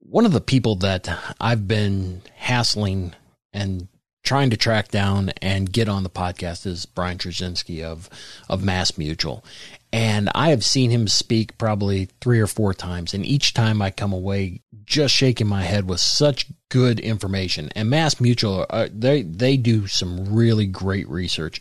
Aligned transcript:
one 0.00 0.26
of 0.26 0.32
the 0.32 0.40
people 0.40 0.76
that 0.76 1.08
I've 1.40 1.68
been 1.68 2.22
hassling 2.34 3.14
and 3.52 3.88
trying 4.22 4.50
to 4.50 4.56
track 4.56 4.88
down 4.88 5.30
and 5.40 5.72
get 5.72 5.88
on 5.88 6.02
the 6.02 6.10
podcast 6.10 6.66
is 6.66 6.86
Brian 6.86 7.18
Trzynski 7.18 7.82
of 7.82 8.10
of 8.48 8.62
Mass 8.62 8.98
Mutual. 8.98 9.44
And 9.92 10.30
I 10.34 10.50
have 10.50 10.64
seen 10.64 10.90
him 10.90 11.08
speak 11.08 11.58
probably 11.58 12.08
three 12.20 12.38
or 12.38 12.46
four 12.46 12.72
times. 12.74 13.12
And 13.12 13.26
each 13.26 13.54
time 13.54 13.82
I 13.82 13.90
come 13.90 14.12
away 14.12 14.60
just 14.84 15.14
shaking 15.14 15.48
my 15.48 15.62
head 15.62 15.88
with 15.88 16.00
such 16.00 16.46
good 16.68 17.00
information. 17.00 17.70
And 17.74 17.90
Mass 17.90 18.20
Mutual, 18.20 18.66
uh, 18.70 18.88
they, 18.92 19.22
they 19.22 19.56
do 19.56 19.88
some 19.88 20.32
really 20.32 20.66
great 20.66 21.08
research. 21.08 21.60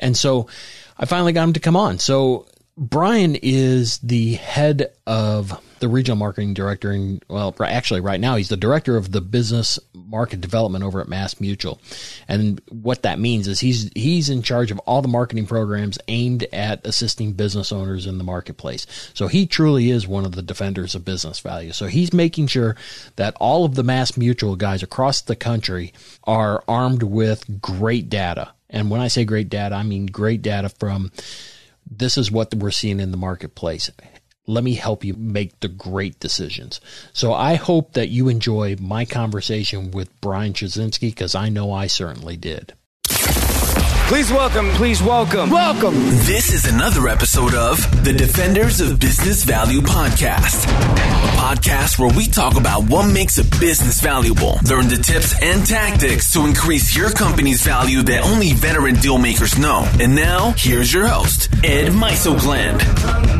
And 0.00 0.16
so 0.16 0.48
I 0.98 1.06
finally 1.06 1.32
got 1.32 1.44
him 1.44 1.52
to 1.52 1.60
come 1.60 1.76
on. 1.76 1.98
So 2.00 2.48
Brian 2.76 3.36
is 3.36 3.98
the 3.98 4.34
head 4.34 4.92
of 5.06 5.60
the 5.80 5.88
regional 5.88 6.16
marketing 6.16 6.54
director, 6.54 6.90
and 6.90 7.24
well, 7.28 7.54
actually, 7.60 8.00
right 8.00 8.20
now 8.20 8.36
he's 8.36 8.48
the 8.48 8.56
director 8.56 8.96
of 8.96 9.12
the 9.12 9.20
business 9.20 9.78
market 9.94 10.40
development 10.40 10.84
over 10.84 11.00
at 11.00 11.08
Mass 11.08 11.40
Mutual. 11.40 11.80
And 12.28 12.60
what 12.68 13.02
that 13.02 13.18
means 13.18 13.48
is 13.48 13.60
he's 13.60 13.90
he's 13.94 14.28
in 14.28 14.42
charge 14.42 14.70
of 14.70 14.78
all 14.80 15.02
the 15.02 15.08
marketing 15.08 15.46
programs 15.46 15.98
aimed 16.08 16.44
at 16.52 16.86
assisting 16.86 17.32
business 17.32 17.72
owners 17.72 18.06
in 18.06 18.18
the 18.18 18.24
marketplace. 18.24 18.86
So 19.14 19.26
he 19.26 19.46
truly 19.46 19.90
is 19.90 20.06
one 20.06 20.24
of 20.24 20.32
the 20.32 20.42
defenders 20.42 20.94
of 20.94 21.04
business 21.04 21.40
value. 21.40 21.72
So 21.72 21.86
he's 21.86 22.12
making 22.12 22.48
sure 22.48 22.76
that 23.16 23.36
all 23.40 23.64
of 23.64 23.74
the 23.74 23.84
Mass 23.84 24.16
Mutual 24.16 24.56
guys 24.56 24.82
across 24.82 25.20
the 25.20 25.36
country 25.36 25.92
are 26.24 26.62
armed 26.68 27.02
with 27.02 27.60
great 27.60 28.08
data. 28.08 28.52
And 28.68 28.90
when 28.90 29.00
I 29.00 29.08
say 29.08 29.24
great 29.24 29.48
data, 29.48 29.74
I 29.74 29.82
mean 29.82 30.06
great 30.06 30.42
data 30.42 30.68
from 30.68 31.10
this 31.90 32.16
is 32.16 32.30
what 32.30 32.54
we're 32.54 32.70
seeing 32.70 33.00
in 33.00 33.10
the 33.10 33.16
marketplace. 33.16 33.90
Let 34.50 34.64
me 34.64 34.74
help 34.74 35.04
you 35.04 35.14
make 35.14 35.60
the 35.60 35.68
great 35.68 36.18
decisions. 36.18 36.80
So 37.12 37.32
I 37.32 37.54
hope 37.54 37.92
that 37.92 38.08
you 38.08 38.28
enjoy 38.28 38.74
my 38.80 39.04
conversation 39.04 39.92
with 39.92 40.20
Brian 40.20 40.54
Trzynski 40.54 41.10
because 41.10 41.36
I 41.36 41.50
know 41.50 41.72
I 41.72 41.86
certainly 41.86 42.36
did. 42.36 42.72
Please 44.08 44.32
welcome, 44.32 44.68
please 44.70 45.00
welcome, 45.00 45.50
welcome. 45.50 45.94
This 45.94 46.52
is 46.52 46.64
another 46.64 47.06
episode 47.06 47.54
of 47.54 47.78
the 48.04 48.12
Defenders 48.12 48.80
of 48.80 48.98
Business 48.98 49.44
Value 49.44 49.82
podcast. 49.82 50.64
A 50.64 51.36
podcast 51.36 51.96
where 52.00 52.12
we 52.16 52.26
talk 52.26 52.56
about 52.56 52.90
what 52.90 53.08
makes 53.08 53.38
a 53.38 53.44
business 53.60 54.00
valuable, 54.00 54.58
learn 54.68 54.88
the 54.88 55.00
tips 55.00 55.40
and 55.40 55.64
tactics 55.64 56.32
to 56.32 56.44
increase 56.44 56.96
your 56.96 57.12
company's 57.12 57.62
value 57.62 58.02
that 58.02 58.24
only 58.24 58.52
veteran 58.52 58.96
deal 58.96 59.16
makers 59.16 59.56
know. 59.56 59.88
And 60.00 60.16
now, 60.16 60.54
here's 60.56 60.92
your 60.92 61.06
host, 61.06 61.48
Ed 61.62 61.92
Mysogland. 61.92 63.39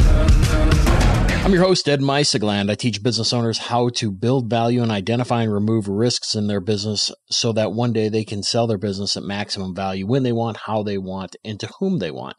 I'm 1.43 1.55
your 1.55 1.65
host, 1.65 1.89
Ed 1.89 2.01
Mysogland. 2.01 2.71
I 2.71 2.75
teach 2.75 3.03
business 3.03 3.33
owners 3.33 3.57
how 3.57 3.89
to 3.95 4.11
build 4.11 4.51
value 4.51 4.83
and 4.83 4.93
identify 4.93 5.43
and 5.43 5.53
remove 5.53 5.89
risks 5.89 6.35
in 6.35 6.49
their 6.49 6.61
business 6.61 7.11
so 7.31 7.53
that 7.55 7.73
one 7.73 7.95
day 7.95 8.11
they 8.11 8.25
can 8.25 8.43
sell 8.43 8.67
their 8.67 8.77
business 8.77 9.17
at 9.17 9.23
maximum 9.23 9.75
value 9.75 10.07
when 10.07 10.23
they 10.23 10.33
want, 10.33 10.59
how 10.59 10.83
they 10.83 10.99
want, 10.99 11.37
and 11.43 11.59
to 11.59 11.71
whom 11.79 11.99
they 11.99 12.11
want. 12.11 12.37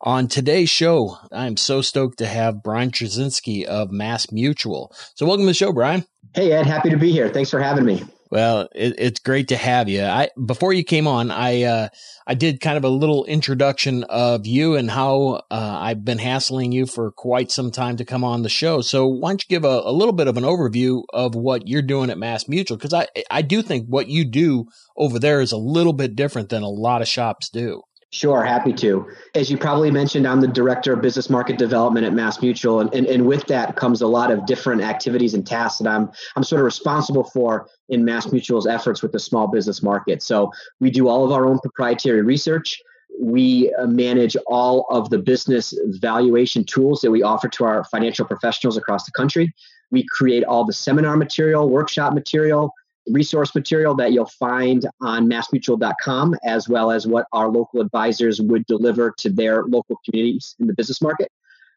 On 0.00 0.26
today's 0.26 0.68
show, 0.68 1.18
I'm 1.30 1.56
so 1.56 1.82
stoked 1.82 2.18
to 2.18 2.26
have 2.26 2.64
Brian 2.64 2.90
Trzynski 2.90 3.64
of 3.64 3.92
Mass 3.92 4.32
Mutual. 4.32 4.92
So 5.14 5.24
welcome 5.24 5.44
to 5.44 5.50
the 5.50 5.54
show, 5.54 5.72
Brian. 5.72 6.04
Hey, 6.34 6.50
Ed. 6.50 6.66
Happy 6.66 6.90
to 6.90 6.96
be 6.96 7.12
here. 7.12 7.28
Thanks 7.28 7.50
for 7.50 7.60
having 7.60 7.84
me. 7.84 8.02
Well, 8.32 8.66
it, 8.74 8.94
it's 8.96 9.20
great 9.20 9.48
to 9.48 9.58
have 9.58 9.90
you. 9.90 10.04
I 10.04 10.30
before 10.42 10.72
you 10.72 10.84
came 10.84 11.06
on, 11.06 11.30
I 11.30 11.64
uh, 11.64 11.88
I 12.26 12.32
did 12.32 12.62
kind 12.62 12.78
of 12.78 12.84
a 12.84 12.88
little 12.88 13.26
introduction 13.26 14.04
of 14.04 14.46
you 14.46 14.74
and 14.74 14.90
how 14.90 15.42
uh, 15.50 15.78
I've 15.82 16.02
been 16.02 16.16
hassling 16.16 16.72
you 16.72 16.86
for 16.86 17.12
quite 17.12 17.50
some 17.50 17.70
time 17.70 17.98
to 17.98 18.06
come 18.06 18.24
on 18.24 18.40
the 18.40 18.48
show. 18.48 18.80
So 18.80 19.06
why 19.06 19.32
don't 19.32 19.44
you 19.44 19.54
give 19.54 19.66
a, 19.66 19.82
a 19.84 19.92
little 19.92 20.14
bit 20.14 20.28
of 20.28 20.38
an 20.38 20.44
overview 20.44 21.02
of 21.12 21.34
what 21.34 21.68
you're 21.68 21.82
doing 21.82 22.08
at 22.08 22.16
Mass 22.16 22.48
Mutual? 22.48 22.78
Because 22.78 22.94
I 22.94 23.06
I 23.30 23.42
do 23.42 23.60
think 23.60 23.84
what 23.86 24.08
you 24.08 24.24
do 24.24 24.64
over 24.96 25.18
there 25.18 25.42
is 25.42 25.52
a 25.52 25.58
little 25.58 25.92
bit 25.92 26.16
different 26.16 26.48
than 26.48 26.62
a 26.62 26.70
lot 26.70 27.02
of 27.02 27.08
shops 27.08 27.50
do. 27.50 27.82
Sure, 28.14 28.44
happy 28.44 28.74
to. 28.74 29.08
As 29.34 29.50
you 29.50 29.56
probably 29.56 29.90
mentioned, 29.90 30.28
I'm 30.28 30.42
the 30.42 30.46
director 30.46 30.92
of 30.92 31.00
business 31.00 31.30
market 31.30 31.56
development 31.56 32.04
at 32.04 32.12
Mass 32.12 32.42
Mutual, 32.42 32.80
and, 32.80 32.92
and, 32.92 33.06
and 33.06 33.26
with 33.26 33.46
that 33.46 33.74
comes 33.76 34.02
a 34.02 34.06
lot 34.06 34.30
of 34.30 34.44
different 34.44 34.82
activities 34.82 35.32
and 35.32 35.46
tasks 35.46 35.78
that 35.78 35.88
I'm 35.88 36.10
I'm 36.36 36.44
sort 36.44 36.60
of 36.60 36.66
responsible 36.66 37.24
for 37.24 37.70
in 37.88 38.04
Mass 38.04 38.30
Mutual's 38.30 38.66
efforts 38.66 39.00
with 39.00 39.12
the 39.12 39.18
small 39.18 39.46
business 39.46 39.82
market. 39.82 40.22
So 40.22 40.52
we 40.78 40.90
do 40.90 41.08
all 41.08 41.24
of 41.24 41.32
our 41.32 41.46
own 41.46 41.58
proprietary 41.60 42.20
research. 42.20 42.78
We 43.18 43.72
uh, 43.78 43.86
manage 43.86 44.36
all 44.46 44.86
of 44.90 45.08
the 45.08 45.18
business 45.18 45.72
valuation 45.86 46.64
tools 46.64 47.00
that 47.00 47.10
we 47.10 47.22
offer 47.22 47.48
to 47.48 47.64
our 47.64 47.84
financial 47.84 48.26
professionals 48.26 48.76
across 48.76 49.06
the 49.06 49.12
country. 49.12 49.54
We 49.90 50.04
create 50.10 50.44
all 50.44 50.66
the 50.66 50.74
seminar 50.74 51.16
material, 51.16 51.70
workshop 51.70 52.12
material, 52.12 52.74
resource 53.08 53.54
material 53.54 53.94
that 53.96 54.12
you'll 54.12 54.26
find 54.26 54.86
on 55.00 55.28
massmutual.com, 55.28 56.36
as 56.44 56.68
well 56.68 56.90
as 56.90 57.06
what 57.06 57.26
our 57.32 57.48
local 57.48 57.80
advisors 57.80 58.40
would 58.40 58.66
deliver 58.66 59.12
to 59.18 59.30
their 59.30 59.64
local 59.64 59.98
communities 60.04 60.54
in 60.60 60.66
the 60.66 60.74
business 60.74 61.02
market. 61.02 61.30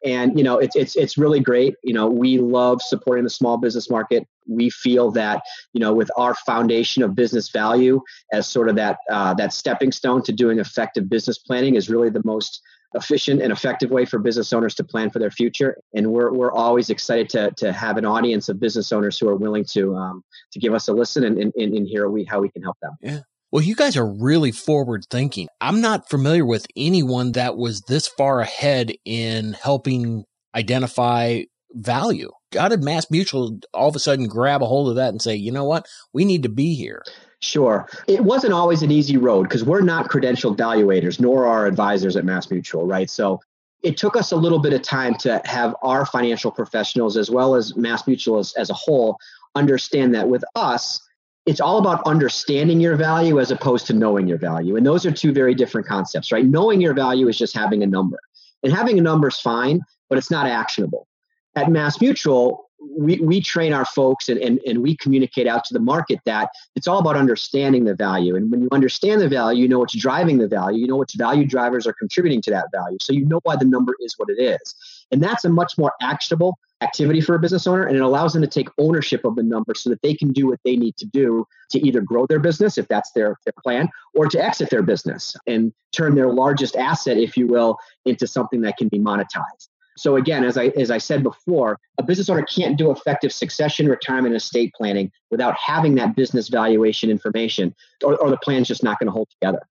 And 0.04 0.38
you 0.38 0.44
know, 0.44 0.60
it's 0.60 0.76
it's 0.76 0.96
it's 0.96 1.18
really 1.18 1.40
great. 1.40 1.76
You 1.84 1.94
know, 1.94 2.08
we 2.08 2.38
love 2.38 2.82
supporting 2.82 3.24
the 3.24 3.30
small 3.30 3.58
business 3.58 3.90
market. 3.90 4.28
We 4.48 4.70
feel 4.70 5.10
that 5.12 5.42
you 5.74 5.80
know, 5.80 5.94
with 5.94 6.12
our 6.16 6.36
foundation 6.36 7.02
of 7.02 7.16
business 7.16 7.50
value 7.50 8.02
as 8.32 8.48
sort 8.48 8.70
of 8.70 8.76
that 8.76 8.98
uh, 9.10 9.34
that 9.36 9.52
stepping 9.52 9.92
stone 9.92 10.22
to 10.24 10.32
doing 10.32 10.60
effective 10.60 11.10
business 11.10 11.40
planning 11.40 11.76
is 11.76 11.90
really 11.90 12.10
the 12.10 12.22
most 12.24 12.62
efficient 12.94 13.42
and 13.42 13.52
effective 13.52 13.92
way 13.92 14.06
for 14.06 14.20
business 14.20 14.54
owners 14.54 14.76
to 14.76 14.84
plan 14.84 15.10
for 15.10 15.20
their 15.20 15.32
future. 15.32 15.78
And 15.94 16.12
we're, 16.12 16.32
we're 16.32 16.52
always 16.52 16.90
excited 16.90 17.30
to, 17.30 17.52
to 17.58 17.74
have 17.74 17.98
an 17.98 18.06
audience 18.06 18.48
of 18.50 18.60
business 18.60 18.92
owners 18.92 19.20
who 19.20 19.28
are 19.28 19.36
willing 19.36 19.66
to 19.72 19.96
um, 19.96 20.24
to 20.54 20.60
give 20.60 20.74
us 20.74 20.88
a 20.88 20.94
listen 20.94 21.24
and, 21.24 21.38
and, 21.38 21.54
and 21.56 21.88
hear 21.88 22.10
we, 22.10 22.24
how 22.24 22.40
we 22.40 22.50
can 22.50 22.64
help 22.64 22.78
them. 22.82 22.94
Yeah. 23.02 23.20
Well, 23.52 23.64
you 23.64 23.76
guys 23.76 23.96
are 23.96 24.06
really 24.06 24.52
forward 24.52 25.06
thinking. 25.10 25.48
I'm 25.62 25.80
not 25.80 26.10
familiar 26.10 26.46
with 26.46 26.68
anyone 26.76 27.34
that 27.34 27.56
was 27.56 27.82
this 27.82 28.08
far 28.08 28.42
ahead 28.42 28.94
in 29.06 29.54
helping 29.54 30.26
identify 30.54 31.44
value. 31.72 32.32
How 32.58 32.68
did 32.68 32.84
Mass 32.84 33.10
Mutual 33.12 33.60
all 33.74 33.90
of 33.90 33.96
a 33.96 34.00
sudden 34.00 34.28
grab 34.28 34.62
a 34.62 34.66
hold 34.66 34.90
of 34.90 34.96
that 34.96 35.10
and 35.10 35.22
say, 35.22 35.36
you 35.36 35.52
know 35.52 35.66
what, 35.66 35.86
we 36.14 36.26
need 36.26 36.44
to 36.44 36.50
be 36.50 36.76
here? 36.76 37.04
Sure. 37.46 37.88
It 38.08 38.22
wasn't 38.22 38.54
always 38.54 38.82
an 38.82 38.90
easy 38.90 39.18
road 39.18 39.44
because 39.44 39.64
we're 39.64 39.82
not 39.82 40.10
credentialed 40.10 40.58
valuators, 40.58 41.20
nor 41.20 41.46
are 41.46 41.68
advisors 41.68 42.16
at 42.16 42.26
Mass 42.26 42.50
Mutual, 42.50 42.88
right? 42.88 43.08
So 43.10 43.40
it 43.84 43.98
took 43.98 44.18
us 44.18 44.32
a 44.32 44.36
little 44.36 44.58
bit 44.58 44.74
of 44.74 44.82
time 44.82 45.14
to 45.20 45.40
have 45.46 45.76
our 45.84 46.08
financial 46.08 46.50
professionals, 46.50 47.18
as 47.18 47.30
well 47.30 47.54
as 47.54 47.76
Mass 47.76 48.08
Mutual 48.08 48.40
as, 48.40 48.54
as 48.54 48.72
a 48.72 48.74
whole, 48.74 49.20
understand 49.54 50.16
that 50.16 50.28
with 50.28 50.44
us, 50.56 51.00
it's 51.46 51.62
all 51.62 51.78
about 51.78 52.02
understanding 52.08 52.80
your 52.80 52.96
value 52.96 53.40
as 53.40 53.52
opposed 53.52 53.86
to 53.88 53.94
knowing 53.94 54.28
your 54.28 54.40
value. 54.40 54.76
And 54.76 54.84
those 54.84 55.06
are 55.06 55.12
two 55.12 55.32
very 55.32 55.54
different 55.54 55.86
concepts, 55.86 56.32
right? 56.32 56.44
Knowing 56.44 56.82
your 56.82 56.96
value 56.96 57.28
is 57.28 57.38
just 57.38 57.56
having 57.56 57.84
a 57.84 57.88
number. 57.88 58.18
And 58.64 58.74
having 58.74 58.98
a 58.98 59.04
number 59.04 59.28
is 59.28 59.40
fine, 59.40 59.82
but 60.10 60.18
it's 60.18 60.32
not 60.32 60.48
actionable. 60.48 61.08
At 61.56 61.70
Mass 61.70 62.02
Mutual, 62.02 62.65
we, 62.98 63.20
we 63.20 63.42
train 63.42 63.74
our 63.74 63.86
folks 63.86 64.30
and, 64.30 64.40
and, 64.40 64.60
and 64.66 64.82
we 64.82 64.96
communicate 64.96 65.48
out 65.48 65.64
to 65.66 65.74
the 65.74 65.80
market 65.80 66.20
that 66.26 66.50
it's 66.76 66.88
all 66.88 67.00
about 67.00 67.16
understanding 67.16 67.86
the 67.86 67.96
value. 67.96 68.36
And 68.36 68.52
when 68.52 68.62
you 68.62 68.70
understand 68.72 69.22
the 69.22 69.30
value, 69.30 69.64
you 69.64 69.68
know 69.68 69.80
what's 69.80 69.96
driving 69.96 70.38
the 70.38 70.48
value, 70.48 70.80
you 70.80 70.88
know 70.88 70.98
which 70.98 71.14
value 71.16 71.46
drivers 71.46 71.88
are 71.88 71.94
contributing 71.94 72.42
to 72.44 72.52
that 72.52 72.68
value. 72.72 72.98
So 73.02 73.14
you 73.14 73.26
know 73.26 73.40
why 73.44 73.56
the 73.56 73.66
number 73.66 73.96
is 74.00 74.16
what 74.18 74.30
it 74.30 74.42
is. 74.42 74.76
And 75.12 75.22
that's 75.22 75.46
a 75.46 75.50
much 75.50 75.78
more 75.78 75.94
actionable 76.02 76.58
activity 76.82 77.22
for 77.22 77.36
a 77.36 77.40
business 77.40 77.68
owner. 77.68 77.86
And 77.86 77.96
it 77.96 78.02
allows 78.02 78.34
them 78.34 78.42
to 78.42 78.48
take 78.48 78.68
ownership 78.78 79.24
of 79.26 79.36
the 79.36 79.44
number 79.44 79.74
so 79.76 79.90
that 79.90 80.02
they 80.02 80.14
can 80.14 80.32
do 80.32 80.48
what 80.48 80.60
they 80.66 80.76
need 80.76 80.98
to 80.98 81.06
do 81.06 81.48
to 81.72 81.80
either 81.86 82.02
grow 82.02 82.26
their 82.28 82.40
business, 82.40 82.78
if 82.78 82.88
that's 82.88 83.12
their, 83.12 83.38
their 83.46 83.54
plan, 83.64 83.90
or 84.14 84.28
to 84.28 84.44
exit 84.44 84.70
their 84.70 84.84
business 84.84 85.36
and 85.48 85.74
turn 85.92 86.16
their 86.16 86.32
largest 86.32 86.76
asset, 86.76 87.18
if 87.18 87.38
you 87.38 87.48
will, 87.48 87.78
into 88.06 88.28
something 88.28 88.62
that 88.62 88.78
can 88.78 88.88
be 88.88 89.00
monetized. 89.00 89.70
So 89.98 90.18
again, 90.18 90.44
as 90.44 90.58
I 90.58 90.68
as 90.68 90.92
I 90.92 90.98
said 90.98 91.24
before, 91.24 91.80
a 91.98 92.04
business 92.04 92.30
owner 92.30 92.44
can't 92.44 92.78
do 92.78 92.92
effective 92.92 93.32
succession, 93.32 93.88
retirement, 93.88 94.34
and 94.34 94.36
estate 94.36 94.74
planning 94.76 95.12
without 95.32 95.56
having 95.56 95.96
that 95.96 96.16
business 96.16 96.50
valuation 96.50 97.10
information, 97.10 97.74
or, 98.04 98.16
or 98.18 98.30
the 98.30 98.38
plan's 98.38 98.68
just 98.68 98.84
not 98.84 99.00
going 99.00 99.08
to 99.08 99.14
hold 99.14 99.30
together. 99.30 99.62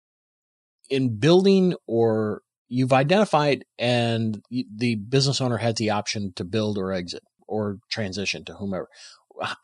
In 0.88 1.18
building 1.18 1.74
or 1.86 2.42
you've 2.68 2.92
identified 2.92 3.64
and 3.78 4.42
the 4.50 4.96
business 4.96 5.40
owner 5.40 5.58
has 5.58 5.74
the 5.74 5.90
option 5.90 6.32
to 6.36 6.44
build 6.44 6.78
or 6.78 6.92
exit 6.92 7.22
or 7.46 7.78
transition 7.90 8.44
to 8.44 8.54
whomever. 8.54 8.88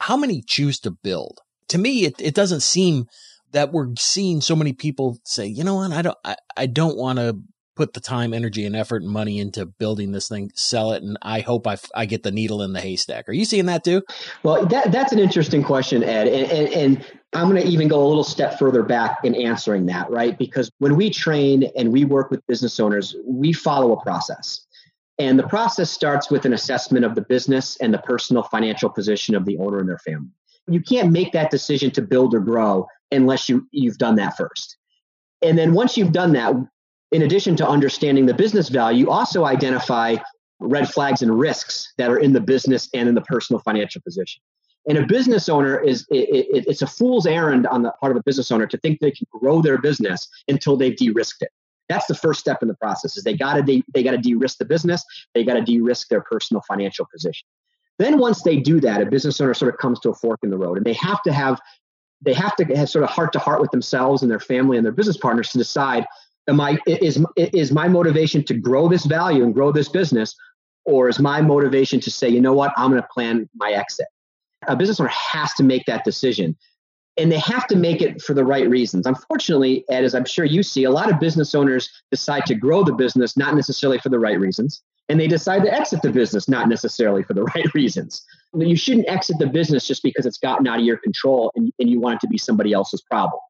How 0.00 0.16
many 0.16 0.42
choose 0.42 0.78
to 0.80 0.90
build? 0.90 1.40
To 1.68 1.78
me, 1.78 2.04
it, 2.04 2.14
it 2.20 2.34
doesn't 2.34 2.60
seem 2.60 3.06
that 3.52 3.72
we're 3.72 3.88
seeing 3.98 4.40
so 4.40 4.54
many 4.54 4.72
people 4.72 5.18
say, 5.24 5.46
you 5.46 5.64
know 5.64 5.76
what, 5.76 5.92
I 5.92 6.02
don't, 6.02 6.18
I, 6.24 6.36
I 6.56 6.66
don't 6.66 6.96
want 6.96 7.18
to 7.18 7.38
put 7.80 7.94
the 7.94 8.00
time, 8.00 8.34
energy, 8.34 8.66
and 8.66 8.76
effort 8.76 9.00
and 9.00 9.10
money 9.10 9.38
into 9.38 9.64
building 9.64 10.12
this 10.12 10.28
thing, 10.28 10.52
sell 10.54 10.92
it, 10.92 11.02
and 11.02 11.16
I 11.22 11.40
hope 11.40 11.66
I, 11.66 11.78
I 11.94 12.04
get 12.04 12.22
the 12.22 12.30
needle 12.30 12.60
in 12.60 12.74
the 12.74 12.80
haystack. 12.80 13.26
Are 13.26 13.32
you 13.32 13.46
seeing 13.46 13.64
that 13.66 13.84
too? 13.84 14.02
Well, 14.42 14.66
that, 14.66 14.92
that's 14.92 15.14
an 15.14 15.18
interesting 15.18 15.62
question, 15.62 16.04
Ed. 16.04 16.28
And, 16.28 16.52
and, 16.52 16.68
and 16.74 17.04
I'm 17.32 17.48
going 17.48 17.62
to 17.62 17.66
even 17.66 17.88
go 17.88 18.04
a 18.04 18.06
little 18.06 18.22
step 18.22 18.58
further 18.58 18.82
back 18.82 19.20
in 19.24 19.34
answering 19.34 19.86
that, 19.86 20.10
right? 20.10 20.36
Because 20.36 20.70
when 20.76 20.94
we 20.94 21.08
train 21.08 21.70
and 21.74 21.90
we 21.90 22.04
work 22.04 22.30
with 22.30 22.46
business 22.46 22.78
owners, 22.78 23.16
we 23.26 23.54
follow 23.54 23.94
a 23.94 24.02
process. 24.02 24.66
And 25.18 25.38
the 25.38 25.48
process 25.48 25.90
starts 25.90 26.30
with 26.30 26.44
an 26.44 26.52
assessment 26.52 27.06
of 27.06 27.14
the 27.14 27.22
business 27.22 27.78
and 27.78 27.94
the 27.94 27.98
personal 27.98 28.42
financial 28.42 28.90
position 28.90 29.34
of 29.34 29.46
the 29.46 29.56
owner 29.56 29.78
and 29.78 29.88
their 29.88 30.00
family. 30.00 30.28
You 30.68 30.82
can't 30.82 31.12
make 31.12 31.32
that 31.32 31.50
decision 31.50 31.90
to 31.92 32.02
build 32.02 32.34
or 32.34 32.40
grow 32.40 32.86
unless 33.10 33.48
you, 33.48 33.66
you've 33.70 33.96
done 33.96 34.16
that 34.16 34.36
first. 34.36 34.76
And 35.40 35.56
then 35.56 35.72
once 35.72 35.96
you've 35.96 36.12
done 36.12 36.32
that, 36.34 36.52
in 37.12 37.22
addition 37.22 37.56
to 37.56 37.68
understanding 37.68 38.26
the 38.26 38.34
business 38.34 38.68
value, 38.68 39.08
also 39.08 39.44
identify 39.44 40.16
red 40.60 40.88
flags 40.88 41.22
and 41.22 41.38
risks 41.38 41.92
that 41.98 42.10
are 42.10 42.18
in 42.18 42.32
the 42.32 42.40
business 42.40 42.88
and 42.94 43.08
in 43.08 43.14
the 43.14 43.22
personal 43.22 43.60
financial 43.60 44.00
position. 44.02 44.42
And 44.88 44.98
a 44.98 45.06
business 45.06 45.48
owner 45.48 45.78
is 45.78 46.06
it, 46.10 46.28
it, 46.28 46.64
it's 46.68 46.82
a 46.82 46.86
fool's 46.86 47.26
errand 47.26 47.66
on 47.66 47.82
the 47.82 47.92
part 48.00 48.12
of 48.12 48.18
a 48.18 48.22
business 48.22 48.50
owner 48.50 48.66
to 48.66 48.78
think 48.78 49.00
they 49.00 49.10
can 49.10 49.26
grow 49.30 49.60
their 49.60 49.78
business 49.78 50.28
until 50.48 50.76
they've 50.76 50.96
de-risked 50.96 51.42
it. 51.42 51.50
That's 51.88 52.06
the 52.06 52.14
first 52.14 52.40
step 52.40 52.62
in 52.62 52.68
the 52.68 52.74
process. 52.74 53.16
Is 53.16 53.24
they 53.24 53.36
got 53.36 53.54
to 53.54 53.62
de- 53.62 53.84
they 53.92 54.02
got 54.02 54.12
to 54.12 54.18
de-risk 54.18 54.58
the 54.58 54.64
business. 54.64 55.04
They 55.34 55.44
got 55.44 55.54
to 55.54 55.62
de-risk 55.62 56.08
their 56.08 56.22
personal 56.22 56.62
financial 56.66 57.06
position. 57.12 57.46
Then 57.98 58.18
once 58.18 58.42
they 58.42 58.56
do 58.56 58.80
that, 58.80 59.02
a 59.02 59.06
business 59.06 59.40
owner 59.40 59.52
sort 59.52 59.74
of 59.74 59.78
comes 59.78 60.00
to 60.00 60.10
a 60.10 60.14
fork 60.14 60.40
in 60.42 60.50
the 60.50 60.56
road, 60.56 60.78
and 60.78 60.86
they 60.86 60.94
have 60.94 61.22
to 61.24 61.32
have 61.32 61.60
they 62.22 62.32
have 62.32 62.54
to 62.56 62.64
have 62.76 62.88
sort 62.88 63.02
of 63.02 63.10
heart 63.10 63.32
to 63.32 63.38
heart 63.38 63.60
with 63.60 63.70
themselves 63.70 64.22
and 64.22 64.30
their 64.30 64.40
family 64.40 64.76
and 64.76 64.84
their 64.84 64.92
business 64.92 65.16
partners 65.16 65.50
to 65.50 65.58
decide 65.58 66.06
am 66.50 66.60
i 66.60 66.78
is 66.86 67.24
is 67.36 67.72
my 67.72 67.88
motivation 67.88 68.44
to 68.44 68.54
grow 68.54 68.88
this 68.88 69.06
value 69.06 69.42
and 69.42 69.54
grow 69.54 69.72
this 69.72 69.88
business 69.88 70.34
or 70.84 71.08
is 71.08 71.18
my 71.18 71.40
motivation 71.40 72.00
to 72.00 72.10
say 72.10 72.28
you 72.28 72.40
know 72.40 72.52
what 72.52 72.72
i'm 72.76 72.90
going 72.90 73.02
to 73.02 73.08
plan 73.12 73.48
my 73.54 73.70
exit? 73.72 74.06
A 74.66 74.76
business 74.76 75.00
owner 75.00 75.08
has 75.10 75.54
to 75.54 75.62
make 75.62 75.86
that 75.86 76.04
decision 76.04 76.56
and 77.16 77.32
they 77.32 77.38
have 77.38 77.66
to 77.68 77.76
make 77.76 78.02
it 78.02 78.22
for 78.22 78.34
the 78.34 78.44
right 78.44 78.68
reasons. 78.68 79.06
Unfortunately 79.06 79.84
ed 79.88 80.04
as 80.04 80.14
i'm 80.14 80.26
sure 80.26 80.44
you 80.44 80.62
see 80.62 80.84
a 80.84 80.90
lot 80.90 81.10
of 81.10 81.18
business 81.20 81.54
owners 81.54 81.88
decide 82.10 82.44
to 82.46 82.54
grow 82.54 82.82
the 82.84 82.92
business 82.92 83.36
not 83.36 83.54
necessarily 83.54 83.98
for 83.98 84.10
the 84.10 84.18
right 84.18 84.38
reasons 84.38 84.82
and 85.08 85.18
they 85.18 85.26
decide 85.26 85.64
to 85.64 85.74
exit 85.74 86.02
the 86.02 86.10
business 86.10 86.48
not 86.48 86.68
necessarily 86.68 87.24
for 87.24 87.34
the 87.34 87.42
right 87.54 87.74
reasons. 87.74 88.22
You 88.54 88.76
shouldn't 88.76 89.08
exit 89.08 89.38
the 89.38 89.46
business 89.46 89.86
just 89.86 90.02
because 90.02 90.24
it's 90.24 90.38
gotten 90.38 90.68
out 90.68 90.78
of 90.78 90.84
your 90.84 90.98
control 90.98 91.50
and, 91.56 91.72
and 91.78 91.90
you 91.90 92.00
want 92.00 92.16
it 92.16 92.20
to 92.20 92.28
be 92.28 92.38
somebody 92.38 92.72
else's 92.72 93.02
problem 93.02 93.40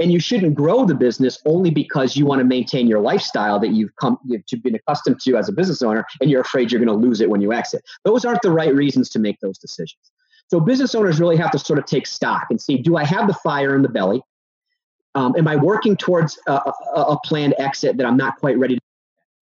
and 0.00 0.12
you 0.12 0.18
shouldn't 0.18 0.54
grow 0.54 0.84
the 0.84 0.94
business 0.94 1.40
only 1.46 1.70
because 1.70 2.16
you 2.16 2.26
want 2.26 2.40
to 2.40 2.44
maintain 2.44 2.86
your 2.86 3.00
lifestyle 3.00 3.58
that 3.60 3.68
you've 3.68 3.94
come 3.96 4.18
you've 4.24 4.62
been 4.62 4.74
accustomed 4.74 5.20
to 5.20 5.36
as 5.36 5.48
a 5.48 5.52
business 5.52 5.82
owner 5.82 6.04
and 6.20 6.30
you're 6.30 6.40
afraid 6.40 6.72
you're 6.72 6.84
going 6.84 7.00
to 7.00 7.06
lose 7.06 7.20
it 7.20 7.30
when 7.30 7.40
you 7.40 7.52
exit. 7.52 7.82
Those 8.04 8.24
aren't 8.24 8.42
the 8.42 8.50
right 8.50 8.74
reasons 8.74 9.08
to 9.10 9.18
make 9.18 9.38
those 9.40 9.58
decisions. 9.58 10.00
So 10.48 10.60
business 10.60 10.94
owners 10.94 11.20
really 11.20 11.36
have 11.36 11.50
to 11.52 11.58
sort 11.58 11.78
of 11.78 11.86
take 11.86 12.06
stock 12.06 12.46
and 12.50 12.60
see 12.60 12.78
do 12.78 12.96
i 12.96 13.04
have 13.04 13.26
the 13.26 13.34
fire 13.34 13.74
in 13.74 13.82
the 13.82 13.88
belly? 13.88 14.22
Um, 15.14 15.34
am 15.36 15.46
i 15.46 15.56
working 15.56 15.96
towards 15.96 16.38
a, 16.46 16.52
a, 16.52 17.00
a 17.00 17.20
planned 17.24 17.54
exit 17.58 17.96
that 17.98 18.06
i'm 18.06 18.16
not 18.16 18.36
quite 18.38 18.58
ready 18.58 18.76
to 18.76 18.80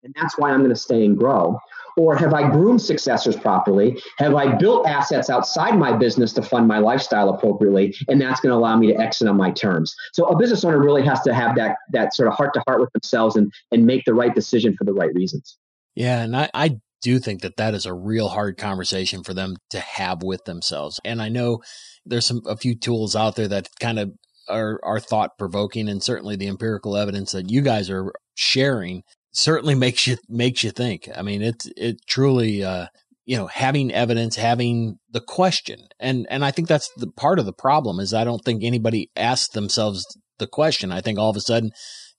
and 0.04 0.14
that's 0.14 0.38
why 0.38 0.50
i'm 0.50 0.58
going 0.58 0.70
to 0.70 0.76
stay 0.76 1.04
and 1.04 1.18
grow 1.18 1.58
or 1.96 2.16
have 2.16 2.32
I 2.32 2.50
groomed 2.50 2.80
successors 2.80 3.36
properly? 3.36 4.00
Have 4.18 4.34
I 4.34 4.56
built 4.56 4.86
assets 4.86 5.28
outside 5.30 5.78
my 5.78 5.92
business 5.96 6.32
to 6.34 6.42
fund 6.42 6.66
my 6.66 6.78
lifestyle 6.78 7.28
appropriately? 7.30 7.94
And 8.08 8.20
that's 8.20 8.40
going 8.40 8.50
to 8.50 8.56
allow 8.56 8.76
me 8.76 8.88
to 8.88 8.98
exit 8.98 9.28
on 9.28 9.36
my 9.36 9.50
terms. 9.50 9.94
So 10.12 10.26
a 10.26 10.36
business 10.36 10.64
owner 10.64 10.78
really 10.78 11.04
has 11.04 11.20
to 11.22 11.34
have 11.34 11.56
that 11.56 11.76
that 11.90 12.14
sort 12.14 12.28
of 12.28 12.34
heart 12.34 12.54
to 12.54 12.62
heart 12.66 12.80
with 12.80 12.92
themselves 12.92 13.36
and 13.36 13.52
and 13.70 13.86
make 13.86 14.04
the 14.04 14.14
right 14.14 14.34
decision 14.34 14.74
for 14.76 14.84
the 14.84 14.94
right 14.94 15.14
reasons. 15.14 15.56
Yeah, 15.94 16.22
and 16.22 16.34
I, 16.34 16.48
I 16.54 16.76
do 17.02 17.18
think 17.18 17.42
that 17.42 17.56
that 17.56 17.74
is 17.74 17.84
a 17.84 17.92
real 17.92 18.28
hard 18.28 18.56
conversation 18.56 19.22
for 19.22 19.34
them 19.34 19.56
to 19.70 19.80
have 19.80 20.22
with 20.22 20.44
themselves. 20.44 21.00
And 21.04 21.20
I 21.20 21.28
know 21.28 21.60
there's 22.06 22.26
some 22.26 22.40
a 22.46 22.56
few 22.56 22.74
tools 22.74 23.14
out 23.14 23.36
there 23.36 23.48
that 23.48 23.68
kind 23.80 23.98
of 23.98 24.12
are 24.48 24.80
are 24.82 25.00
thought 25.00 25.36
provoking, 25.38 25.88
and 25.88 26.02
certainly 26.02 26.36
the 26.36 26.48
empirical 26.48 26.96
evidence 26.96 27.32
that 27.32 27.50
you 27.50 27.60
guys 27.60 27.90
are 27.90 28.12
sharing 28.34 29.02
certainly 29.32 29.74
makes 29.74 30.06
you 30.06 30.16
makes 30.28 30.62
you 30.62 30.70
think. 30.70 31.08
I 31.14 31.22
mean, 31.22 31.42
it 31.42 31.66
it 31.76 31.96
truly 32.06 32.62
uh, 32.62 32.86
you 33.24 33.36
know 33.36 33.46
having 33.46 33.92
evidence, 33.92 34.36
having 34.36 34.98
the 35.10 35.20
question, 35.20 35.88
and 35.98 36.26
and 36.30 36.44
I 36.44 36.50
think 36.50 36.68
that's 36.68 36.90
the 36.96 37.10
part 37.10 37.38
of 37.38 37.46
the 37.46 37.52
problem 37.52 37.98
is 37.98 38.14
I 38.14 38.24
don't 38.24 38.44
think 38.44 38.62
anybody 38.62 39.10
asks 39.16 39.52
themselves 39.52 40.04
the 40.38 40.46
question. 40.46 40.92
I 40.92 41.00
think 41.00 41.18
all 41.18 41.30
of 41.30 41.36
a 41.36 41.40
sudden 41.40 41.70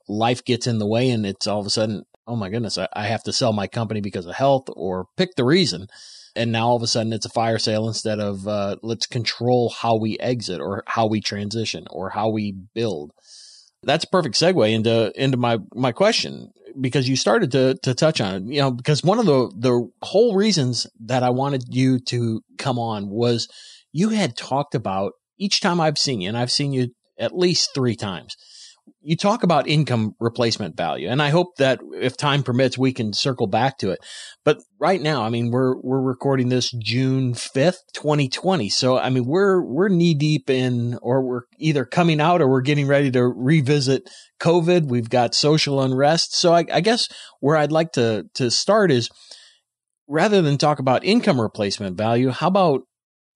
life 0.08 0.44
gets 0.44 0.68
in 0.68 0.80
the 0.80 0.88
way, 0.88 1.10
and 1.10 1.26
it's 1.26 1.48
all 1.48 1.60
of 1.60 1.68
a 1.68 1.72
sudden, 1.72 2.04
oh 2.28 2.36
my 2.36 2.50
goodness, 2.50 2.78
I, 2.78 2.88
I 2.94 3.06
have 3.06 3.24
to 3.24 3.34
sell 3.34 3.54
my 3.54 3.68
company 3.68 4.02
because 4.02 4.26
of 4.26 4.36
health, 4.36 4.66
or 4.76 5.06
pick 5.16 5.36
the 5.36 5.46
reason. 5.46 5.88
And 6.36 6.52
now 6.52 6.70
all 6.70 6.76
of 6.76 6.82
a 6.82 6.88
sudden 6.88 7.14
it's 7.14 7.28
a 7.28 7.30
fire 7.30 7.60
sale 7.60 7.88
instead 7.88 8.20
of 8.20 8.48
uh, 8.48 8.78
let's 8.82 9.06
control 9.06 9.70
how 9.70 9.96
we 9.98 10.18
exit 10.18 10.60
or 10.60 10.84
how 10.88 11.06
we 11.06 11.22
transition 11.22 11.86
or 11.92 12.10
how 12.10 12.30
we 12.30 12.56
build 12.74 13.12
that's 13.84 14.06
a 14.06 14.10
perfect 14.10 14.36
segue 14.36 14.72
into 14.72 15.12
into 15.22 15.38
my 15.38 15.58
my 15.74 15.92
question 15.92 16.52
because 16.80 17.08
you 17.08 17.16
started 17.16 17.52
to 17.52 17.76
to 17.84 17.94
touch 17.94 18.22
on 18.22 18.36
it. 18.36 18.54
You 18.54 18.62
know, 18.62 18.72
because 18.72 19.04
one 19.04 19.20
of 19.20 19.26
the 19.26 19.52
the 19.58 19.90
whole 20.02 20.36
reasons 20.36 20.88
that 21.06 21.24
I 21.24 21.30
wanted 21.30 21.64
you 21.70 22.00
to 22.08 22.42
come 22.58 22.80
on 22.80 23.10
was 23.10 23.48
you 23.92 24.10
had 24.10 24.38
talked 24.38 24.76
about 24.76 25.14
each 25.38 25.62
time 25.62 25.80
I've 25.80 25.98
seen 25.98 26.22
you, 26.22 26.30
and 26.30 26.38
I've 26.38 26.52
seen 26.52 26.74
you 26.74 26.90
at 27.20 27.38
least 27.38 27.74
three 27.74 27.96
times 27.96 28.36
you 29.02 29.18
talk 29.18 29.44
about 29.44 29.68
income 29.68 30.16
replacement 30.20 30.78
value, 30.78 31.10
and 31.10 31.22
I 31.22 31.30
hope 31.30 31.58
that 31.58 31.80
if 31.94 32.16
time 32.16 32.44
permits, 32.44 32.78
we 32.78 32.94
can 32.94 33.14
circle 33.14 33.48
back 33.48 33.78
to 33.80 33.92
it. 33.92 34.00
But 34.46 34.60
right 34.80 35.02
now, 35.02 35.24
I 35.24 35.30
mean, 35.30 35.52
we're 35.52 35.76
we're 35.82 36.02
recording 36.02 36.50
this 36.50 36.72
June 36.72 37.34
fifth, 37.34 37.82
twenty 37.94 38.30
twenty. 38.30 38.70
So 38.70 38.98
I 38.98 39.10
mean, 39.10 39.26
we're 39.26 39.62
we're 39.62 39.90
knee 39.90 40.14
deep 40.14 40.50
in, 40.50 40.98
or 41.02 41.22
we're 41.22 41.44
either 41.60 41.86
coming 41.86 42.22
out, 42.22 42.42
or 42.42 42.50
we're 42.50 42.62
getting 42.62 42.88
ready 42.88 43.12
to 43.12 43.24
revisit 43.24 44.10
COVID. 44.40 44.86
We've 44.86 45.10
got 45.10 45.36
social 45.36 45.82
unrest. 45.82 46.36
So 46.36 46.54
I, 46.54 46.66
I 46.72 46.82
guess 46.82 47.10
where 47.40 47.58
I'd 47.58 47.72
like 47.72 47.92
to 47.94 48.26
to 48.36 48.50
start 48.50 48.92
is 48.92 49.10
rather 50.08 50.42
than 50.42 50.58
talk 50.58 50.80
about 50.80 51.06
income 51.06 51.40
replacement 51.40 51.98
value, 51.98 52.30
how 52.30 52.48
about 52.48 52.82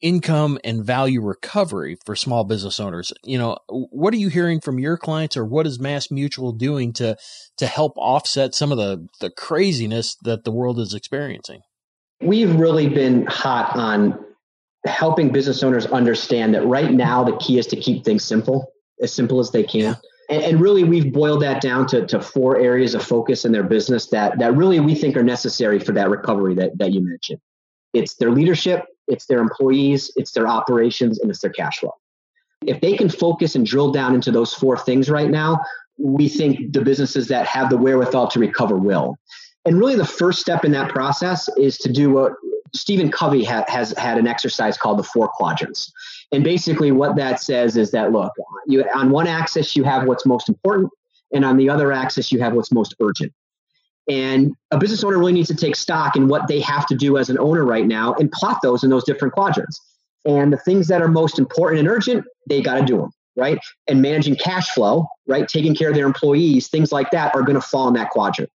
income 0.02 0.60
and 0.64 0.86
value 0.86 1.22
recovery 1.22 1.98
for 2.06 2.16
small 2.16 2.44
business 2.44 2.80
owners. 2.80 3.12
You 3.24 3.38
know, 3.38 3.58
what 3.70 4.14
are 4.14 4.18
you 4.18 4.30
hearing 4.30 4.62
from 4.62 4.80
your 4.80 4.98
clients 4.98 5.36
or 5.36 5.46
what 5.46 5.66
is 5.66 5.80
Mass 5.80 6.12
Mutual 6.12 6.52
doing 6.52 6.94
to 6.94 7.18
to 7.58 7.68
help 7.68 7.94
offset 7.98 8.54
some 8.54 8.72
of 8.72 8.78
the 8.78 9.08
the 9.20 9.30
craziness 9.30 10.16
that 10.24 10.44
the 10.44 10.52
world 10.52 10.80
is 10.80 10.94
experiencing? 10.94 11.62
We've 12.22 12.56
really 12.56 12.90
been 12.90 13.26
hot 13.26 13.76
on 13.76 14.24
helping 14.86 15.32
business 15.32 15.64
owners 15.64 15.86
understand 15.86 16.54
that 16.54 16.66
right 16.66 16.92
now 16.92 17.24
the 17.24 17.38
key 17.38 17.60
is 17.60 17.68
to 17.68 17.76
keep 17.76 18.06
things 18.06 18.24
simple, 18.24 18.72
as 19.02 19.14
simple 19.14 19.40
as 19.40 19.52
they 19.52 19.64
can. 19.64 19.98
And, 20.30 20.44
and 20.44 20.62
really, 20.62 20.84
we've 20.84 21.12
boiled 21.12 21.42
that 21.42 21.62
down 21.62 21.88
to, 21.88 22.06
to 22.08 22.22
four 22.22 22.58
areas 22.58 22.96
of 22.96 23.04
focus 23.04 23.46
in 23.46 23.52
their 23.52 23.64
business 23.64 24.08
that, 24.08 24.40
that 24.40 24.56
really 24.56 24.80
we 24.80 24.96
think 24.96 25.16
are 25.16 25.24
necessary 25.24 25.80
for 25.80 25.94
that 25.94 26.10
recovery 26.10 26.56
that, 26.56 26.78
that 26.78 26.92
you 26.92 27.02
mentioned. 27.02 27.40
It's 27.94 28.16
their 28.16 28.32
leadership, 28.32 28.86
it's 29.08 29.26
their 29.26 29.40
employees, 29.40 30.12
it's 30.16 30.32
their 30.32 30.48
operations, 30.48 31.20
and 31.20 31.30
it's 31.30 31.40
their 31.40 31.52
cash 31.52 31.80
flow. 31.80 31.94
If 32.66 32.82
they 32.82 32.98
can 32.98 33.10
focus 33.10 33.56
and 33.56 33.66
drill 33.66 33.92
down 33.92 34.16
into 34.16 34.32
those 34.32 34.54
four 34.54 34.78
things 34.78 35.10
right 35.10 35.30
now, 35.30 35.62
we 35.98 36.28
think 36.28 36.74
the 36.74 36.82
businesses 36.82 37.28
that 37.28 37.46
have 37.48 37.70
the 37.70 37.78
wherewithal 37.78 38.28
to 38.30 38.40
recover 38.40 38.78
will. 38.78 39.18
And 39.66 39.78
really, 39.80 39.96
the 39.96 40.06
first 40.06 40.40
step 40.40 40.64
in 40.64 40.72
that 40.72 40.90
process 40.90 41.50
is 41.58 41.78
to 41.80 41.92
do 41.92 42.10
what 42.10 42.34
Stephen 42.74 43.12
Covey 43.12 43.44
ha- 43.44 43.66
has 43.68 43.92
had 43.98 44.18
an 44.18 44.28
exercise 44.28 44.78
called 44.78 45.00
the 45.00 45.04
four 45.04 45.28
quadrants. 45.28 45.92
And 46.32 46.44
basically, 46.44 46.92
what 46.92 47.16
that 47.18 47.42
says 47.42 47.78
is 47.78 47.92
that 47.92 48.12
look, 48.12 48.32
you, 48.68 48.84
on 48.94 49.10
one 49.10 49.28
axis, 49.28 49.76
you 49.76 49.84
have 49.84 50.08
what's 50.08 50.26
most 50.26 50.50
important, 50.50 50.92
and 51.34 51.44
on 51.44 51.58
the 51.58 51.70
other 51.70 51.92
axis, 51.92 52.32
you 52.32 52.40
have 52.40 52.54
what's 52.54 52.72
most 52.72 52.96
urgent. 53.02 53.34
And 54.08 54.56
a 54.72 54.78
business 54.78 55.04
owner 55.04 55.18
really 55.18 55.34
needs 55.34 55.50
to 55.50 55.56
take 55.56 55.76
stock 55.76 56.16
in 56.16 56.28
what 56.28 56.48
they 56.48 56.60
have 56.62 56.88
to 56.88 56.96
do 56.96 57.18
as 57.18 57.30
an 57.30 57.38
owner 57.40 57.66
right 57.66 57.86
now 57.86 58.14
and 58.14 58.32
plot 58.32 58.60
those 58.64 58.84
in 58.84 58.90
those 58.90 59.04
different 59.04 59.34
quadrants. 59.34 59.82
And 60.26 60.52
the 60.52 60.58
things 60.58 60.88
that 60.88 61.02
are 61.02 61.08
most 61.08 61.40
important 61.40 61.80
and 61.80 61.88
urgent, 61.88 62.26
they 62.48 62.62
got 62.62 62.76
to 62.76 62.86
do 62.86 62.98
them, 62.98 63.12
right? 63.36 63.60
And 63.88 64.02
managing 64.02 64.36
cash 64.36 64.70
flow, 64.72 65.08
right? 65.28 65.48
Taking 65.48 65.76
care 65.76 65.90
of 65.90 65.96
their 65.96 66.06
employees, 66.06 66.70
things 66.70 66.92
like 66.92 67.12
that 67.12 67.36
are 67.36 67.42
going 67.42 67.56
to 67.56 67.62
fall 67.62 67.88
in 67.88 67.94
that 67.96 68.10
quadrant. 68.10 68.50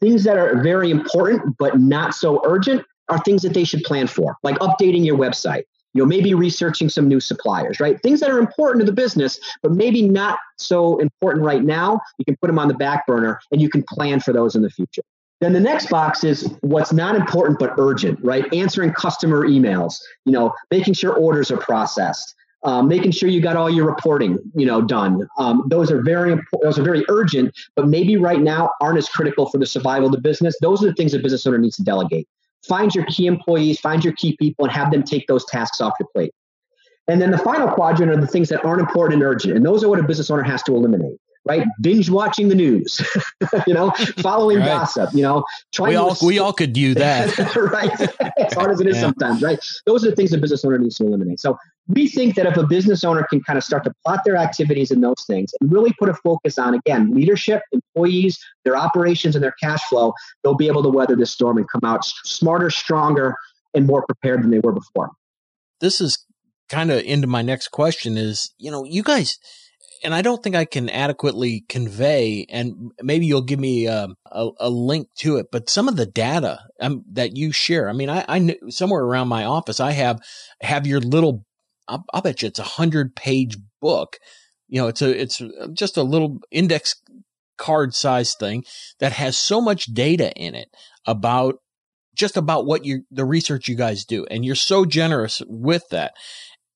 Things 0.00 0.24
that 0.24 0.36
are 0.36 0.60
very 0.62 0.90
important 0.90 1.56
but 1.58 1.78
not 1.78 2.14
so 2.14 2.42
urgent 2.44 2.84
are 3.08 3.18
things 3.20 3.42
that 3.42 3.54
they 3.54 3.64
should 3.64 3.82
plan 3.82 4.06
for, 4.06 4.36
like 4.42 4.58
updating 4.58 5.04
your 5.04 5.16
website, 5.16 5.64
you 5.94 6.02
know 6.02 6.06
maybe 6.06 6.34
researching 6.34 6.88
some 6.88 7.08
new 7.08 7.20
suppliers 7.20 7.80
right? 7.80 8.00
Things 8.02 8.20
that 8.20 8.30
are 8.30 8.38
important 8.38 8.80
to 8.80 8.86
the 8.86 8.92
business 8.94 9.40
but 9.62 9.72
maybe 9.72 10.02
not 10.02 10.38
so 10.58 10.98
important 10.98 11.44
right 11.44 11.62
now. 11.62 12.00
You 12.18 12.24
can 12.24 12.36
put 12.40 12.48
them 12.48 12.58
on 12.58 12.68
the 12.68 12.74
back 12.74 13.06
burner 13.06 13.40
and 13.50 13.60
you 13.60 13.68
can 13.68 13.82
plan 13.88 14.20
for 14.20 14.32
those 14.32 14.54
in 14.54 14.62
the 14.62 14.70
future. 14.70 15.02
Then 15.40 15.52
the 15.52 15.60
next 15.60 15.90
box 15.90 16.24
is 16.24 16.52
what's 16.60 16.92
not 16.92 17.16
important 17.16 17.58
but 17.58 17.74
urgent 17.78 18.18
right? 18.22 18.52
Answering 18.52 18.92
customer 18.92 19.46
emails 19.46 20.00
you 20.24 20.32
know 20.32 20.52
making 20.70 20.94
sure 20.94 21.14
orders 21.14 21.50
are 21.50 21.58
processed 21.58 22.34
um, 22.64 22.88
making 22.88 23.10
sure 23.10 23.28
you 23.28 23.42
got 23.42 23.56
all 23.56 23.68
your 23.70 23.86
reporting 23.86 24.38
you 24.54 24.66
know 24.66 24.80
done. 24.80 25.28
Um, 25.38 25.64
those 25.68 25.90
are 25.90 26.02
very 26.02 26.32
important 26.32 26.62
those 26.62 26.78
are 26.78 26.82
very 26.82 27.04
urgent 27.08 27.54
but 27.76 27.88
maybe 27.88 28.16
right 28.16 28.40
now 28.40 28.70
aren't 28.80 28.98
as 28.98 29.08
critical 29.08 29.48
for 29.50 29.58
the 29.58 29.66
survival 29.66 30.06
of 30.06 30.12
the 30.12 30.20
business. 30.20 30.56
Those 30.60 30.82
are 30.82 30.88
the 30.88 30.94
things 30.94 31.14
a 31.14 31.18
business 31.18 31.46
owner 31.46 31.58
needs 31.58 31.76
to 31.76 31.84
delegate 31.84 32.26
find 32.66 32.94
your 32.94 33.04
key 33.06 33.26
employees, 33.26 33.80
find 33.80 34.04
your 34.04 34.14
key 34.14 34.36
people, 34.38 34.64
and 34.64 34.72
have 34.72 34.90
them 34.90 35.02
take 35.02 35.26
those 35.26 35.44
tasks 35.46 35.80
off 35.80 35.94
your 36.00 36.08
plate. 36.14 36.32
And 37.06 37.20
then 37.20 37.30
the 37.30 37.38
final 37.38 37.68
quadrant 37.68 38.10
are 38.10 38.20
the 38.20 38.26
things 38.26 38.48
that 38.48 38.64
aren't 38.64 38.80
important 38.80 39.14
and 39.14 39.22
urgent. 39.22 39.56
And 39.56 39.64
those 39.64 39.84
are 39.84 39.88
what 39.88 39.98
a 39.98 40.02
business 40.02 40.30
owner 40.30 40.42
has 40.42 40.62
to 40.64 40.74
eliminate. 40.74 41.18
Right? 41.44 41.66
Binge 41.80 42.10
watching 42.10 42.48
the 42.48 42.54
news, 42.54 43.00
you 43.66 43.74
know, 43.74 43.90
following 44.18 44.58
right. 44.58 44.66
gossip, 44.66 45.10
you 45.12 45.22
know, 45.22 45.44
trying 45.72 45.90
we 45.90 45.96
all, 45.96 46.16
we 46.22 46.38
all 46.38 46.52
could 46.52 46.72
do 46.72 46.94
that. 46.94 47.36
right. 47.56 48.00
as 48.38 48.54
hard 48.54 48.70
as 48.70 48.80
it 48.80 48.86
is 48.86 48.96
yeah. 48.96 49.02
sometimes, 49.02 49.42
right? 49.42 49.58
Those 49.86 50.04
are 50.04 50.10
the 50.10 50.16
things 50.16 50.32
a 50.32 50.38
business 50.38 50.64
owner 50.64 50.78
needs 50.78 50.96
to 50.96 51.06
eliminate. 51.06 51.40
So 51.40 51.58
we 51.88 52.08
think 52.08 52.34
that 52.36 52.46
if 52.46 52.56
a 52.56 52.66
business 52.66 53.04
owner 53.04 53.26
can 53.28 53.42
kind 53.42 53.58
of 53.58 53.64
start 53.64 53.84
to 53.84 53.92
plot 54.04 54.20
their 54.24 54.36
activities 54.36 54.90
in 54.90 55.00
those 55.00 55.24
things 55.26 55.52
and 55.60 55.70
really 55.70 55.92
put 55.98 56.08
a 56.08 56.14
focus 56.14 56.58
on, 56.58 56.74
again, 56.74 57.12
leadership, 57.14 57.62
employees, 57.72 58.38
their 58.64 58.76
operations, 58.76 59.36
and 59.36 59.44
their 59.44 59.54
cash 59.62 59.82
flow, 59.88 60.14
they'll 60.42 60.54
be 60.54 60.66
able 60.66 60.82
to 60.82 60.88
weather 60.88 61.14
this 61.14 61.30
storm 61.30 61.58
and 61.58 61.68
come 61.68 61.82
out 61.84 62.04
smarter, 62.04 62.70
stronger, 62.70 63.36
and 63.74 63.86
more 63.86 64.04
prepared 64.06 64.42
than 64.42 64.50
they 64.50 64.60
were 64.60 64.72
before. 64.72 65.10
This 65.80 66.00
is 66.00 66.24
kind 66.70 66.90
of 66.90 67.02
into 67.02 67.26
my 67.26 67.42
next 67.42 67.68
question 67.68 68.16
is, 68.16 68.54
you 68.56 68.70
know, 68.70 68.84
you 68.84 69.02
guys, 69.02 69.38
and 70.02 70.14
I 70.14 70.22
don't 70.22 70.42
think 70.42 70.56
I 70.56 70.64
can 70.64 70.88
adequately 70.88 71.64
convey, 71.68 72.46
and 72.48 72.92
maybe 73.02 73.26
you'll 73.26 73.42
give 73.42 73.60
me 73.60 73.86
a, 73.86 74.04
um, 74.04 74.16
a, 74.30 74.48
a 74.60 74.70
link 74.70 75.08
to 75.18 75.36
it, 75.36 75.46
but 75.52 75.70
some 75.70 75.88
of 75.88 75.96
the 75.96 76.06
data 76.06 76.60
um, 76.80 77.04
that 77.12 77.36
you 77.36 77.52
share, 77.52 77.88
I 77.88 77.92
mean, 77.92 78.08
I, 78.08 78.24
I 78.28 78.56
somewhere 78.68 79.02
around 79.02 79.28
my 79.28 79.44
office, 79.44 79.80
I 79.80 79.92
have, 79.92 80.20
have 80.60 80.86
your 80.86 81.00
little, 81.00 81.44
I'll, 81.88 82.04
I'll 82.12 82.22
bet 82.22 82.42
you 82.42 82.48
it's 82.48 82.58
a 82.58 82.64
hundred 82.64 83.14
page 83.14 83.56
book. 83.80 84.18
You 84.68 84.80
know, 84.80 84.88
it's 84.88 85.02
a, 85.02 85.20
it's 85.20 85.42
just 85.74 85.96
a 85.96 86.02
little 86.02 86.38
index 86.50 86.96
card 87.56 87.94
size 87.94 88.34
thing 88.34 88.64
that 88.98 89.12
has 89.12 89.36
so 89.36 89.60
much 89.60 89.86
data 89.86 90.32
in 90.32 90.54
it 90.54 90.68
about 91.06 91.56
just 92.14 92.36
about 92.36 92.66
what 92.66 92.84
you 92.84 93.04
the 93.10 93.24
research 93.24 93.68
you 93.68 93.74
guys 93.74 94.04
do 94.04 94.24
and 94.30 94.44
you're 94.44 94.54
so 94.54 94.84
generous 94.84 95.42
with 95.46 95.88
that 95.90 96.14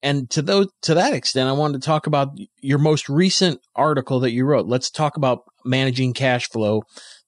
and 0.03 0.29
to 0.31 0.43
those 0.43 0.69
to 0.83 0.95
that 0.95 1.13
extent 1.13 1.49
i 1.49 1.53
wanted 1.53 1.81
to 1.81 1.87
talk 1.87 2.07
about 2.07 2.31
your 2.61 2.79
most 2.79 3.09
recent 3.09 3.61
article 3.75 4.21
that 4.21 4.33
you 4.33 4.45
wrote. 4.45 4.67
Let's 4.67 4.91
talk 4.91 5.17
about 5.17 5.45
managing 5.65 6.13
cash 6.13 6.49
flow. 6.49 6.83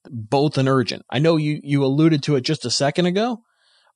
Both 0.08 0.56
and 0.56 0.66
urgent. 0.66 1.02
I 1.10 1.18
know 1.18 1.36
you 1.36 1.60
you 1.62 1.84
alluded 1.84 2.22
to 2.22 2.36
it 2.36 2.40
just 2.40 2.64
a 2.64 2.70
second 2.70 3.06
ago 3.06 3.42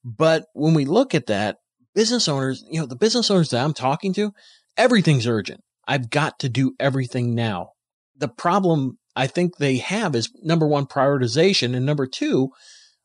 but 0.05 0.45
when 0.53 0.75
we 0.75 0.85
look 0.85 1.15
at 1.15 1.27
that 1.27 1.57
business 1.95 2.29
owners 2.29 2.63
you 2.71 2.79
know 2.79 2.87
the 2.87 2.97
business 2.97 3.31
owners 3.31 3.51
that 3.51 3.65
i'm 3.65 3.73
talking 3.73 4.13
to 4.15 4.33
everything's 4.77 5.27
urgent. 5.27 5.63
I've 5.87 6.11
got 6.11 6.39
to 6.41 6.49
do 6.49 6.75
everything 6.79 7.35
now. 7.35 7.71
The 8.17 8.29
problem 8.29 8.99
i 9.17 9.27
think 9.27 9.57
they 9.57 9.79
have 9.79 10.15
is 10.15 10.31
number 10.43 10.67
one 10.67 10.87
prioritization 10.87 11.75
and 11.75 11.87
number 11.87 12.07
two 12.07 12.51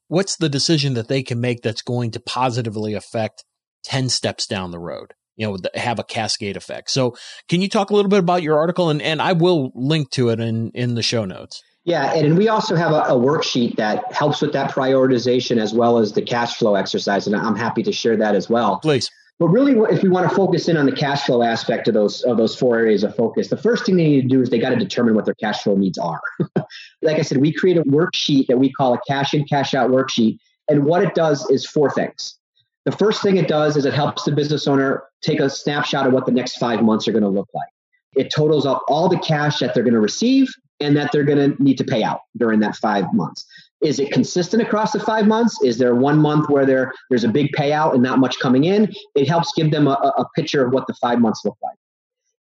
what's 0.08 0.36
the 0.36 0.50
decision 0.50 0.96
that 0.96 1.08
they 1.08 1.24
can 1.24 1.40
make 1.40 1.62
that's 1.62 1.84
going 1.84 2.12
to 2.12 2.20
positively 2.20 2.96
affect 2.96 3.46
10 3.84 4.10
steps 4.10 4.46
down 4.48 4.72
the 4.72 4.80
road? 4.80 5.14
You 5.40 5.48
know, 5.48 5.58
have 5.74 5.98
a 5.98 6.04
cascade 6.04 6.58
effect. 6.58 6.92
So, 6.92 7.16
can 7.48 7.62
you 7.62 7.70
talk 7.70 7.90
a 7.90 7.96
little 7.96 8.10
bit 8.10 8.20
about 8.20 8.44
your 8.44 8.60
article? 8.60 8.90
And, 8.90 9.02
and 9.02 9.22
I 9.22 9.34
will 9.34 9.72
link 9.74 10.12
to 10.12 10.30
it 10.30 10.40
in, 10.40 10.70
in 10.76 10.96
the 10.96 11.02
show 11.02 11.26
notes. 11.26 11.64
Yeah, 11.86 12.14
and, 12.14 12.28
and 12.28 12.38
we 12.38 12.50
also 12.50 12.76
have 12.76 12.92
a, 12.92 13.02
a, 13.04 13.16
worksheet 13.16 13.78
that 13.78 14.14
helps 14.14 14.42
with 14.42 14.54
that 14.54 14.72
prioritization 14.72 15.60
as 15.60 15.74
well 15.74 15.98
as 15.98 16.12
the 16.12 16.22
cash 16.22 16.58
flow 16.58 16.76
exercise. 16.76 17.26
And 17.26 17.36
I'm 17.36 17.56
happy 17.56 17.82
to 17.84 17.92
share 17.92 18.18
that 18.18 18.36
as 18.36 18.50
well. 18.50 18.80
Please. 18.80 19.10
But 19.40 19.48
really, 19.48 19.72
if 19.90 20.04
we 20.04 20.10
want 20.10 20.30
to 20.30 20.36
focus 20.36 20.68
in 20.68 20.76
on 20.76 20.86
the 20.86 20.92
cash 20.92 21.24
flow 21.24 21.42
aspect 21.42 21.88
of 21.88 21.94
those 21.94 22.22
of 22.24 22.36
those 22.36 22.58
four 22.58 22.78
areas 22.78 23.06
of 23.06 23.16
focus, 23.16 23.48
the 23.48 23.56
first 23.56 23.86
thing 23.86 23.96
they 23.96 24.04
need 24.04 24.22
to 24.24 24.28
do 24.28 24.42
is 24.42 24.50
they 24.50 24.60
got 24.60 24.72
to 24.72 24.76
determine 24.76 25.16
what 25.16 25.24
their 25.24 25.36
cash 25.36 25.64
flow 25.64 25.76
needs 25.76 25.98
are. 25.98 26.20
like 27.02 27.18
I 27.18 27.22
said, 27.22 27.38
we 27.38 27.54
create 27.54 27.78
a 27.78 27.84
worksheet 27.84 28.48
that 28.48 28.60
we 28.60 28.70
call 28.70 28.94
a 28.94 29.00
cash 29.08 29.34
in, 29.34 29.46
cash 29.46 29.74
out 29.74 29.90
worksheet, 29.90 30.40
and 30.68 30.84
what 30.84 31.04
it 31.04 31.16
does 31.16 31.50
is 31.50 31.66
four 31.66 31.90
things. 31.90 32.38
The 32.86 32.92
first 32.92 33.22
thing 33.22 33.38
it 33.38 33.48
does 33.48 33.78
is 33.78 33.86
it 33.86 33.94
helps 33.94 34.24
the 34.24 34.32
business 34.32 34.68
owner 34.68 35.04
take 35.22 35.40
a 35.40 35.50
snapshot 35.50 36.08
of 36.08 36.14
what 36.14 36.26
the 36.26 36.32
next 36.32 36.58
five 36.58 36.82
months 36.82 37.08
are 37.08 37.12
going 37.12 37.24
to 37.24 37.30
look 37.30 37.50
like. 37.54 37.68
It 38.16 38.32
totals 38.32 38.66
up 38.66 38.84
all 38.88 39.10
the 39.10 39.20
cash 39.20 39.60
that 39.60 39.74
they're 39.74 39.84
going 39.84 39.94
to 39.94 40.00
receive 40.00 40.48
and 40.80 40.96
that 40.96 41.12
they're 41.12 41.24
going 41.24 41.56
to 41.56 41.62
need 41.62 41.78
to 41.78 41.84
pay 41.84 42.04
out 42.04 42.22
during 42.38 42.60
that 42.62 42.76
five 42.76 43.06
months. 43.14 43.46
Is 43.82 44.00
it 44.00 44.12
consistent 44.12 44.62
across 44.62 44.92
the 44.92 45.00
five 45.00 45.28
months? 45.28 45.62
Is 45.62 45.78
there 45.78 45.96
one 45.96 46.18
month 46.18 46.50
where 46.50 46.66
there, 46.66 46.94
there's 47.10 47.24
a 47.24 47.30
big 47.30 47.52
payout 47.52 47.94
and 47.94 48.04
not 48.04 48.20
much 48.20 48.40
coming 48.40 48.64
in? 48.64 48.92
It 49.16 49.28
helps 49.28 49.54
give 49.56 49.72
them 49.72 49.88
a, 49.88 49.92
a 49.92 50.28
picture 50.36 50.66
of 50.66 50.74
what 50.74 50.88
the 50.88 50.94
five 50.96 51.20
months 51.20 51.42
look 51.46 51.58
like. 51.62 51.78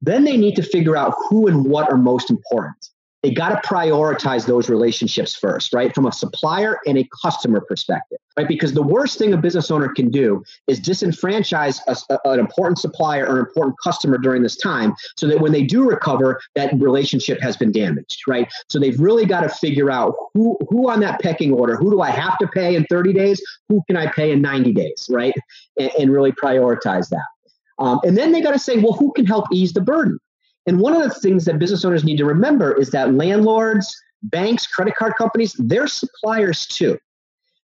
Then 0.02 0.24
they 0.24 0.36
need 0.36 0.56
to 0.56 0.62
figure 0.62 0.96
out 0.96 1.14
who 1.28 1.46
and 1.48 1.64
what 1.64 1.90
are 1.90 1.96
most 1.96 2.30
important 2.30 2.90
they 3.24 3.30
got 3.30 3.48
to 3.48 3.66
prioritize 3.66 4.44
those 4.44 4.68
relationships 4.68 5.34
first, 5.34 5.72
right? 5.72 5.94
From 5.94 6.04
a 6.04 6.12
supplier 6.12 6.76
and 6.86 6.98
a 6.98 7.08
customer 7.22 7.62
perspective, 7.62 8.18
right? 8.36 8.46
Because 8.46 8.74
the 8.74 8.82
worst 8.82 9.16
thing 9.16 9.32
a 9.32 9.38
business 9.38 9.70
owner 9.70 9.88
can 9.88 10.10
do 10.10 10.44
is 10.66 10.78
disenfranchise 10.78 11.80
a, 11.86 11.96
a, 12.12 12.32
an 12.32 12.38
important 12.38 12.78
supplier 12.78 13.26
or 13.26 13.38
an 13.40 13.46
important 13.46 13.76
customer 13.82 14.18
during 14.18 14.42
this 14.42 14.56
time 14.56 14.92
so 15.16 15.26
that 15.26 15.40
when 15.40 15.52
they 15.52 15.62
do 15.62 15.88
recover, 15.88 16.38
that 16.54 16.74
relationship 16.78 17.40
has 17.40 17.56
been 17.56 17.72
damaged, 17.72 18.20
right? 18.28 18.46
So 18.68 18.78
they've 18.78 19.00
really 19.00 19.24
got 19.24 19.40
to 19.40 19.48
figure 19.48 19.90
out 19.90 20.14
who, 20.34 20.58
who 20.68 20.90
on 20.90 21.00
that 21.00 21.18
pecking 21.22 21.50
order, 21.50 21.76
who 21.76 21.90
do 21.90 22.02
I 22.02 22.10
have 22.10 22.36
to 22.40 22.46
pay 22.48 22.76
in 22.76 22.84
30 22.90 23.14
days? 23.14 23.42
Who 23.70 23.82
can 23.86 23.96
I 23.96 24.06
pay 24.08 24.32
in 24.32 24.42
90 24.42 24.74
days, 24.74 25.06
right? 25.08 25.32
And, 25.80 25.90
and 25.98 26.12
really 26.12 26.32
prioritize 26.32 27.08
that. 27.08 27.24
Um, 27.78 28.00
and 28.04 28.18
then 28.18 28.32
they 28.32 28.42
got 28.42 28.52
to 28.52 28.58
say, 28.58 28.76
well, 28.76 28.92
who 28.92 29.12
can 29.14 29.24
help 29.24 29.46
ease 29.50 29.72
the 29.72 29.80
burden? 29.80 30.18
And 30.66 30.80
one 30.80 30.94
of 30.94 31.02
the 31.02 31.10
things 31.10 31.44
that 31.44 31.58
business 31.58 31.84
owners 31.84 32.04
need 32.04 32.16
to 32.18 32.24
remember 32.24 32.72
is 32.78 32.90
that 32.90 33.14
landlords, 33.14 33.94
banks, 34.22 34.66
credit 34.66 34.94
card 34.94 35.14
companies, 35.16 35.54
they're 35.58 35.86
suppliers 35.86 36.66
too. 36.66 36.98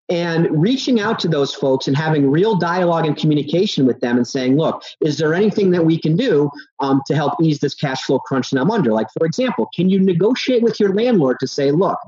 And 0.09 0.63
reaching 0.63 1.01
out 1.01 1.19
to 1.21 1.29
those 1.29 1.53
folks 1.53 1.89
and 1.89 1.97
having 1.97 2.31
real 2.31 2.55
dialogue 2.55 3.07
and 3.07 3.17
communication 3.17 3.87
with 3.87 3.99
them 4.01 4.17
and 4.17 4.27
saying, 4.27 4.57
look, 4.57 4.85
is 5.01 5.19
there 5.19 5.35
anything 5.35 5.73
that 5.73 5.85
we 5.85 5.99
can 5.99 6.17
do 6.17 6.49
um, 6.79 7.03
to 7.07 7.15
help 7.15 7.35
ease 7.43 7.59
this 7.59 7.75
cash 7.75 8.05
flow 8.05 8.21
crunch 8.21 8.51
that 8.51 8.61
I'm 8.61 8.71
under? 8.71 8.93
Like, 8.93 9.09
for 9.19 9.27
example, 9.27 9.69
can 9.75 9.89
you 9.89 9.99
negotiate 9.99 10.63
with 10.63 10.79
your 10.79 10.95
landlord 10.95 11.39
to 11.41 11.49
say, 11.49 11.73
look, 11.73 11.99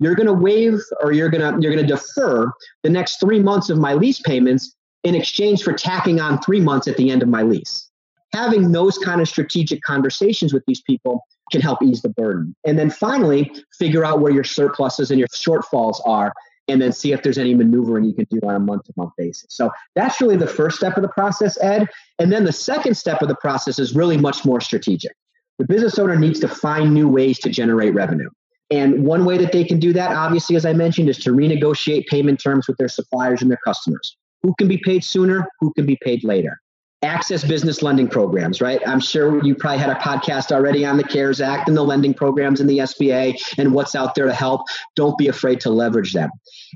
you're 0.00 0.14
going 0.14 0.26
to 0.26 0.32
waive 0.32 0.80
or 1.02 1.12
you're 1.12 1.28
going 1.28 1.42
to 1.42 1.60
you're 1.60 1.74
going 1.74 1.86
to 1.86 1.94
defer 1.94 2.50
the 2.82 2.90
next 2.90 3.20
three 3.20 3.38
months 3.38 3.68
of 3.68 3.78
my 3.78 3.92
lease 3.92 4.20
payments 4.20 4.74
in 5.04 5.14
exchange 5.14 5.62
for 5.62 5.74
tacking 5.74 6.20
on 6.20 6.40
three 6.40 6.60
months 6.60 6.88
at 6.88 6.96
the 6.96 7.10
end 7.10 7.22
of 7.22 7.28
my 7.28 7.42
lease 7.42 7.90
having 8.32 8.72
those 8.72 8.98
kind 8.98 9.20
of 9.20 9.28
strategic 9.28 9.82
conversations 9.82 10.52
with 10.52 10.64
these 10.66 10.80
people 10.80 11.26
can 11.50 11.60
help 11.60 11.82
ease 11.82 12.02
the 12.02 12.08
burden. 12.08 12.54
And 12.64 12.78
then 12.78 12.90
finally, 12.90 13.52
figure 13.78 14.04
out 14.04 14.20
where 14.20 14.32
your 14.32 14.44
surpluses 14.44 15.10
and 15.10 15.18
your 15.18 15.28
shortfalls 15.28 16.00
are, 16.06 16.32
and 16.68 16.80
then 16.80 16.92
see 16.92 17.12
if 17.12 17.22
there's 17.22 17.38
any 17.38 17.54
maneuvering 17.54 18.04
you 18.04 18.14
can 18.14 18.26
do 18.30 18.40
on 18.46 18.54
a 18.54 18.60
month 18.60 18.84
to 18.84 18.92
month 18.96 19.12
basis. 19.18 19.46
So 19.50 19.70
that's 19.94 20.20
really 20.20 20.36
the 20.36 20.46
first 20.46 20.76
step 20.76 20.96
of 20.96 21.02
the 21.02 21.08
process, 21.08 21.60
Ed. 21.60 21.88
And 22.18 22.32
then 22.32 22.44
the 22.44 22.52
second 22.52 22.96
step 22.96 23.20
of 23.20 23.28
the 23.28 23.34
process 23.34 23.78
is 23.78 23.94
really 23.94 24.16
much 24.16 24.44
more 24.44 24.60
strategic. 24.60 25.12
The 25.58 25.66
business 25.66 25.98
owner 25.98 26.16
needs 26.16 26.40
to 26.40 26.48
find 26.48 26.94
new 26.94 27.08
ways 27.08 27.38
to 27.40 27.50
generate 27.50 27.94
revenue. 27.94 28.30
And 28.70 29.04
one 29.04 29.26
way 29.26 29.36
that 29.36 29.52
they 29.52 29.64
can 29.64 29.78
do 29.78 29.92
that, 29.92 30.12
obviously, 30.12 30.56
as 30.56 30.64
I 30.64 30.72
mentioned, 30.72 31.10
is 31.10 31.18
to 31.18 31.30
renegotiate 31.30 32.06
payment 32.06 32.40
terms 32.40 32.66
with 32.66 32.78
their 32.78 32.88
suppliers 32.88 33.42
and 33.42 33.50
their 33.50 33.60
customers. 33.66 34.16
Who 34.42 34.54
can 34.56 34.66
be 34.66 34.78
paid 34.78 35.04
sooner? 35.04 35.46
Who 35.60 35.74
can 35.74 35.84
be 35.84 35.98
paid 36.02 36.24
later? 36.24 36.61
Access 37.02 37.44
business 37.44 37.82
lending 37.82 38.08
programs, 38.08 38.60
right? 38.60 38.80
I'm 38.86 39.00
sure 39.00 39.44
you 39.44 39.54
probably 39.54 39.78
had 39.78 39.90
a 39.90 39.96
podcast 39.96 40.52
already 40.52 40.84
on 40.84 40.96
the 40.96 41.04
CARES 41.04 41.40
Act 41.40 41.68
and 41.68 41.76
the 41.76 41.82
lending 41.82 42.14
programs 42.14 42.60
in 42.60 42.66
the 42.66 42.78
SBA 42.78 43.36
and 43.58 43.74
what's 43.74 43.94
out 43.94 44.14
there 44.14 44.26
to 44.26 44.34
help. 44.34 44.62
Don't 44.94 45.18
be 45.18 45.28
afraid 45.28 45.60
to 45.60 45.70
leverage 45.70 46.12
them. 46.12 46.30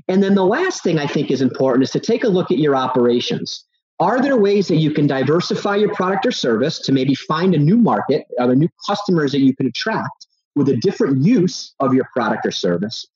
And 0.07 0.21
then 0.21 0.35
the 0.35 0.45
last 0.45 0.83
thing 0.83 0.99
I 0.99 1.07
think 1.07 1.31
is 1.31 1.41
important 1.41 1.83
is 1.83 1.91
to 1.91 1.99
take 1.99 2.23
a 2.23 2.29
look 2.29 2.51
at 2.51 2.57
your 2.57 2.75
operations. 2.75 3.63
Are 3.99 4.21
there 4.21 4.37
ways 4.37 4.67
that 4.67 4.75
you 4.75 4.91
can 4.91 5.07
diversify 5.07 5.77
your 5.77 5.93
product 5.95 6.25
or 6.25 6.31
service 6.31 6.79
to 6.79 6.91
maybe 6.91 7.15
find 7.15 7.55
a 7.55 7.59
new 7.59 7.77
market, 7.77 8.27
other 8.39 8.55
new 8.55 8.69
customers 8.85 9.31
that 9.31 9.39
you 9.39 9.55
can 9.55 9.65
attract 9.65 10.27
with 10.55 10.69
a 10.69 10.77
different 10.77 11.23
use 11.23 11.73
of 11.79 11.93
your 11.93 12.05
product 12.13 12.45
or 12.45 12.51
service? 12.51 13.07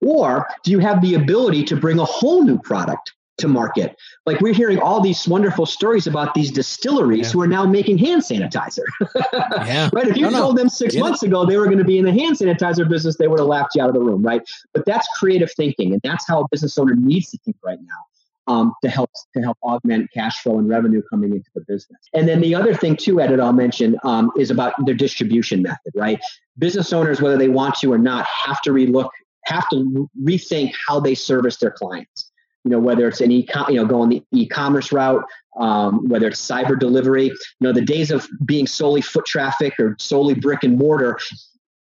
Or 0.00 0.46
do 0.64 0.70
you 0.70 0.80
have 0.80 1.00
the 1.00 1.14
ability 1.14 1.64
to 1.64 1.76
bring 1.76 1.98
a 1.98 2.04
whole 2.04 2.42
new 2.42 2.58
product 2.58 3.13
to 3.38 3.48
market. 3.48 3.96
Like 4.26 4.40
we're 4.40 4.54
hearing 4.54 4.78
all 4.78 5.00
these 5.00 5.26
wonderful 5.26 5.66
stories 5.66 6.06
about 6.06 6.34
these 6.34 6.50
distilleries 6.50 7.26
yeah. 7.26 7.32
who 7.32 7.42
are 7.42 7.46
now 7.46 7.66
making 7.66 7.98
hand 7.98 8.22
sanitizer. 8.22 8.84
yeah. 9.32 9.90
Right. 9.92 10.08
If 10.08 10.16
you 10.16 10.30
no, 10.30 10.38
told 10.38 10.56
no. 10.56 10.62
them 10.62 10.68
six 10.68 10.96
months 10.96 11.22
ago 11.22 11.44
they 11.44 11.56
were 11.56 11.66
going 11.66 11.78
to 11.78 11.84
be 11.84 11.98
in 11.98 12.04
the 12.04 12.12
hand 12.12 12.36
sanitizer 12.36 12.88
business, 12.88 13.16
they 13.16 13.28
would 13.28 13.40
have 13.40 13.48
laughed 13.48 13.74
you 13.74 13.82
out 13.82 13.88
of 13.88 13.94
the 13.94 14.00
room, 14.00 14.22
right? 14.22 14.42
But 14.72 14.86
that's 14.86 15.06
creative 15.18 15.50
thinking, 15.56 15.92
and 15.92 16.00
that's 16.02 16.26
how 16.26 16.42
a 16.42 16.48
business 16.50 16.78
owner 16.78 16.94
needs 16.94 17.30
to 17.30 17.38
think 17.38 17.56
right 17.64 17.78
now. 17.80 18.04
Um, 18.46 18.74
to 18.82 18.90
help 18.90 19.10
to 19.34 19.40
help 19.40 19.56
augment 19.62 20.12
cash 20.12 20.42
flow 20.42 20.58
and 20.58 20.68
revenue 20.68 21.00
coming 21.08 21.32
into 21.32 21.48
the 21.54 21.62
business. 21.62 21.98
And 22.12 22.28
then 22.28 22.42
the 22.42 22.54
other 22.54 22.74
thing 22.74 22.94
too, 22.94 23.18
Ed, 23.18 23.40
I'll 23.40 23.54
mention 23.54 23.96
um, 24.04 24.30
is 24.36 24.50
about 24.50 24.74
their 24.84 24.94
distribution 24.94 25.62
method. 25.62 25.92
Right, 25.94 26.20
business 26.58 26.92
owners, 26.92 27.22
whether 27.22 27.38
they 27.38 27.48
want 27.48 27.76
to 27.76 27.90
or 27.90 27.96
not, 27.96 28.26
have 28.26 28.60
to 28.62 28.70
relook, 28.70 29.08
have 29.46 29.66
to 29.70 30.10
rethink 30.22 30.72
how 30.86 31.00
they 31.00 31.14
service 31.14 31.56
their 31.56 31.70
clients 31.70 32.23
you 32.64 32.70
know 32.70 32.78
whether 32.78 33.06
it's 33.06 33.20
an 33.20 33.30
e 33.30 33.46
you 33.68 33.74
know 33.74 33.86
going 33.86 34.10
the 34.10 34.24
e-commerce 34.32 34.92
route 34.92 35.24
um, 35.58 36.08
whether 36.08 36.26
it's 36.26 36.40
cyber 36.40 36.78
delivery 36.78 37.26
you 37.26 37.34
know 37.60 37.72
the 37.72 37.84
days 37.84 38.10
of 38.10 38.26
being 38.44 38.66
solely 38.66 39.00
foot 39.00 39.26
traffic 39.26 39.78
or 39.78 39.96
solely 39.98 40.34
brick 40.34 40.62
and 40.62 40.78
mortar 40.78 41.18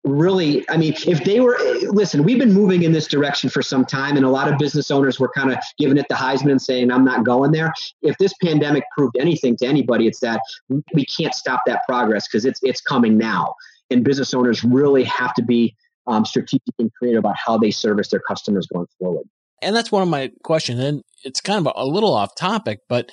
really 0.03 0.67
i 0.69 0.75
mean 0.75 0.93
if 1.07 1.23
they 1.23 1.39
were 1.39 1.57
listen 1.83 2.23
we've 2.23 2.37
been 2.37 2.51
moving 2.51 2.83
in 2.83 2.91
this 2.91 3.07
direction 3.07 3.49
for 3.49 3.61
some 3.61 3.85
time 3.85 4.17
and 4.17 4.25
a 4.25 4.29
lot 4.29 4.51
of 4.51 4.59
business 4.59 4.91
owners 4.91 5.17
were 5.17 5.31
kind 5.33 5.49
of 5.49 5.57
giving 5.77 5.97
it 5.97 6.05
the 6.09 6.15
heisman 6.15 6.51
and 6.51 6.61
saying 6.61 6.91
i'm 6.91 7.05
not 7.05 7.23
going 7.23 7.51
there 7.51 7.73
if 8.01 8.17
this 8.17 8.33
pandemic 8.43 8.83
proved 8.95 9.15
anything 9.17 9.55
to 9.55 9.65
anybody 9.65 10.05
it's 10.05 10.19
that 10.19 10.41
we 10.93 11.05
can't 11.05 11.33
stop 11.33 11.61
that 11.65 11.81
progress 11.87 12.27
because 12.27 12.43
it's 12.43 12.59
it's 12.63 12.81
coming 12.81 13.17
now 13.17 13.55
and 13.89 14.03
business 14.03 14.33
owners 14.33 14.63
really 14.63 15.05
have 15.05 15.33
to 15.33 15.41
be 15.41 15.73
um, 16.07 16.25
strategic 16.25 16.73
and 16.79 16.93
creative 16.93 17.19
about 17.19 17.35
how 17.37 17.57
they 17.57 17.71
service 17.71 18.09
their 18.09 18.21
customers 18.27 18.67
going 18.67 18.87
forward. 18.99 19.25
And 19.63 19.75
that's 19.75 19.91
one 19.91 20.03
of 20.03 20.09
my 20.09 20.31
questions. 20.43 20.79
And 20.79 21.01
it's 21.23 21.41
kind 21.41 21.65
of 21.65 21.73
a 21.75 21.85
little 21.85 22.13
off 22.13 22.35
topic, 22.35 22.79
but 22.87 23.11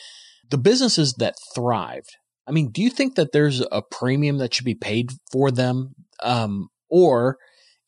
the 0.49 0.59
businesses 0.59 1.15
that 1.15 1.37
thrived, 1.55 2.17
I 2.47 2.53
mean, 2.53 2.71
do 2.71 2.83
you 2.83 2.91
think 2.91 3.15
that 3.15 3.33
there's 3.33 3.63
a 3.73 3.83
premium 3.83 4.39
that 4.39 4.53
should 4.53 4.65
be 4.65 4.75
paid 4.75 5.11
for 5.31 5.51
them? 5.51 5.95
Um, 6.23 6.69
or 6.89 7.39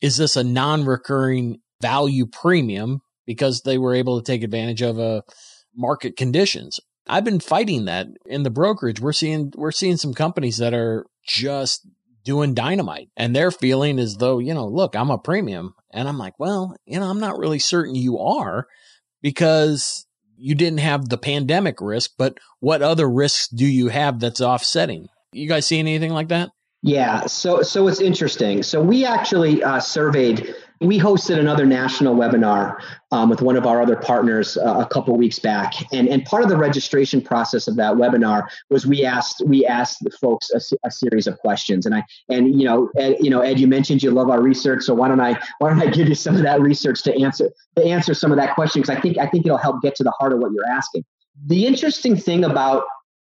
is 0.00 0.16
this 0.16 0.36
a 0.36 0.44
non 0.44 0.84
recurring 0.84 1.58
value 1.80 2.26
premium 2.26 3.00
because 3.26 3.62
they 3.62 3.78
were 3.78 3.94
able 3.94 4.20
to 4.20 4.24
take 4.24 4.42
advantage 4.42 4.82
of 4.82 4.98
uh, 4.98 5.22
market 5.74 6.16
conditions? 6.16 6.78
I've 7.08 7.24
been 7.24 7.40
fighting 7.40 7.86
that 7.86 8.06
in 8.26 8.44
the 8.44 8.50
brokerage. 8.50 9.00
We're 9.00 9.12
seeing 9.12 9.52
we're 9.56 9.72
seeing 9.72 9.96
some 9.96 10.14
companies 10.14 10.58
that 10.58 10.72
are 10.72 11.06
just 11.26 11.86
doing 12.24 12.54
dynamite 12.54 13.08
and 13.16 13.34
they're 13.34 13.50
feeling 13.50 13.98
as 13.98 14.16
though, 14.16 14.38
you 14.38 14.54
know, 14.54 14.66
look, 14.66 14.94
I'm 14.94 15.10
a 15.10 15.18
premium. 15.18 15.74
And 15.92 16.08
I'm 16.08 16.18
like, 16.18 16.34
well, 16.38 16.76
you 16.86 16.98
know, 16.98 17.08
I'm 17.08 17.20
not 17.20 17.38
really 17.38 17.58
certain 17.58 17.94
you 17.94 18.18
are 18.18 18.66
because 19.20 20.06
you 20.36 20.54
didn't 20.54 20.80
have 20.80 21.08
the 21.08 21.18
pandemic 21.18 21.80
risk, 21.80 22.12
but 22.18 22.38
what 22.60 22.82
other 22.82 23.08
risks 23.08 23.48
do 23.48 23.66
you 23.66 23.88
have 23.88 24.20
that's 24.20 24.40
offsetting? 24.40 25.08
You 25.32 25.48
guys 25.48 25.66
see 25.66 25.78
anything 25.78 26.12
like 26.12 26.28
that? 26.28 26.50
Yeah, 26.82 27.26
so 27.26 27.62
so 27.62 27.86
it's 27.86 28.00
interesting. 28.00 28.64
So 28.64 28.82
we 28.82 29.04
actually 29.04 29.62
uh, 29.62 29.78
surveyed 29.78 30.52
we 30.82 30.98
hosted 30.98 31.38
another 31.38 31.64
national 31.64 32.14
webinar 32.14 32.76
um, 33.10 33.28
with 33.28 33.40
one 33.40 33.56
of 33.56 33.66
our 33.66 33.80
other 33.80 33.96
partners 33.96 34.56
uh, 34.56 34.78
a 34.78 34.86
couple 34.86 35.16
weeks 35.16 35.38
back, 35.38 35.74
and 35.92 36.08
and 36.08 36.24
part 36.24 36.42
of 36.42 36.48
the 36.48 36.56
registration 36.56 37.20
process 37.20 37.68
of 37.68 37.76
that 37.76 37.94
webinar 37.94 38.46
was 38.70 38.86
we 38.86 39.04
asked 39.04 39.42
we 39.46 39.64
asked 39.64 39.98
the 40.02 40.10
folks 40.10 40.50
a, 40.50 40.60
a, 40.86 40.90
series 40.90 41.26
of 41.26 41.38
questions, 41.38 41.86
and 41.86 41.94
I 41.94 42.04
and 42.28 42.60
you 42.60 42.66
know 42.66 42.90
Ed, 42.96 43.16
you 43.20 43.30
know 43.30 43.40
Ed, 43.40 43.60
you 43.60 43.66
mentioned 43.66 44.02
you 44.02 44.10
love 44.10 44.28
our 44.28 44.42
research, 44.42 44.82
so 44.82 44.94
why 44.94 45.08
don't 45.08 45.20
I 45.20 45.38
why 45.58 45.70
don't 45.70 45.80
I 45.80 45.90
give 45.90 46.08
you 46.08 46.14
some 46.14 46.36
of 46.36 46.42
that 46.42 46.60
research 46.60 47.02
to 47.02 47.14
answer 47.20 47.50
to 47.76 47.84
answer 47.84 48.14
some 48.14 48.32
of 48.32 48.38
that 48.38 48.54
question? 48.54 48.82
Because 48.82 48.96
I 48.96 49.00
think 49.00 49.18
I 49.18 49.26
think 49.26 49.46
it'll 49.46 49.58
help 49.58 49.82
get 49.82 49.94
to 49.96 50.04
the 50.04 50.12
heart 50.12 50.32
of 50.32 50.40
what 50.40 50.52
you're 50.52 50.68
asking. 50.68 51.04
The 51.46 51.66
interesting 51.66 52.16
thing 52.16 52.44
about 52.44 52.84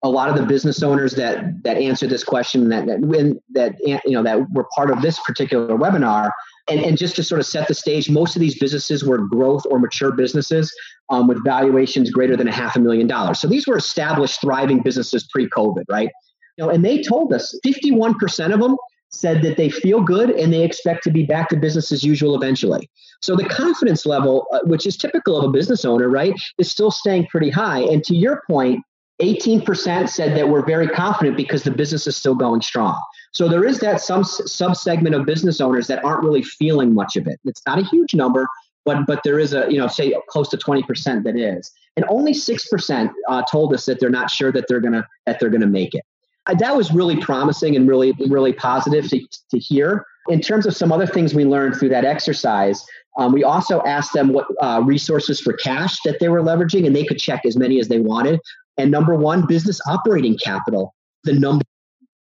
a 0.04 0.10
lot 0.10 0.30
of 0.30 0.36
the 0.36 0.44
business 0.44 0.82
owners 0.82 1.14
that 1.14 1.64
that 1.64 1.78
answered 1.78 2.10
this 2.10 2.24
question 2.24 2.70
that 2.70 2.88
that 2.88 3.02
when 3.02 3.40
that 3.52 3.76
you 3.86 4.12
know 4.12 4.24
that 4.24 4.52
were 4.52 4.68
part 4.76 4.90
of 4.90 5.02
this 5.02 5.20
particular 5.20 5.78
webinar 5.78 6.32
and, 6.72 6.80
and 6.86 6.98
just 6.98 7.16
to 7.16 7.24
sort 7.24 7.40
of 7.40 7.46
set 7.46 7.68
the 7.68 7.74
stage 7.74 8.10
most 8.10 8.36
of 8.36 8.40
these 8.40 8.58
businesses 8.58 9.04
were 9.04 9.18
growth 9.18 9.66
or 9.70 9.80
mature 9.80 10.12
businesses 10.12 10.74
um, 11.10 11.28
with 11.28 11.44
valuations 11.44 12.10
greater 12.10 12.38
than 12.38 12.48
a 12.48 12.52
half 12.52 12.76
a 12.76 12.80
million 12.80 13.08
dollars 13.08 13.40
so 13.40 13.48
these 13.48 13.68
were 13.68 13.78
established 13.78 14.40
thriving 14.42 14.82
businesses 14.82 15.28
pre-covid 15.32 15.84
right 15.90 16.10
you 16.58 16.66
know 16.66 16.70
and 16.70 16.84
they 16.84 17.02
told 17.02 17.34
us 17.34 17.58
51% 17.66 18.54
of 18.54 18.60
them 18.60 18.76
said 19.12 19.42
that 19.42 19.58
they 19.58 19.70
feel 19.70 20.02
good 20.02 20.30
and 20.32 20.52
they 20.52 20.64
expect 20.64 21.04
to 21.04 21.12
be 21.12 21.26
back 21.26 21.50
to 21.50 21.58
business 21.58 21.92
as 21.92 22.04
usual 22.04 22.36
eventually. 22.36 22.90
So 23.22 23.36
the 23.36 23.46
confidence 23.46 24.06
level, 24.06 24.48
uh, 24.54 24.60
which 24.64 24.88
is 24.88 24.98
typical 24.98 25.38
of 25.38 25.50
a 25.50 25.52
business 25.52 25.86
owner, 25.86 26.10
right, 26.10 26.34
is 26.58 26.72
still 26.72 26.92
staying 26.92 27.28
pretty 27.28 27.50
high. 27.50 27.82
And 27.82 28.04
to 28.06 28.16
your 28.16 28.42
point, 28.50 28.84
18% 29.22 30.10
said 30.10 30.36
that 30.36 30.50
we're 30.50 30.66
very 30.66 30.88
confident 30.88 31.38
because 31.38 31.64
the 31.64 31.72
business 31.72 32.08
is 32.08 32.18
still 32.18 32.34
going 32.34 32.62
strong. 32.62 33.00
So 33.34 33.48
there 33.48 33.64
is 33.64 33.80
that 33.80 34.02
some 34.02 34.24
subsegment 34.24 35.18
of 35.18 35.26
business 35.26 35.62
owners 35.62 35.88
that 35.88 36.04
aren't 36.04 36.24
really 36.24 36.44
feeling 36.44 36.94
much 36.94 37.16
of 37.16 37.28
it. 37.28 37.40
It's 37.46 37.62
not 37.66 37.80
a 37.80 37.84
huge 37.86 38.14
number, 38.14 38.48
but 38.86 39.06
but 39.06 39.22
there 39.24 39.40
is 39.40 39.54
a 39.54 39.72
you 39.72 39.78
know 39.78 39.88
say 39.88 40.14
close 40.30 40.50
to 40.50 40.58
20% 40.58 41.24
that 41.24 41.38
is, 41.38 41.72
and 41.96 42.06
only 42.10 42.34
six 42.34 42.68
percent 42.68 43.12
uh, 43.30 43.44
told 43.50 43.74
us 43.74 43.86
that 43.86 44.00
they're 44.00 44.10
not 44.10 44.30
sure 44.30 44.52
that 44.52 44.66
they're 44.68 44.82
gonna 44.82 45.08
that 45.26 45.40
they're 45.40 45.50
gonna 45.50 45.68
make 45.68 45.96
it. 45.96 46.04
Uh, 46.48 46.56
that 46.56 46.76
was 46.76 46.92
really 46.92 47.18
promising 47.18 47.76
and 47.76 47.88
really 47.88 48.14
really 48.28 48.54
positive 48.54 49.08
to, 49.10 49.26
to 49.50 49.60
hear. 49.60 50.06
In 50.30 50.40
terms 50.40 50.66
of 50.66 50.76
some 50.76 50.92
other 50.92 51.08
things 51.08 51.34
we 51.34 51.46
learned 51.46 51.76
through 51.76 51.90
that 51.90 52.06
exercise, 52.06 52.84
um, 53.18 53.32
we 53.32 53.44
also 53.44 53.82
asked 53.84 54.14
them 54.14 54.34
what 54.34 54.46
uh, 54.62 54.82
resources 54.86 55.40
for 55.40 55.54
cash 55.54 56.00
that 56.06 56.20
they 56.20 56.30
were 56.30 56.42
leveraging, 56.42 56.86
and 56.86 56.96
they 56.96 57.06
could 57.06 57.18
check 57.18 57.46
as 57.46 57.58
many 57.58 57.80
as 57.80 57.88
they 57.88 58.00
wanted. 58.00 58.40
And 58.78 58.92
number 58.92 59.16
one, 59.16 59.46
business 59.48 59.80
operating 59.88 60.38
capital, 60.38 60.94
the 61.24 61.34
number 61.34 61.64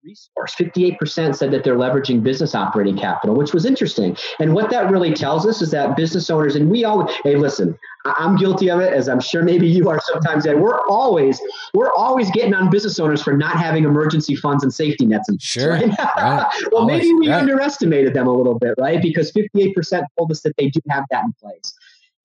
resource. 0.02 0.54
58% 0.54 1.34
said 1.34 1.50
that 1.50 1.64
they're 1.64 1.76
leveraging 1.76 2.22
business 2.22 2.54
operating 2.54 2.96
capital, 2.96 3.34
which 3.34 3.52
was 3.52 3.64
interesting. 3.64 4.16
And 4.38 4.54
what 4.54 4.70
that 4.70 4.90
really 4.90 5.12
tells 5.12 5.46
us 5.46 5.60
is 5.62 5.70
that 5.72 5.96
business 5.96 6.30
owners, 6.30 6.56
and 6.56 6.70
we 6.70 6.84
all, 6.84 7.10
hey, 7.24 7.36
listen, 7.36 7.78
I'm 8.04 8.36
guilty 8.36 8.70
of 8.70 8.80
it, 8.80 8.92
as 8.92 9.08
I'm 9.08 9.20
sure 9.20 9.42
maybe 9.42 9.68
you 9.68 9.88
are 9.88 10.00
sometimes. 10.00 10.46
And 10.46 10.60
we're 10.60 10.80
always, 10.88 11.40
we're 11.74 11.92
always 11.92 12.30
getting 12.30 12.54
on 12.54 12.70
business 12.70 12.98
owners 12.98 13.22
for 13.22 13.36
not 13.36 13.56
having 13.56 13.84
emergency 13.84 14.34
funds 14.34 14.62
and 14.62 14.72
safety 14.72 15.06
nets. 15.06 15.28
And 15.28 15.40
sure. 15.40 15.72
Right? 15.72 15.88
right. 15.98 16.46
well, 16.72 16.82
always, 16.82 17.02
maybe 17.02 17.14
we 17.14 17.28
yeah. 17.28 17.38
underestimated 17.38 18.14
them 18.14 18.26
a 18.26 18.34
little 18.34 18.58
bit, 18.58 18.74
right? 18.78 19.02
Because 19.02 19.30
58% 19.32 20.04
told 20.18 20.30
us 20.30 20.40
that 20.42 20.56
they 20.56 20.68
do 20.68 20.80
have 20.88 21.04
that 21.10 21.24
in 21.24 21.32
place. 21.40 21.74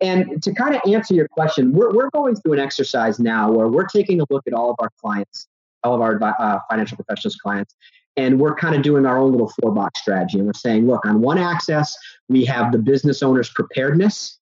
And 0.02 0.44
to 0.44 0.54
kind 0.54 0.76
of 0.76 0.82
answer 0.92 1.14
your 1.14 1.28
question, 1.30 1.72
we're, 1.72 1.94
we're 1.94 2.10
going 2.10 2.36
through 2.36 2.54
an 2.54 2.60
exercise 2.60 3.20
now 3.20 3.52
where 3.52 3.68
we're 3.68 3.88
taking 3.88 4.20
a 4.22 4.26
look 4.30 4.44
at 4.46 4.54
all 4.54 4.70
of 4.70 4.76
our 4.80 4.90
clients, 5.00 5.48
all 5.86 5.94
of 5.94 6.02
our 6.02 6.22
uh, 6.22 6.60
financial 6.70 6.98
professionals 6.98 7.36
clients, 7.36 7.76
and 8.18 8.40
we're 8.40 8.56
kind 8.56 8.76
of 8.76 8.82
doing 8.82 9.06
our 9.06 9.18
own 9.18 9.32
little 9.32 9.52
four 9.62 9.72
box 9.72 10.02
strategy. 10.02 10.40
And 10.40 10.48
we're 10.48 10.54
saying, 10.54 10.88
look, 10.88 11.06
on 11.06 11.22
one 11.22 11.38
axis, 11.38 11.98
we 12.30 12.46
have 12.46 12.72
the 12.72 12.78
business 12.78 13.22
owner's 13.22 13.50
preparedness. 13.50 14.40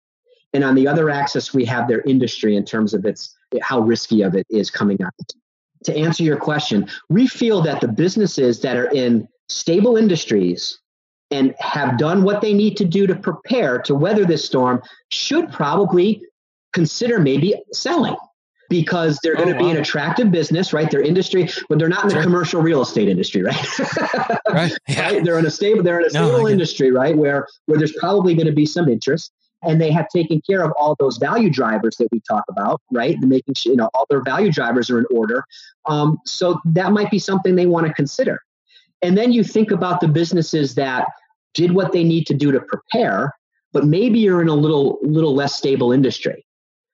And 0.54 0.64
on 0.64 0.76
the 0.76 0.88
other 0.88 1.10
axis, 1.10 1.54
we 1.54 1.66
have 1.66 1.88
their 1.88 2.02
industry 2.02 2.56
in 2.56 2.64
terms 2.64 2.94
of 2.94 3.06
its 3.06 3.36
how 3.62 3.80
risky 3.80 4.22
of 4.22 4.36
it 4.36 4.46
is 4.50 4.70
coming 4.70 5.02
out. 5.02 5.14
To 5.86 5.98
answer 5.98 6.24
your 6.24 6.38
question, 6.38 6.88
we 7.10 7.28
feel 7.28 7.62
that 7.64 7.82
the 7.82 7.88
businesses 7.88 8.62
that 8.62 8.78
are 8.78 8.92
in 8.92 9.28
stable 9.50 9.98
industries 9.98 10.80
and 11.32 11.56
have 11.60 11.98
done 11.98 12.24
what 12.24 12.42
they 12.42 12.54
need 12.54 12.78
to 12.78 12.86
do 12.86 13.08
to 13.08 13.16
prepare 13.16 13.80
to 13.80 13.96
weather 13.96 14.24
this 14.24 14.46
storm 14.46 14.82
should 15.10 15.52
probably 15.52 16.22
consider 16.74 17.20
maybe 17.20 17.56
selling 17.72 18.16
because 18.74 19.20
they're 19.22 19.36
going 19.36 19.50
to 19.50 19.54
oh, 19.54 19.62
wow. 19.62 19.66
be 19.66 19.70
an 19.70 19.78
attractive 19.78 20.32
business, 20.32 20.74
right? 20.74 20.90
Their 20.90 21.04
industry, 21.04 21.48
but 21.70 21.78
they're 21.78 21.88
not 21.88 22.02
in 22.02 22.10
the 22.10 22.16
sure. 22.16 22.24
commercial 22.24 22.60
real 22.60 22.82
estate 22.82 23.08
industry, 23.08 23.44
right? 23.44 23.80
right. 24.50 24.76
Yeah. 24.88 25.02
right. 25.02 25.24
They're 25.24 25.38
in 25.38 25.46
a 25.46 25.52
stable, 25.52 25.84
they're 25.84 26.00
in 26.00 26.08
a 26.08 26.10
stable 26.10 26.40
no, 26.40 26.50
industry, 26.50 26.90
right? 26.90 27.16
Where 27.16 27.48
where 27.68 27.78
there's 27.78 27.94
probably 28.00 28.34
going 28.34 28.48
to 28.48 28.52
be 28.52 28.66
some 28.66 28.90
interest. 28.90 29.32
And 29.62 29.80
they 29.80 29.92
have 29.92 30.10
taken 30.10 30.42
care 30.42 30.64
of 30.64 30.74
all 30.78 30.96
those 31.00 31.18
value 31.18 31.52
drivers 31.52 31.96
that 31.98 32.08
we 32.12 32.20
talk 32.28 32.44
about, 32.50 32.82
right? 32.92 33.16
And 33.16 33.30
making 33.30 33.54
sure 33.54 33.72
you 33.72 33.78
know 33.78 33.92
all 33.94 34.08
their 34.10 34.24
value 34.24 34.52
drivers 34.52 34.90
are 34.90 34.98
in 34.98 35.06
order. 35.12 35.46
Um, 35.86 36.18
so 36.26 36.60
that 36.66 36.92
might 36.94 37.12
be 37.12 37.20
something 37.20 37.56
they 37.56 37.68
want 37.68 37.86
to 37.86 37.94
consider. 37.94 38.42
And 39.04 39.16
then 39.16 39.32
you 39.32 39.44
think 39.44 39.70
about 39.70 40.02
the 40.02 40.08
businesses 40.08 40.74
that 40.76 41.08
did 41.54 41.74
what 41.74 41.92
they 41.92 42.04
need 42.04 42.26
to 42.26 42.34
do 42.34 42.52
to 42.52 42.60
prepare, 42.60 43.34
but 43.72 43.86
maybe 43.86 44.18
you're 44.18 44.42
in 44.42 44.48
a 44.48 44.56
little 44.56 44.98
little 45.04 45.36
less 45.36 45.54
stable 45.54 45.92
industry. 45.92 46.44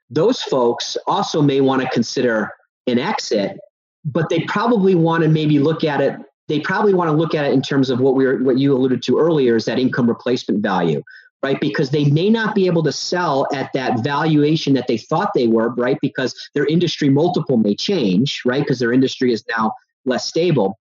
Those 0.09 0.41
folks 0.41 0.97
also 1.05 1.41
may 1.41 1.61
want 1.61 1.81
to 1.81 1.89
consider 1.89 2.51
an 2.87 2.97
exit, 2.97 3.59
but 4.03 4.29
they 4.29 4.41
probably 4.41 4.95
want 4.95 5.23
to 5.23 5.29
maybe 5.29 5.59
look 5.59 5.83
at 5.83 6.01
it. 6.01 6.15
They 6.47 6.59
probably 6.59 6.93
want 6.93 7.11
to 7.11 7.15
look 7.15 7.35
at 7.35 7.45
it 7.45 7.53
in 7.53 7.61
terms 7.61 7.89
of 7.89 7.99
what 7.99 8.15
we 8.15 8.25
were, 8.25 8.43
what 8.43 8.57
you 8.57 8.73
alluded 8.75 9.03
to 9.03 9.19
earlier 9.19 9.55
is 9.55 9.65
that 9.65 9.77
income 9.77 10.07
replacement 10.07 10.63
value, 10.63 11.03
right? 11.43 11.59
Because 11.61 11.91
they 11.91 12.05
may 12.05 12.29
not 12.29 12.55
be 12.55 12.65
able 12.65 12.81
to 12.83 12.91
sell 12.91 13.45
at 13.53 13.71
that 13.73 14.03
valuation 14.03 14.73
that 14.73 14.87
they 14.87 14.97
thought 14.97 15.31
they 15.35 15.45
were, 15.45 15.69
right? 15.75 15.99
Because 16.01 16.33
their 16.55 16.65
industry 16.65 17.09
multiple 17.09 17.57
may 17.57 17.75
change, 17.75 18.41
right? 18.45 18.63
Because 18.63 18.79
their 18.79 18.91
industry 18.91 19.31
is 19.31 19.43
now 19.47 19.73
less 20.05 20.27
stable. 20.27 20.79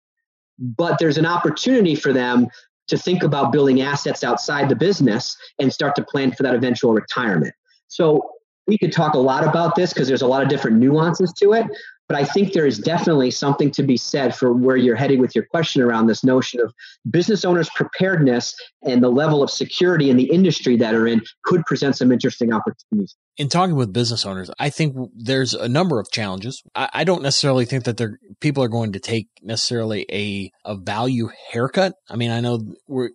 But 0.58 0.98
there's 0.98 1.16
an 1.18 1.26
opportunity 1.26 1.94
for 1.94 2.12
them 2.12 2.48
to 2.88 2.98
think 2.98 3.22
about 3.22 3.50
building 3.50 3.80
assets 3.80 4.22
outside 4.22 4.68
the 4.68 4.76
business 4.76 5.34
and 5.58 5.72
start 5.72 5.96
to 5.96 6.04
plan 6.04 6.32
for 6.32 6.42
that 6.42 6.54
eventual 6.54 6.92
retirement. 6.92 7.54
So 7.88 8.33
we 8.66 8.78
could 8.78 8.92
talk 8.92 9.14
a 9.14 9.18
lot 9.18 9.46
about 9.46 9.74
this 9.74 9.92
because 9.92 10.08
there's 10.08 10.22
a 10.22 10.26
lot 10.26 10.42
of 10.42 10.48
different 10.48 10.78
nuances 10.78 11.32
to 11.34 11.52
it. 11.52 11.66
But 12.06 12.18
I 12.18 12.24
think 12.24 12.52
there 12.52 12.66
is 12.66 12.78
definitely 12.78 13.30
something 13.30 13.70
to 13.72 13.82
be 13.82 13.96
said 13.96 14.36
for 14.36 14.52
where 14.52 14.76
you're 14.76 14.96
heading 14.96 15.20
with 15.20 15.34
your 15.34 15.44
question 15.44 15.80
around 15.80 16.06
this 16.06 16.22
notion 16.22 16.60
of 16.60 16.74
business 17.10 17.46
owners' 17.46 17.70
preparedness 17.74 18.54
and 18.82 19.02
the 19.02 19.08
level 19.08 19.42
of 19.42 19.50
security 19.50 20.10
in 20.10 20.18
the 20.18 20.24
industry 20.24 20.76
that 20.76 20.94
are 20.94 21.06
in 21.06 21.22
could 21.44 21.64
present 21.64 21.96
some 21.96 22.12
interesting 22.12 22.52
opportunities. 22.52 23.16
In 23.38 23.48
talking 23.48 23.74
with 23.74 23.90
business 23.90 24.26
owners, 24.26 24.50
I 24.58 24.68
think 24.68 24.94
there's 25.16 25.54
a 25.54 25.66
number 25.66 25.98
of 25.98 26.10
challenges. 26.10 26.62
I, 26.74 26.90
I 26.92 27.04
don't 27.04 27.22
necessarily 27.22 27.64
think 27.64 27.84
that 27.84 27.96
they're, 27.96 28.20
people 28.40 28.62
are 28.62 28.68
going 28.68 28.92
to 28.92 29.00
take 29.00 29.28
necessarily 29.42 30.06
a, 30.10 30.50
a 30.64 30.76
value 30.76 31.28
haircut. 31.50 31.94
I 32.08 32.16
mean, 32.16 32.30
I 32.30 32.40
know 32.40 32.60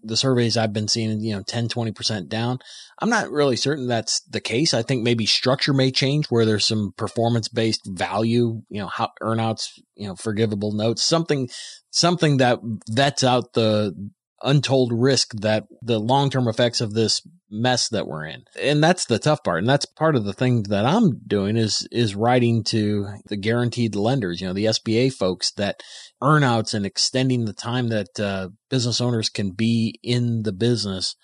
the 0.03 0.17
surveys 0.17 0.57
I've 0.57 0.73
been 0.73 0.87
seeing, 0.87 1.21
you 1.21 1.35
know, 1.35 1.43
10, 1.43 1.69
20% 1.69 2.27
down. 2.27 2.59
I'm 2.99 3.09
not 3.09 3.31
really 3.31 3.55
certain 3.55 3.87
that's 3.87 4.21
the 4.21 4.41
case. 4.41 4.73
I 4.73 4.83
think 4.83 5.03
maybe 5.03 5.25
structure 5.25 5.73
may 5.73 5.91
change 5.91 6.27
where 6.27 6.45
there's 6.45 6.67
some 6.67 6.93
performance 6.97 7.47
based 7.47 7.81
value, 7.85 8.61
you 8.69 8.81
know, 8.81 8.87
how 8.87 9.11
earnouts, 9.21 9.79
you 9.95 10.07
know, 10.07 10.15
forgivable 10.15 10.73
notes, 10.73 11.03
something, 11.03 11.49
something 11.91 12.37
that 12.37 12.59
vets 12.89 13.23
out 13.23 13.53
the, 13.53 13.93
untold 14.41 14.93
risk 14.93 15.33
that 15.41 15.65
the 15.81 15.99
long 15.99 16.29
term 16.29 16.47
effects 16.47 16.81
of 16.81 16.93
this 16.93 17.21
mess 17.49 17.89
that 17.89 18.07
we're 18.07 18.25
in. 18.25 18.43
And 18.61 18.83
that's 18.83 19.05
the 19.05 19.19
tough 19.19 19.43
part. 19.43 19.59
And 19.59 19.69
that's 19.69 19.85
part 19.85 20.15
of 20.15 20.25
the 20.25 20.33
thing 20.33 20.63
that 20.63 20.85
I'm 20.85 21.19
doing 21.25 21.57
is, 21.57 21.87
is 21.91 22.15
writing 22.15 22.63
to 22.65 23.07
the 23.27 23.37
guaranteed 23.37 23.95
lenders, 23.95 24.41
you 24.41 24.47
know, 24.47 24.53
the 24.53 24.65
SBA 24.65 25.13
folks 25.13 25.51
that 25.53 25.81
earnouts 26.21 26.73
and 26.73 26.85
extending 26.85 27.45
the 27.45 27.53
time 27.53 27.89
that 27.89 28.19
uh, 28.19 28.49
business 28.69 29.01
owners 29.01 29.29
can 29.29 29.51
be 29.51 29.99
in 30.03 30.43
the 30.43 30.53
business, 30.53 31.15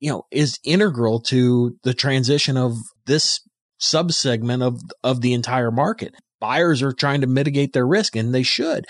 you 0.00 0.10
know, 0.10 0.24
is 0.30 0.58
integral 0.64 1.20
to 1.20 1.76
the 1.84 1.94
transition 1.94 2.56
of 2.56 2.76
this 3.06 3.40
subsegment 3.80 4.62
of 4.62 4.80
of 5.02 5.20
the 5.20 5.32
entire 5.32 5.70
market. 5.70 6.14
Buyers 6.40 6.82
are 6.82 6.92
trying 6.92 7.20
to 7.20 7.26
mitigate 7.26 7.72
their 7.72 7.86
risk, 7.86 8.16
and 8.16 8.34
they 8.34 8.42
should, 8.42 8.84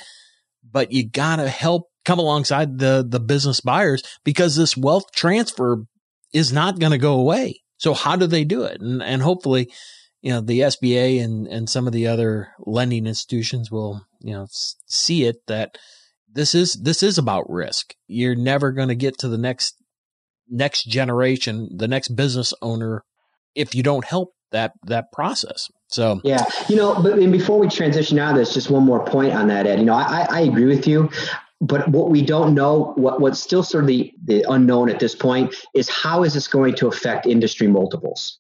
but 0.62 0.92
you 0.92 1.09
gotta 1.09 1.49
help 1.49 1.88
come 2.05 2.18
alongside 2.18 2.79
the 2.79 3.05
the 3.07 3.21
business 3.21 3.61
buyers 3.61 4.03
because 4.25 4.57
this 4.57 4.77
wealth 4.77 5.05
transfer 5.14 5.85
is 6.33 6.53
not 6.53 6.79
going 6.79 6.92
to 6.92 6.99
go 6.99 7.14
away. 7.14 7.61
So 7.79 7.95
how 7.95 8.16
do 8.16 8.27
they 8.27 8.45
do 8.45 8.62
it? 8.64 8.81
And 8.81 9.03
and 9.03 9.23
hopefully, 9.23 9.71
you 10.21 10.33
know, 10.33 10.40
the 10.40 10.61
SBA 10.61 11.23
and 11.23 11.47
and 11.47 11.68
some 11.68 11.87
of 11.87 11.92
the 11.92 12.07
other 12.07 12.49
lending 12.61 13.07
institutions 13.07 13.71
will 13.71 14.03
you 14.21 14.33
know 14.33 14.47
see 14.51 15.25
it 15.25 15.37
that 15.49 15.77
this 16.33 16.55
is 16.55 16.79
this 16.83 17.03
is 17.03 17.18
about 17.18 17.51
risk. 17.51 17.95
You're 18.07 18.37
never 18.37 18.73
going 18.73 18.88
to 18.88 18.95
get 18.95 19.18
to 19.18 19.29
the 19.29 19.38
next 19.38 19.75
next 20.49 20.85
generation, 20.85 21.68
the 21.75 21.88
next 21.88 22.09
business 22.09 22.55
owner, 22.62 23.05
if 23.55 23.75
you 23.75 23.83
don't 23.83 24.05
help 24.05 24.31
that 24.53 24.73
that 24.87 25.11
process. 25.12 25.68
So 25.88 26.21
yeah, 26.25 26.45
you 26.68 26.77
know, 26.77 27.03
but 27.03 27.18
and 27.18 27.33
before 27.33 27.59
we 27.59 27.68
transition 27.68 28.18
out 28.18 28.31
of 28.31 28.37
this, 28.37 28.55
just 28.55 28.71
one 28.71 28.85
more 28.85 29.05
point 29.05 29.33
on 29.33 29.49
that, 29.49 29.66
Ed. 29.66 29.79
You 29.79 29.85
know, 29.85 29.95
I, 29.95 30.27
I 30.31 30.40
agree 30.42 30.66
with 30.66 30.87
you. 30.87 31.11
But 31.62 31.87
what 31.88 32.11
we 32.11 32.22
don't 32.22 32.55
know, 32.55 32.92
what, 32.96 33.20
what's 33.20 33.38
still 33.38 33.62
sort 33.62 33.85
of 33.85 33.88
the, 33.88 34.12
the 34.25 34.44
unknown 34.51 34.90
at 34.90 34.98
this 34.98 35.14
point, 35.14 35.55
is 35.75 35.88
how 35.88 36.25
is 36.25 36.35
this 36.35 36.48
going 36.48 36.75
to 36.75 36.88
affect 36.88 37.25
industry 37.25 37.68
multiples? 37.68 38.38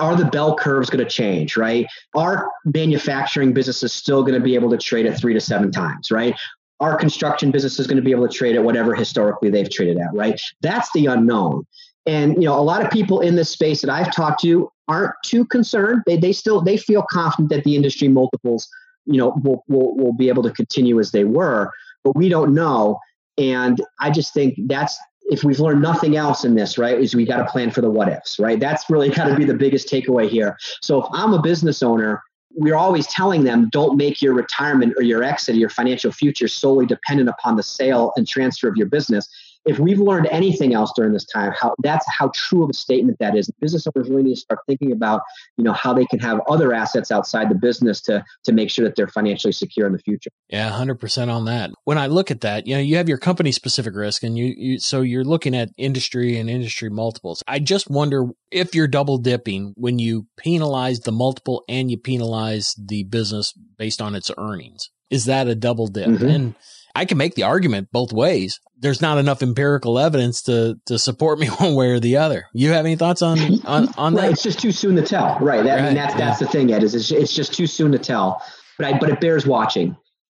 Are 0.00 0.16
the 0.16 0.24
bell 0.24 0.56
curves 0.56 0.88
going 0.88 1.04
to 1.04 1.10
change, 1.10 1.58
right? 1.58 1.86
Are 2.14 2.50
manufacturing 2.64 3.52
businesses 3.52 3.92
still 3.92 4.22
going 4.22 4.34
to 4.34 4.40
be 4.40 4.54
able 4.54 4.70
to 4.70 4.78
trade 4.78 5.04
at 5.04 5.20
three 5.20 5.34
to 5.34 5.40
seven 5.40 5.70
times, 5.70 6.10
right? 6.10 6.34
Our 6.80 6.96
construction 6.96 7.50
business 7.50 7.78
is 7.78 7.86
going 7.86 7.98
to 7.98 8.02
be 8.02 8.10
able 8.10 8.26
to 8.26 8.34
trade 8.34 8.56
at 8.56 8.64
whatever 8.64 8.94
historically 8.94 9.50
they've 9.50 9.70
traded 9.70 9.98
at, 9.98 10.12
right? 10.14 10.40
That's 10.62 10.90
the 10.94 11.06
unknown. 11.06 11.66
And 12.06 12.34
you 12.34 12.48
know, 12.48 12.58
a 12.58 12.62
lot 12.62 12.82
of 12.82 12.90
people 12.90 13.20
in 13.20 13.36
this 13.36 13.50
space 13.50 13.82
that 13.82 13.90
I've 13.90 14.12
talked 14.12 14.40
to 14.40 14.70
aren't 14.88 15.12
too 15.24 15.44
concerned. 15.44 16.02
They 16.06 16.16
they 16.16 16.32
still 16.32 16.60
they 16.60 16.76
feel 16.76 17.02
confident 17.10 17.50
that 17.50 17.64
the 17.64 17.76
industry 17.76 18.08
multiples, 18.08 18.68
you 19.06 19.18
know, 19.18 19.38
will 19.42 19.64
will, 19.68 19.96
will 19.96 20.12
be 20.12 20.28
able 20.28 20.42
to 20.42 20.50
continue 20.50 20.98
as 20.98 21.12
they 21.12 21.24
were, 21.24 21.70
but 22.04 22.14
we 22.14 22.28
don't 22.28 22.54
know. 22.54 23.00
And 23.38 23.80
I 24.00 24.10
just 24.10 24.32
think 24.32 24.54
that's 24.66 24.96
if 25.26 25.42
we've 25.42 25.58
learned 25.58 25.80
nothing 25.82 26.16
else 26.16 26.44
in 26.44 26.54
this, 26.54 26.76
right, 26.76 26.98
is 26.98 27.14
we 27.14 27.24
got 27.24 27.38
to 27.38 27.46
plan 27.46 27.70
for 27.70 27.80
the 27.80 27.90
what 27.90 28.08
ifs, 28.08 28.38
right? 28.38 28.60
That's 28.60 28.88
really 28.90 29.08
got 29.10 29.28
to 29.28 29.36
be 29.36 29.44
the 29.44 29.54
biggest 29.54 29.88
takeaway 29.88 30.28
here. 30.28 30.56
So 30.82 31.02
if 31.02 31.08
I'm 31.12 31.32
a 31.32 31.40
business 31.40 31.82
owner, 31.82 32.22
we're 32.56 32.76
always 32.76 33.06
telling 33.08 33.42
them 33.42 33.68
don't 33.70 33.96
make 33.96 34.22
your 34.22 34.32
retirement 34.32 34.94
or 34.96 35.02
your 35.02 35.24
exit 35.24 35.56
or 35.56 35.58
your 35.58 35.70
financial 35.70 36.12
future 36.12 36.46
solely 36.46 36.86
dependent 36.86 37.28
upon 37.28 37.56
the 37.56 37.62
sale 37.62 38.12
and 38.16 38.28
transfer 38.28 38.68
of 38.68 38.76
your 38.76 38.86
business 38.86 39.28
if 39.64 39.78
we've 39.78 39.98
learned 39.98 40.28
anything 40.30 40.74
else 40.74 40.92
during 40.94 41.12
this 41.12 41.24
time, 41.24 41.52
how 41.58 41.74
that's 41.82 42.04
how 42.08 42.30
true 42.34 42.64
of 42.64 42.70
a 42.70 42.74
statement 42.74 43.18
that 43.18 43.36
is. 43.36 43.50
Business 43.60 43.86
owners 43.86 44.08
really 44.08 44.24
need 44.24 44.34
to 44.34 44.40
start 44.40 44.60
thinking 44.66 44.92
about, 44.92 45.22
you 45.56 45.64
know, 45.64 45.72
how 45.72 45.94
they 45.94 46.04
can 46.06 46.18
have 46.18 46.40
other 46.48 46.74
assets 46.74 47.10
outside 47.10 47.48
the 47.48 47.54
business 47.54 48.00
to 48.02 48.24
to 48.44 48.52
make 48.52 48.70
sure 48.70 48.84
that 48.84 48.96
they're 48.96 49.08
financially 49.08 49.52
secure 49.52 49.86
in 49.86 49.92
the 49.92 49.98
future. 49.98 50.30
Yeah, 50.48 50.68
hundred 50.70 50.96
percent 50.96 51.30
on 51.30 51.46
that. 51.46 51.70
When 51.84 51.98
I 51.98 52.06
look 52.06 52.30
at 52.30 52.42
that, 52.42 52.66
you 52.66 52.74
know, 52.74 52.80
you 52.80 52.96
have 52.96 53.08
your 53.08 53.18
company 53.18 53.52
specific 53.52 53.94
risk, 53.94 54.22
and 54.22 54.36
you, 54.36 54.54
you 54.56 54.78
so 54.78 55.00
you're 55.00 55.24
looking 55.24 55.54
at 55.54 55.70
industry 55.76 56.38
and 56.38 56.50
industry 56.50 56.90
multiples. 56.90 57.42
I 57.48 57.58
just 57.58 57.88
wonder 57.88 58.26
if 58.50 58.74
you're 58.74 58.88
double 58.88 59.18
dipping 59.18 59.74
when 59.76 59.98
you 59.98 60.26
penalize 60.36 61.00
the 61.00 61.12
multiple 61.12 61.64
and 61.68 61.90
you 61.90 61.96
penalize 61.96 62.74
the 62.78 63.04
business 63.04 63.52
based 63.78 64.02
on 64.02 64.14
its 64.14 64.30
earnings. 64.36 64.90
Is 65.10 65.26
that 65.26 65.48
a 65.48 65.54
double 65.54 65.86
dip? 65.86 66.08
Mm-hmm. 66.08 66.26
And 66.26 66.54
I 66.94 67.04
can 67.04 67.18
make 67.18 67.34
the 67.34 67.42
argument 67.42 67.88
both 67.92 68.12
ways. 68.12 68.60
There's 68.84 69.00
not 69.00 69.16
enough 69.16 69.42
empirical 69.42 69.98
evidence 69.98 70.42
to 70.42 70.78
to 70.86 70.98
support 70.98 71.38
me 71.40 71.48
one 71.48 71.74
way 71.74 71.90
or 71.90 72.00
the 72.00 72.18
other. 72.18 72.46
You 72.52 72.70
have 72.72 72.84
any 72.84 72.96
thoughts 72.96 73.22
on 73.22 73.38
on, 73.64 73.88
on 73.98 74.14
right, 74.14 74.22
that? 74.22 74.32
It's 74.32 74.42
just 74.42 74.60
too 74.60 74.72
soon 74.72 74.94
to 74.96 75.02
tell. 75.02 75.38
Right. 75.40 75.64
That, 75.64 75.76
right. 75.76 75.82
I 75.82 75.86
mean, 75.86 75.94
that's 75.94 76.14
that's 76.14 76.40
yeah. 76.40 76.46
the 76.46 76.52
thing, 76.52 76.72
Ed. 76.72 76.82
Is 76.82 76.94
it's, 76.94 77.10
it's 77.10 77.32
just 77.32 77.54
too 77.54 77.66
soon 77.66 77.92
to 77.92 77.98
tell. 77.98 78.42
But 78.76 78.86
I, 78.86 78.98
but 78.98 79.08
it 79.08 79.20
bears 79.20 79.46
watching. 79.46 79.96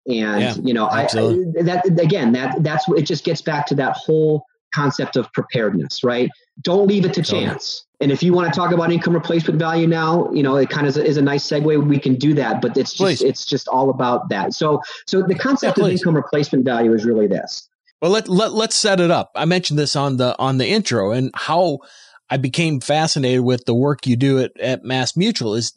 And 0.07 0.42
yeah, 0.42 0.54
you 0.62 0.74
know, 0.74 0.85
I, 0.85 1.04
I, 1.04 1.62
that 1.62 1.98
again, 1.98 2.33
that 2.33 2.62
that's 2.62 2.85
it. 2.88 3.02
Just 3.02 3.24
gets 3.24 3.40
back 3.40 3.66
to 3.66 3.74
that 3.76 3.96
whole 3.96 4.44
concept 4.74 5.16
of 5.16 5.33
preparedness, 5.33 6.04
right? 6.04 6.30
Don't 6.61 6.87
leave 6.87 7.07
it 7.07 7.14
to 7.14 7.22
chance. 7.22 7.87
And 8.00 8.12
if 8.12 8.22
you 8.22 8.35
want 8.35 8.52
to 8.52 8.59
talk 8.59 8.72
about 8.72 8.92
income 8.92 9.14
replacement 9.14 9.59
value 9.59 9.87
now, 9.87 10.30
you 10.33 10.42
know, 10.42 10.57
it 10.57 10.68
kind 10.68 10.87
of 10.87 10.96
is 10.98 11.16
a 11.16 11.22
nice 11.22 11.46
segue. 11.46 11.88
We 11.88 11.98
can 11.98 12.16
do 12.16 12.35
that, 12.35 12.61
but 12.61 12.76
it's 12.76 12.90
just 12.90 12.98
please. 12.98 13.22
it's 13.22 13.46
just 13.46 13.68
all 13.68 13.88
about 13.88 14.28
that. 14.28 14.52
So 14.52 14.83
so 15.07 15.22
the 15.22 15.35
concept 15.35 15.78
yeah, 15.78 15.85
of 15.85 15.90
income 15.92 16.14
replacement 16.14 16.64
value 16.64 16.92
is 16.92 17.07
really 17.07 17.26
this. 17.26 17.68
Well, 18.05 18.12
let, 18.12 18.29
let 18.29 18.53
let's 18.53 18.77
set 18.77 19.01
it 19.01 19.11
up. 19.11 19.31
I 19.35 19.47
mentioned 19.47 19.79
this 19.79 19.97
on 19.97 20.19
the 20.19 20.38
on 20.38 20.59
the 20.59 20.69
intro 20.69 21.12
and 21.12 21.31
how 21.33 21.79
I 22.29 22.37
became 22.37 22.81
fascinated 22.81 23.40
with 23.40 23.64
the 23.64 23.73
work 23.73 24.07
you 24.07 24.14
do 24.14 24.40
at, 24.40 24.53
at 24.61 24.85
Mass 24.85 25.17
Mutual 25.17 25.55
is 25.55 25.73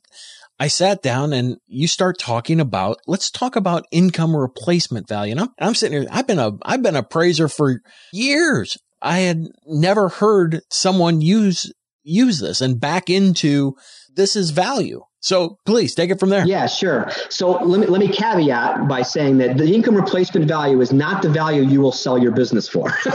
I 0.59 0.67
sat 0.67 1.01
down 1.01 1.31
and 1.31 1.55
you 1.67 1.87
start 1.87 2.19
talking 2.19 2.59
about, 2.59 2.97
let's 3.07 3.31
talk 3.31 3.55
about 3.55 3.85
income 3.91 4.35
replacement 4.35 5.07
value. 5.07 5.31
And 5.31 5.39
I'm, 5.39 5.49
I'm 5.57 5.73
sitting 5.73 6.01
here, 6.01 6.09
I've 6.11 6.27
been 6.27 6.37
a, 6.37 6.51
I've 6.63 6.83
been 6.83 6.97
a 6.97 6.99
appraiser 6.99 7.47
for 7.47 7.79
years. 8.11 8.77
I 9.01 9.19
had 9.19 9.45
never 9.65 10.09
heard 10.09 10.63
someone 10.69 11.21
use 11.21 11.71
use 12.03 12.41
this 12.41 12.59
and 12.59 12.77
back 12.77 13.09
into 13.09 13.77
this 14.13 14.35
is 14.35 14.49
value. 14.49 15.01
So 15.27 15.59
please 15.65 15.93
take 15.93 16.09
it 16.09 16.21
from 16.21 16.29
there. 16.29 16.47
Yeah, 16.47 16.67
sure. 16.67 17.11
So 17.27 17.51
let 17.51 17.81
me 17.81 17.87
let 17.87 17.99
me 17.99 18.07
caveat 18.07 18.87
by 18.87 19.01
saying 19.01 19.39
that 19.39 19.57
the 19.57 19.65
income 19.75 19.95
replacement 19.95 20.47
value 20.47 20.79
is 20.79 20.93
not 20.93 21.21
the 21.21 21.27
value 21.27 21.63
you 21.63 21.81
will 21.81 21.91
sell 21.91 22.17
your 22.17 22.31
business 22.31 22.69
for. 22.69 22.85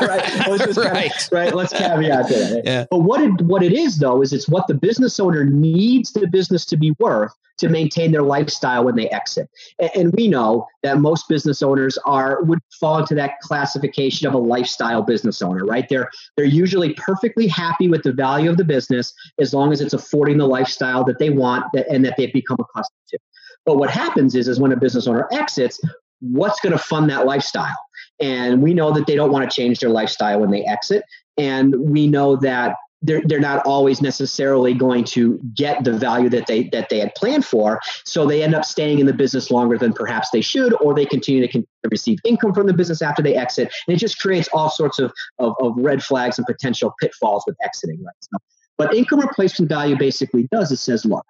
right. 0.00 0.48
Let's 0.48 0.76
right. 0.76 1.12
Of, 1.14 1.28
right. 1.30 1.54
Let's 1.54 1.72
caveat 1.72 2.28
that. 2.30 2.62
Yeah. 2.64 2.86
But 2.90 2.98
what 2.98 3.20
it 3.20 3.42
what 3.42 3.62
it 3.62 3.72
is 3.72 3.98
though 3.98 4.22
is 4.22 4.32
it's 4.32 4.48
what 4.48 4.66
the 4.66 4.74
business 4.74 5.20
owner 5.20 5.44
needs 5.44 6.12
the 6.12 6.26
business 6.26 6.64
to 6.66 6.76
be 6.76 6.90
worth 6.98 7.32
to 7.58 7.68
maintain 7.68 8.12
their 8.12 8.22
lifestyle 8.22 8.84
when 8.84 8.96
they 8.96 9.08
exit. 9.10 9.48
And, 9.78 9.90
and 9.94 10.14
we 10.14 10.28
know 10.28 10.66
that 10.82 10.98
most 10.98 11.28
business 11.28 11.62
owners 11.62 11.98
are 12.04 12.42
would 12.42 12.58
fall 12.80 12.98
into 12.98 13.14
that 13.14 13.40
classification 13.40 14.26
of 14.26 14.34
a 14.34 14.38
lifestyle 14.38 15.02
business 15.02 15.42
owner, 15.42 15.64
right? 15.64 15.88
They're 15.88 16.10
they're 16.36 16.44
usually 16.44 16.94
perfectly 16.94 17.46
happy 17.46 17.88
with 17.88 18.02
the 18.02 18.12
value 18.12 18.50
of 18.50 18.56
the 18.56 18.64
business 18.64 19.14
as 19.38 19.54
long 19.54 19.72
as 19.72 19.80
it's 19.80 19.94
affording 19.94 20.38
the 20.38 20.46
lifestyle 20.46 21.04
that 21.04 21.18
they 21.18 21.30
want 21.36 21.64
and 21.90 22.04
that 22.04 22.14
they've 22.16 22.32
become 22.32 22.58
accustomed 22.60 22.98
to. 23.08 23.18
But 23.64 23.78
what 23.78 23.90
happens 23.90 24.34
is 24.34 24.48
is 24.48 24.60
when 24.60 24.72
a 24.72 24.76
business 24.76 25.06
owner 25.06 25.28
exits, 25.32 25.80
what's 26.20 26.60
going 26.60 26.72
to 26.72 26.78
fund 26.78 27.10
that 27.10 27.26
lifestyle? 27.26 27.76
And 28.20 28.62
we 28.62 28.74
know 28.74 28.92
that 28.92 29.06
they 29.06 29.14
don't 29.14 29.32
want 29.32 29.48
to 29.50 29.54
change 29.54 29.80
their 29.80 29.90
lifestyle 29.90 30.40
when 30.40 30.50
they 30.50 30.64
exit. 30.64 31.04
And 31.36 31.74
we 31.78 32.06
know 32.06 32.36
that 32.36 32.76
they're, 33.02 33.22
they're 33.24 33.40
not 33.40 33.64
always 33.66 34.00
necessarily 34.00 34.72
going 34.72 35.04
to 35.04 35.38
get 35.54 35.84
the 35.84 35.92
value 35.92 36.28
that 36.30 36.46
they 36.46 36.64
that 36.70 36.88
they 36.88 36.98
had 36.98 37.14
planned 37.14 37.44
for 37.44 37.78
so 38.04 38.26
they 38.26 38.42
end 38.42 38.54
up 38.54 38.64
staying 38.64 38.98
in 38.98 39.06
the 39.06 39.12
business 39.12 39.50
longer 39.50 39.76
than 39.76 39.92
perhaps 39.92 40.30
they 40.30 40.40
should 40.40 40.74
or 40.80 40.94
they 40.94 41.04
continue 41.04 41.46
to 41.46 41.64
receive 41.90 42.18
income 42.24 42.54
from 42.54 42.66
the 42.66 42.72
business 42.72 43.02
after 43.02 43.22
they 43.22 43.36
exit 43.36 43.70
and 43.86 43.96
it 43.96 44.00
just 44.00 44.18
creates 44.18 44.48
all 44.52 44.70
sorts 44.70 44.98
of, 44.98 45.12
of, 45.38 45.54
of 45.60 45.74
red 45.76 46.02
flags 46.02 46.38
and 46.38 46.46
potential 46.46 46.94
pitfalls 47.00 47.44
with 47.46 47.56
exiting 47.62 48.02
right 48.02 48.14
so, 48.20 48.38
but 48.78 48.94
income 48.94 49.20
replacement 49.20 49.68
value 49.68 49.96
basically 49.96 50.48
does 50.52 50.70
it 50.72 50.76
says 50.76 51.04
look 51.04 51.26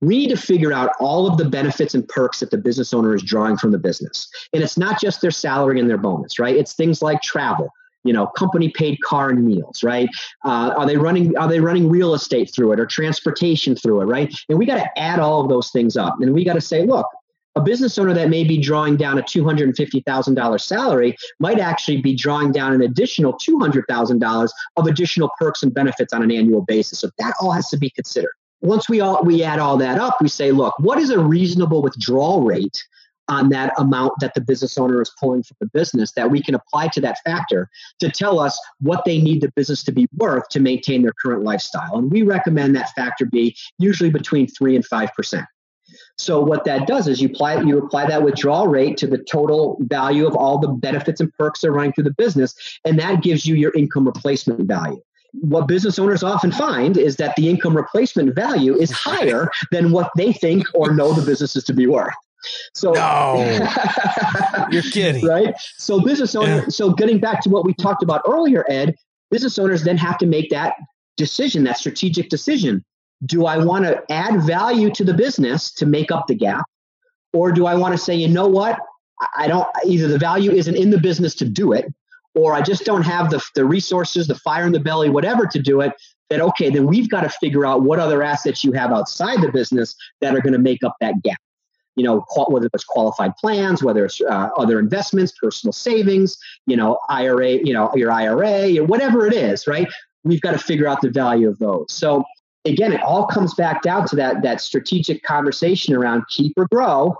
we 0.00 0.16
need 0.16 0.30
to 0.30 0.36
figure 0.36 0.72
out 0.72 0.92
all 1.00 1.26
of 1.26 1.38
the 1.38 1.44
benefits 1.44 1.94
and 1.94 2.06
perks 2.08 2.40
that 2.40 2.50
the 2.50 2.58
business 2.58 2.94
owner 2.94 3.16
is 3.16 3.22
drawing 3.22 3.56
from 3.56 3.72
the 3.72 3.78
business. 3.78 4.28
And 4.52 4.62
it's 4.62 4.78
not 4.78 5.00
just 5.00 5.20
their 5.20 5.32
salary 5.32 5.80
and 5.80 5.90
their 5.90 5.98
bonus, 5.98 6.38
right? 6.38 6.54
It's 6.54 6.72
things 6.72 7.02
like 7.02 7.20
travel, 7.20 7.72
you 8.04 8.12
know 8.12 8.26
company 8.28 8.68
paid 8.70 8.98
car 9.02 9.30
and 9.30 9.44
meals 9.44 9.82
right 9.82 10.08
uh, 10.44 10.72
are 10.76 10.86
they 10.86 10.96
running 10.96 11.36
are 11.36 11.48
they 11.48 11.60
running 11.60 11.88
real 11.88 12.14
estate 12.14 12.50
through 12.54 12.72
it 12.72 12.80
or 12.80 12.86
transportation 12.86 13.74
through 13.74 14.00
it 14.00 14.04
right 14.04 14.34
and 14.48 14.58
we 14.58 14.66
got 14.66 14.76
to 14.76 14.98
add 14.98 15.18
all 15.18 15.40
of 15.40 15.48
those 15.48 15.70
things 15.70 15.96
up 15.96 16.16
and 16.20 16.32
we 16.32 16.44
got 16.44 16.54
to 16.54 16.60
say 16.60 16.84
look 16.84 17.06
a 17.54 17.60
business 17.60 17.98
owner 17.98 18.14
that 18.14 18.28
may 18.28 18.44
be 18.44 18.58
drawing 18.58 18.96
down 18.96 19.18
a 19.18 19.22
$250,000 19.22 20.60
salary 20.60 21.16
might 21.40 21.58
actually 21.58 22.00
be 22.00 22.14
drawing 22.14 22.52
down 22.52 22.72
an 22.72 22.82
additional 22.82 23.32
$200,000 23.34 24.48
of 24.76 24.86
additional 24.86 25.30
perks 25.38 25.62
and 25.62 25.74
benefits 25.74 26.12
on 26.12 26.22
an 26.22 26.30
annual 26.30 26.62
basis. 26.62 27.00
So 27.00 27.10
that 27.18 27.34
all 27.40 27.52
has 27.52 27.68
to 27.70 27.76
be 27.76 27.90
considered. 27.90 28.30
Once 28.60 28.88
we 28.88 29.00
all 29.00 29.22
we 29.22 29.44
add 29.44 29.60
all 29.60 29.76
that 29.76 29.98
up, 29.98 30.16
we 30.20 30.28
say, 30.28 30.50
look, 30.50 30.74
what 30.78 30.98
is 30.98 31.10
a 31.10 31.18
reasonable 31.18 31.80
withdrawal 31.80 32.42
rate 32.42 32.82
on 33.28 33.50
that 33.50 33.72
amount 33.78 34.12
that 34.20 34.34
the 34.34 34.40
business 34.40 34.78
owner 34.78 35.00
is 35.02 35.12
pulling 35.20 35.42
from 35.42 35.56
the 35.60 35.66
business 35.66 36.12
that 36.12 36.30
we 36.30 36.42
can 36.42 36.54
apply 36.54 36.88
to 36.88 37.00
that 37.00 37.18
factor 37.24 37.68
to 37.98 38.10
tell 38.10 38.40
us 38.40 38.58
what 38.80 39.04
they 39.04 39.20
need 39.20 39.42
the 39.42 39.52
business 39.54 39.82
to 39.84 39.92
be 39.92 40.08
worth 40.16 40.48
to 40.48 40.60
maintain 40.60 41.02
their 41.02 41.12
current 41.12 41.44
lifestyle. 41.44 41.98
And 41.98 42.10
we 42.10 42.22
recommend 42.22 42.74
that 42.74 42.90
factor 42.94 43.26
be 43.26 43.56
usually 43.78 44.10
between 44.10 44.46
three 44.46 44.74
and 44.76 44.84
five 44.84 45.10
percent. 45.14 45.46
So 46.18 46.40
what 46.40 46.64
that 46.64 46.86
does 46.86 47.06
is 47.06 47.20
you 47.20 47.28
apply 47.28 47.60
you 47.62 47.78
apply 47.78 48.06
that 48.06 48.22
withdrawal 48.22 48.66
rate 48.66 48.96
to 48.98 49.06
the 49.06 49.18
total 49.18 49.76
value 49.80 50.26
of 50.26 50.34
all 50.34 50.58
the 50.58 50.68
benefits 50.68 51.20
and 51.20 51.32
perks 51.34 51.60
that 51.60 51.68
are 51.68 51.72
running 51.72 51.92
through 51.92 52.04
the 52.04 52.14
business, 52.14 52.54
and 52.84 52.98
that 52.98 53.22
gives 53.22 53.46
you 53.46 53.54
your 53.54 53.72
income 53.74 54.06
replacement 54.06 54.66
value 54.66 55.00
what 55.32 55.68
business 55.68 55.98
owners 55.98 56.22
often 56.22 56.50
find 56.50 56.96
is 56.96 57.16
that 57.16 57.34
the 57.36 57.48
income 57.48 57.76
replacement 57.76 58.34
value 58.34 58.74
is 58.74 58.90
higher 58.90 59.50
than 59.70 59.90
what 59.90 60.10
they 60.16 60.32
think 60.32 60.64
or 60.74 60.94
know 60.94 61.12
the 61.12 61.24
business 61.24 61.54
is 61.56 61.64
to 61.64 61.74
be 61.74 61.86
worth 61.86 62.14
So 62.74 62.92
no, 62.92 63.36
you're 64.70 64.82
kidding, 64.82 65.24
right? 65.26 65.54
So 65.76 66.00
business 66.00 66.34
owner. 66.34 66.62
Yeah. 66.62 66.68
So 66.68 66.92
getting 66.92 67.18
back 67.18 67.42
to 67.42 67.50
what 67.50 67.64
we 67.64 67.74
talked 67.74 68.02
about 68.02 68.22
earlier, 68.26 68.64
Ed, 68.68 68.94
business 69.30 69.58
owners 69.58 69.82
then 69.82 69.96
have 69.98 70.18
to 70.18 70.26
make 70.26 70.50
that 70.50 70.74
decision, 71.16 71.64
that 71.64 71.76
strategic 71.76 72.28
decision. 72.28 72.84
Do 73.24 73.46
I 73.46 73.58
want 73.58 73.84
to 73.84 74.02
add 74.10 74.42
value 74.42 74.90
to 74.92 75.04
the 75.04 75.14
business 75.14 75.72
to 75.74 75.86
make 75.86 76.10
up 76.10 76.26
the 76.26 76.34
gap? 76.34 76.64
Or 77.32 77.52
do 77.52 77.66
I 77.66 77.74
want 77.74 77.92
to 77.92 77.98
say, 77.98 78.14
you 78.14 78.28
know 78.28 78.46
what? 78.46 78.78
I 79.36 79.48
don't, 79.48 79.66
either 79.84 80.08
the 80.08 80.18
value 80.18 80.52
isn't 80.52 80.76
in 80.76 80.90
the 80.90 80.98
business 80.98 81.34
to 81.36 81.44
do 81.44 81.72
it, 81.72 81.92
or 82.34 82.54
I 82.54 82.62
just 82.62 82.84
don't 82.84 83.02
have 83.02 83.30
the, 83.30 83.42
the 83.54 83.64
resources, 83.64 84.28
the 84.28 84.36
fire 84.36 84.64
in 84.64 84.72
the 84.72 84.80
belly, 84.80 85.10
whatever 85.10 85.46
to 85.46 85.58
do 85.58 85.80
it. 85.80 85.92
That, 86.30 86.40
okay, 86.40 86.70
then 86.70 86.86
we've 86.86 87.08
got 87.08 87.22
to 87.22 87.30
figure 87.30 87.66
out 87.66 87.82
what 87.82 87.98
other 87.98 88.22
assets 88.22 88.62
you 88.62 88.72
have 88.72 88.92
outside 88.92 89.40
the 89.40 89.50
business 89.50 89.96
that 90.20 90.34
are 90.36 90.40
going 90.40 90.52
to 90.52 90.58
make 90.58 90.84
up 90.84 90.94
that 91.00 91.22
gap 91.22 91.38
you 91.98 92.04
know, 92.04 92.24
whether 92.46 92.70
it's 92.72 92.84
qualified 92.84 93.36
plans, 93.36 93.82
whether 93.82 94.04
it's 94.04 94.20
uh, 94.20 94.50
other 94.56 94.78
investments, 94.78 95.32
personal 95.32 95.72
savings, 95.72 96.38
you 96.66 96.76
know, 96.76 96.96
IRA, 97.08 97.54
you 97.54 97.72
know, 97.72 97.90
your 97.96 98.12
IRA, 98.12 98.76
whatever 98.76 99.26
it 99.26 99.34
is, 99.34 99.66
right? 99.66 99.88
We've 100.22 100.40
got 100.40 100.52
to 100.52 100.58
figure 100.58 100.86
out 100.86 101.00
the 101.00 101.10
value 101.10 101.48
of 101.48 101.58
those. 101.58 101.86
So 101.88 102.22
again, 102.64 102.92
it 102.92 103.02
all 103.02 103.26
comes 103.26 103.54
back 103.54 103.82
down 103.82 104.06
to 104.08 104.16
that 104.16 104.42
that 104.42 104.60
strategic 104.60 105.22
conversation 105.22 105.94
around 105.94 106.24
keep 106.28 106.52
or 106.56 106.66
grow. 106.68 107.16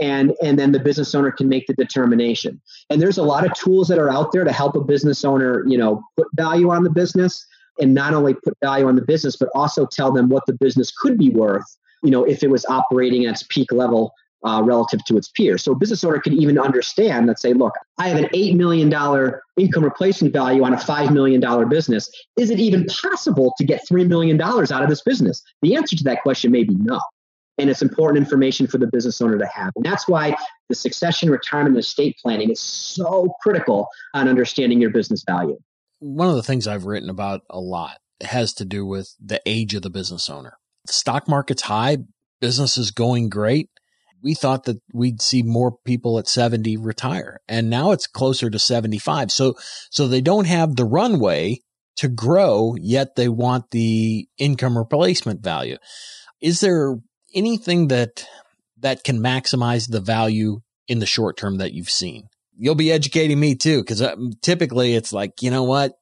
And, 0.00 0.32
and 0.40 0.56
then 0.56 0.70
the 0.70 0.78
business 0.78 1.12
owner 1.12 1.32
can 1.32 1.48
make 1.48 1.66
the 1.66 1.74
determination. 1.74 2.60
And 2.88 3.02
there's 3.02 3.18
a 3.18 3.24
lot 3.24 3.44
of 3.44 3.52
tools 3.54 3.88
that 3.88 3.98
are 3.98 4.08
out 4.08 4.30
there 4.30 4.44
to 4.44 4.52
help 4.52 4.76
a 4.76 4.80
business 4.80 5.24
owner, 5.24 5.64
you 5.66 5.76
know, 5.76 6.04
put 6.16 6.28
value 6.34 6.70
on 6.70 6.84
the 6.84 6.90
business 6.90 7.44
and 7.80 7.94
not 7.94 8.14
only 8.14 8.34
put 8.34 8.56
value 8.62 8.86
on 8.86 8.94
the 8.94 9.02
business, 9.02 9.34
but 9.34 9.48
also 9.56 9.86
tell 9.86 10.12
them 10.12 10.28
what 10.28 10.46
the 10.46 10.52
business 10.52 10.92
could 10.92 11.18
be 11.18 11.30
worth 11.30 11.64
you 12.02 12.10
know, 12.10 12.24
if 12.24 12.42
it 12.42 12.50
was 12.50 12.64
operating 12.66 13.26
at 13.26 13.32
its 13.32 13.42
peak 13.44 13.72
level 13.72 14.12
uh, 14.44 14.62
relative 14.64 15.04
to 15.04 15.16
its 15.16 15.28
peers. 15.28 15.62
So 15.62 15.72
a 15.72 15.74
business 15.74 16.04
owner 16.04 16.20
could 16.20 16.34
even 16.34 16.58
understand 16.58 17.28
that 17.28 17.38
say, 17.38 17.52
look, 17.52 17.74
I 17.98 18.08
have 18.08 18.18
an 18.18 18.26
$8 18.26 18.56
million 18.56 18.92
income 19.56 19.84
replacement 19.84 20.32
value 20.32 20.62
on 20.64 20.72
a 20.72 20.76
$5 20.76 21.12
million 21.12 21.68
business. 21.68 22.10
Is 22.36 22.50
it 22.50 22.58
even 22.58 22.86
possible 22.86 23.54
to 23.58 23.64
get 23.64 23.86
$3 23.88 24.06
million 24.06 24.40
out 24.40 24.70
of 24.70 24.88
this 24.88 25.02
business? 25.02 25.42
The 25.62 25.76
answer 25.76 25.96
to 25.96 26.04
that 26.04 26.22
question 26.22 26.52
may 26.52 26.64
be 26.64 26.74
no. 26.76 27.00
And 27.60 27.68
it's 27.68 27.82
important 27.82 28.22
information 28.22 28.68
for 28.68 28.78
the 28.78 28.86
business 28.86 29.20
owner 29.20 29.36
to 29.36 29.46
have. 29.46 29.72
And 29.74 29.84
that's 29.84 30.06
why 30.06 30.36
the 30.68 30.76
succession, 30.76 31.28
retirement, 31.28 31.74
and 31.74 31.82
estate 31.82 32.16
planning 32.22 32.50
is 32.50 32.60
so 32.60 33.34
critical 33.42 33.88
on 34.14 34.28
understanding 34.28 34.80
your 34.80 34.90
business 34.90 35.24
value. 35.26 35.58
One 35.98 36.28
of 36.28 36.36
the 36.36 36.44
things 36.44 36.68
I've 36.68 36.84
written 36.84 37.10
about 37.10 37.40
a 37.50 37.58
lot 37.58 37.98
has 38.20 38.52
to 38.54 38.64
do 38.64 38.86
with 38.86 39.12
the 39.18 39.42
age 39.44 39.74
of 39.74 39.82
the 39.82 39.90
business 39.90 40.30
owner. 40.30 40.56
The 40.86 40.92
stock 40.92 41.26
market's 41.26 41.62
high, 41.62 41.98
business 42.40 42.78
is 42.78 42.92
going 42.92 43.28
great 43.28 43.70
we 44.22 44.34
thought 44.34 44.64
that 44.64 44.80
we'd 44.92 45.22
see 45.22 45.42
more 45.42 45.76
people 45.84 46.18
at 46.18 46.28
70 46.28 46.76
retire 46.76 47.40
and 47.48 47.70
now 47.70 47.92
it's 47.92 48.06
closer 48.06 48.50
to 48.50 48.58
75. 48.58 49.30
So, 49.30 49.54
so 49.90 50.08
they 50.08 50.20
don't 50.20 50.46
have 50.46 50.76
the 50.76 50.84
runway 50.84 51.60
to 51.96 52.08
grow 52.08 52.74
yet 52.80 53.16
they 53.16 53.28
want 53.28 53.70
the 53.70 54.28
income 54.38 54.78
replacement 54.78 55.42
value. 55.42 55.76
Is 56.40 56.60
there 56.60 56.96
anything 57.34 57.88
that, 57.88 58.26
that 58.78 59.04
can 59.04 59.18
maximize 59.18 59.90
the 59.90 60.00
value 60.00 60.60
in 60.86 61.00
the 61.00 61.06
short 61.06 61.36
term 61.36 61.58
that 61.58 61.72
you've 61.72 61.90
seen? 61.90 62.28
You'll 62.56 62.74
be 62.74 62.92
educating 62.92 63.38
me 63.38 63.54
too, 63.54 63.80
because 63.80 64.02
uh, 64.02 64.16
typically 64.42 64.94
it's 64.94 65.12
like, 65.12 65.42
you 65.42 65.50
know 65.50 65.64
what? 65.64 65.92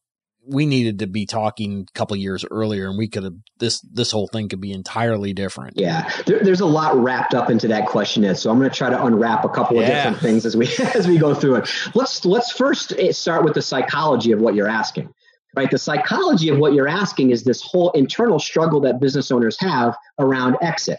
We 0.47 0.67
needed 0.67 1.01
to 1.01 1.07
be 1.07 1.27
talking 1.27 1.87
a 1.89 1.99
couple 1.99 2.17
years 2.17 2.45
earlier 2.51 2.89
and 2.89 2.99
we 2.99 3.09
could 3.09 3.25
have 3.25 3.35
this 3.59 3.81
this 3.81 4.11
whole 4.11 4.29
thing 4.29 4.49
could 4.49 4.61
be 4.61 4.73
entirely 4.73 5.33
different. 5.33 5.75
Yeah. 5.77 6.11
There, 6.27 6.41
there's 6.43 6.61
a 6.61 6.67
lot 6.67 6.97
wrapped 6.97 7.35
up 7.35 7.51
into 7.51 7.69
that 7.69 7.87
question 7.87 8.35
so 8.35 8.51
i'm 8.51 8.59
going 8.59 8.71
to 8.71 8.77
try 8.77 8.91
to 8.91 9.05
unwrap 9.05 9.45
a 9.45 9.49
couple 9.49 9.77
yeah. 9.77 9.83
of 9.83 9.89
different 9.89 10.19
things 10.19 10.47
as 10.47 10.57
we 10.57 10.69
as 10.95 11.07
we 11.07 11.19
go 11.19 11.35
through 11.35 11.57
it. 11.57 11.71
Let's 11.95 12.25
let's 12.25 12.53
first 12.53 12.93
eh, 12.99 13.13
start 13.13 13.45
with 13.45 13.55
the 13.55 13.63
psychology 13.63 14.33
of 14.33 14.41
what 14.41 14.55
you're 14.55 14.69
asking 14.69 15.13
right? 15.57 15.71
The 15.71 15.79
psychology 15.79 16.51
of 16.51 16.59
what 16.59 16.75
you're 16.75 16.87
asking 16.87 17.31
is 17.31 17.45
this 17.45 17.63
whole 17.63 17.91
internal 17.93 18.39
struggle 18.39 18.79
that 18.83 19.01
business 19.01 19.31
owners 19.31 19.57
have 19.61 19.97
around 20.19 20.57
exit. 20.61 20.99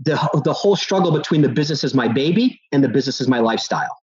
The, 0.00 0.16
the 0.44 0.52
whole 0.52 0.76
struggle 0.76 1.10
between 1.10 1.40
the 1.40 1.48
business 1.48 1.84
is 1.84 1.94
my 1.94 2.08
baby 2.08 2.60
and 2.70 2.84
the 2.84 2.88
business 2.88 3.22
is 3.22 3.28
my 3.28 3.38
lifestyle 3.38 3.96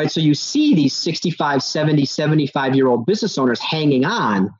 right? 0.00 0.10
So 0.10 0.20
you 0.20 0.34
see 0.34 0.74
these 0.74 0.96
65, 0.96 1.62
70, 1.62 2.06
75 2.06 2.74
year 2.74 2.88
old 2.88 3.04
business 3.04 3.36
owners 3.36 3.60
hanging 3.60 4.06
on. 4.06 4.50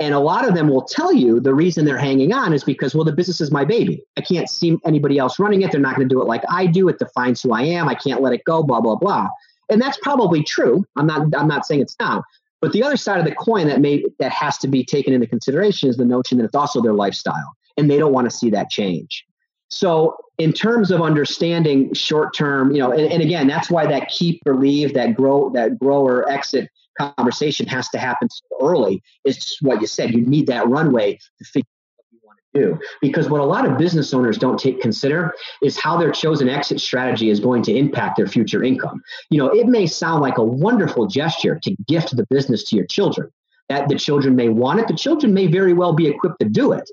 And 0.00 0.14
a 0.14 0.18
lot 0.18 0.46
of 0.46 0.54
them 0.54 0.68
will 0.68 0.82
tell 0.82 1.12
you 1.12 1.40
the 1.40 1.54
reason 1.54 1.84
they're 1.84 1.98
hanging 1.98 2.32
on 2.32 2.52
is 2.52 2.62
because, 2.62 2.94
well, 2.94 3.04
the 3.04 3.12
business 3.12 3.40
is 3.40 3.50
my 3.50 3.64
baby. 3.64 4.02
I 4.16 4.20
can't 4.20 4.48
see 4.48 4.76
anybody 4.84 5.18
else 5.18 5.38
running 5.38 5.62
it. 5.62 5.72
They're 5.72 5.80
not 5.80 5.96
going 5.96 6.08
to 6.08 6.14
do 6.14 6.20
it 6.20 6.26
like 6.26 6.42
I 6.48 6.66
do. 6.66 6.88
It 6.88 6.98
defines 6.98 7.42
who 7.42 7.52
I 7.52 7.62
am. 7.62 7.88
I 7.88 7.94
can't 7.94 8.20
let 8.20 8.32
it 8.32 8.42
go, 8.44 8.62
blah, 8.62 8.80
blah, 8.80 8.96
blah. 8.96 9.28
And 9.70 9.80
that's 9.80 9.98
probably 10.02 10.42
true. 10.42 10.84
I'm 10.96 11.06
not, 11.06 11.34
I'm 11.36 11.48
not 11.48 11.66
saying 11.66 11.80
it's 11.80 11.96
not. 12.00 12.22
But 12.60 12.72
the 12.72 12.82
other 12.82 12.96
side 12.96 13.20
of 13.20 13.24
the 13.24 13.34
coin 13.34 13.68
that 13.68 13.80
may 13.80 14.04
that 14.18 14.32
has 14.32 14.58
to 14.58 14.68
be 14.68 14.84
taken 14.84 15.12
into 15.12 15.28
consideration 15.28 15.88
is 15.88 15.96
the 15.96 16.04
notion 16.04 16.38
that 16.38 16.44
it's 16.44 16.56
also 16.56 16.80
their 16.80 16.94
lifestyle. 16.94 17.54
And 17.76 17.88
they 17.88 17.98
don't 17.98 18.12
want 18.12 18.28
to 18.28 18.36
see 18.36 18.50
that 18.50 18.68
change. 18.68 19.24
So 19.68 20.16
in 20.38 20.52
terms 20.52 20.90
of 20.92 21.02
understanding 21.02 21.92
short 21.94 22.32
term, 22.34 22.72
you 22.72 22.78
know, 22.78 22.92
and, 22.92 23.12
and, 23.12 23.22
again, 23.22 23.48
that's 23.48 23.70
why 23.70 23.86
that 23.86 24.08
keep 24.08 24.40
or 24.46 24.54
leave, 24.54 24.94
that 24.94 25.14
grow, 25.14 25.50
that 25.50 25.78
grow 25.78 26.00
or 26.00 26.30
exit 26.30 26.70
conversation 26.96 27.66
has 27.66 27.88
to 27.90 27.98
happen 27.98 28.28
so 28.30 28.44
early. 28.60 29.02
Is 29.24 29.58
what 29.60 29.80
you 29.80 29.86
said. 29.86 30.12
You 30.12 30.22
need 30.22 30.46
that 30.46 30.68
runway 30.68 31.18
to 31.38 31.44
figure 31.44 31.66
out 31.66 31.94
what 31.96 32.06
you 32.12 32.18
want 32.22 32.38
to 32.54 32.60
do. 32.60 32.80
Because 33.00 33.28
what 33.28 33.40
a 33.40 33.44
lot 33.44 33.66
of 33.66 33.78
business 33.78 34.14
owners 34.14 34.38
don't 34.38 34.58
take 34.58 34.80
consider 34.80 35.34
is 35.62 35.76
how 35.76 35.96
their 35.96 36.12
chosen 36.12 36.48
exit 36.48 36.80
strategy 36.80 37.30
is 37.30 37.40
going 37.40 37.62
to 37.64 37.76
impact 37.76 38.16
their 38.16 38.28
future 38.28 38.62
income. 38.62 39.02
You 39.30 39.38
know, 39.38 39.48
it 39.48 39.66
may 39.66 39.86
sound 39.86 40.22
like 40.22 40.38
a 40.38 40.44
wonderful 40.44 41.06
gesture 41.06 41.58
to 41.62 41.76
gift 41.86 42.16
the 42.16 42.26
business 42.30 42.62
to 42.70 42.76
your 42.76 42.86
children. 42.86 43.30
That 43.68 43.88
the 43.88 43.96
children 43.96 44.34
may 44.34 44.48
want 44.48 44.80
it. 44.80 44.88
The 44.88 44.94
children 44.94 45.34
may 45.34 45.46
very 45.46 45.72
well 45.72 45.92
be 45.92 46.06
equipped 46.06 46.40
to 46.40 46.48
do 46.48 46.72
it. 46.72 46.88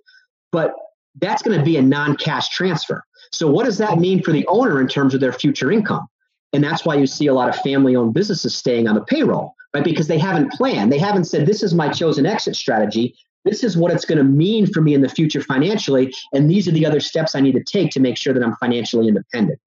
But 0.52 0.74
that's 1.22 1.42
going 1.42 1.58
to 1.58 1.64
be 1.64 1.78
a 1.78 1.82
non-cash 1.82 2.50
transfer. 2.50 3.04
So 3.36 3.50
what 3.50 3.65
does 3.65 3.78
that 3.80 4.00
mean 4.00 4.24
for 4.24 4.32
the 4.32 4.48
owner 4.48 4.80
in 4.80 4.88
terms 4.88 5.13
of 5.13 5.19
their 5.19 5.34
future 5.34 5.71
income? 5.71 6.08
And 6.54 6.63
that's 6.63 6.86
why 6.86 6.95
you 6.95 7.06
see 7.06 7.28
a 7.28 7.34
lot 7.34 7.50
of 7.50 7.56
family-owned 7.58 8.13
businesses 8.13 8.56
staying 8.56 8.88
on 8.88 8.95
the 8.95 9.02
payroll, 9.02 9.54
right? 9.74 9.84
Because 9.84 10.08
they 10.08 10.17
haven't 10.17 10.54
planned. 10.54 10.91
They 10.91 10.98
haven't 10.98 11.26
said, 11.26 11.45
this 11.45 11.62
is 11.62 11.74
my 11.74 11.89
chosen 11.89 12.26
exit 12.26 12.56
strategy. 12.56 13.13
This 13.43 13.62
is 13.63 13.76
what 13.76 13.91
it's 13.91 14.06
going 14.06 14.19
to 14.19 14.24
mean 14.24 14.65
for 14.65 14.82
me 14.82 14.93
in 14.93 15.02
the 15.02 15.10
future 15.10 15.41
financially. 15.41 16.13
And 16.34 16.50
these 16.50 16.67
are 16.67 16.71
the 16.71 16.86
other 16.86 17.02
steps 17.02 17.36
I 17.36 17.41
need 17.41 17.56
to 17.56 17.63
take 17.63 17.91
to 17.91 18.00
make 18.00 18.15
sure 18.15 18.34
that 18.34 18.41
I'm 18.41 18.56
financially 18.56 19.10
independent. 19.10 19.60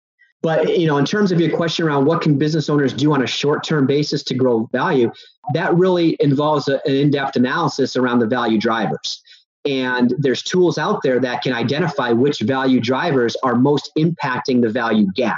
But 0.41 0.77
you 0.80 0.88
know, 0.88 0.97
in 0.97 1.06
terms 1.06 1.32
of 1.32 1.41
your 1.41 1.56
question 1.56 1.86
around 1.86 2.06
what 2.06 2.21
can 2.21 2.38
business 2.38 2.69
owners 2.69 2.93
do 2.93 3.12
on 3.13 3.23
a 3.23 3.27
short-term 3.27 3.86
basis 3.86 4.23
to 4.23 4.34
grow 4.34 4.69
value, 4.71 5.12
that 5.53 5.73
really 5.75 6.15
involves 6.19 6.67
a, 6.69 6.75
an 6.86 6.95
in-depth 6.95 7.36
analysis 7.36 7.95
around 7.97 8.19
the 8.19 8.27
value 8.27 8.60
drivers. 8.60 9.21
And 9.67 10.13
there's 10.17 10.41
tools 10.41 10.77
out 10.77 11.01
there 11.03 11.19
that 11.19 11.41
can 11.43 11.53
identify 11.53 12.12
which 12.12 12.39
value 12.39 12.80
drivers 12.80 13.36
are 13.43 13.56
most 13.56 13.91
impacting 13.97 14.62
the 14.62 14.69
value 14.69 15.08
gap. 15.13 15.38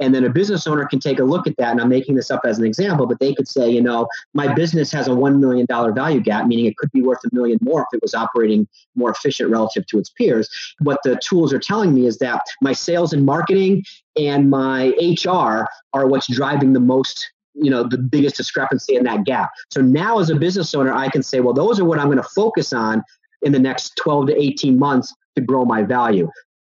And 0.00 0.12
then 0.12 0.24
a 0.24 0.30
business 0.30 0.66
owner 0.66 0.84
can 0.84 0.98
take 0.98 1.20
a 1.20 1.24
look 1.24 1.46
at 1.46 1.56
that. 1.58 1.70
And 1.70 1.80
I'm 1.80 1.88
making 1.88 2.16
this 2.16 2.30
up 2.30 2.40
as 2.44 2.58
an 2.58 2.64
example, 2.64 3.06
but 3.06 3.20
they 3.20 3.34
could 3.34 3.46
say, 3.46 3.70
you 3.70 3.80
know, 3.80 4.08
my 4.34 4.52
business 4.52 4.90
has 4.90 5.06
a 5.06 5.12
$1 5.12 5.38
million 5.38 5.66
value 5.94 6.20
gap, 6.20 6.46
meaning 6.46 6.66
it 6.66 6.76
could 6.76 6.90
be 6.90 7.02
worth 7.02 7.20
a 7.24 7.32
million 7.32 7.58
more 7.62 7.82
if 7.82 7.96
it 7.96 8.02
was 8.02 8.12
operating 8.12 8.66
more 8.96 9.10
efficient 9.10 9.50
relative 9.50 9.86
to 9.86 9.98
its 9.98 10.10
peers. 10.10 10.48
What 10.80 10.98
the 11.04 11.20
tools 11.22 11.52
are 11.52 11.60
telling 11.60 11.94
me 11.94 12.06
is 12.06 12.18
that 12.18 12.42
my 12.60 12.72
sales 12.72 13.12
and 13.12 13.24
marketing 13.24 13.84
and 14.18 14.50
my 14.50 14.92
HR 15.00 15.68
are 15.92 16.06
what's 16.06 16.26
driving 16.26 16.72
the 16.72 16.80
most 16.80 17.30
you 17.54 17.70
know 17.70 17.86
the 17.86 17.98
biggest 17.98 18.36
discrepancy 18.36 18.96
in 18.96 19.04
that 19.04 19.24
gap 19.24 19.50
so 19.70 19.82
now 19.82 20.18
as 20.18 20.30
a 20.30 20.34
business 20.34 20.74
owner 20.74 20.90
i 20.90 21.06
can 21.10 21.22
say 21.22 21.40
well 21.40 21.52
those 21.52 21.78
are 21.78 21.84
what 21.84 21.98
i'm 21.98 22.06
going 22.06 22.16
to 22.16 22.22
focus 22.22 22.72
on 22.72 23.04
in 23.42 23.52
the 23.52 23.58
next 23.58 23.96
12 23.96 24.28
to 24.28 24.40
18 24.40 24.78
months 24.78 25.14
to 25.36 25.42
grow 25.42 25.64
my 25.64 25.82
value. 25.82 26.28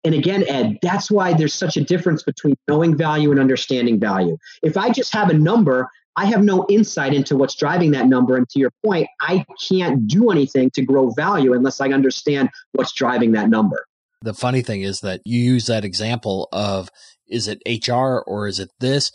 And 0.04 0.14
again, 0.14 0.44
Ed, 0.48 0.78
that's 0.80 1.10
why 1.10 1.34
there's 1.34 1.54
such 1.54 1.76
a 1.76 1.82
difference 1.82 2.22
between 2.22 2.56
knowing 2.68 2.96
value 2.96 3.30
and 3.30 3.40
understanding 3.40 3.98
value. 3.98 4.38
If 4.62 4.76
I 4.76 4.90
just 4.90 5.12
have 5.12 5.28
a 5.28 5.34
number, 5.34 5.90
I 6.16 6.24
have 6.26 6.42
no 6.42 6.66
insight 6.68 7.14
into 7.14 7.36
what's 7.36 7.54
driving 7.54 7.90
that 7.92 8.06
number. 8.06 8.36
And 8.36 8.48
to 8.50 8.58
your 8.58 8.72
point, 8.84 9.08
I 9.20 9.44
can't 9.68 10.06
do 10.06 10.30
anything 10.30 10.70
to 10.70 10.82
grow 10.82 11.10
value 11.10 11.52
unless 11.52 11.80
I 11.80 11.88
understand 11.88 12.50
what's 12.72 12.92
driving 12.92 13.32
that 13.32 13.48
number. 13.48 13.84
The 14.22 14.34
funny 14.34 14.62
thing 14.62 14.82
is 14.82 15.00
that 15.00 15.20
you 15.24 15.40
use 15.40 15.66
that 15.66 15.84
example 15.84 16.48
of 16.52 16.90
is 17.28 17.46
it 17.46 17.62
HR 17.66 18.18
or 18.26 18.48
is 18.48 18.58
it 18.58 18.70
this? 18.80 19.12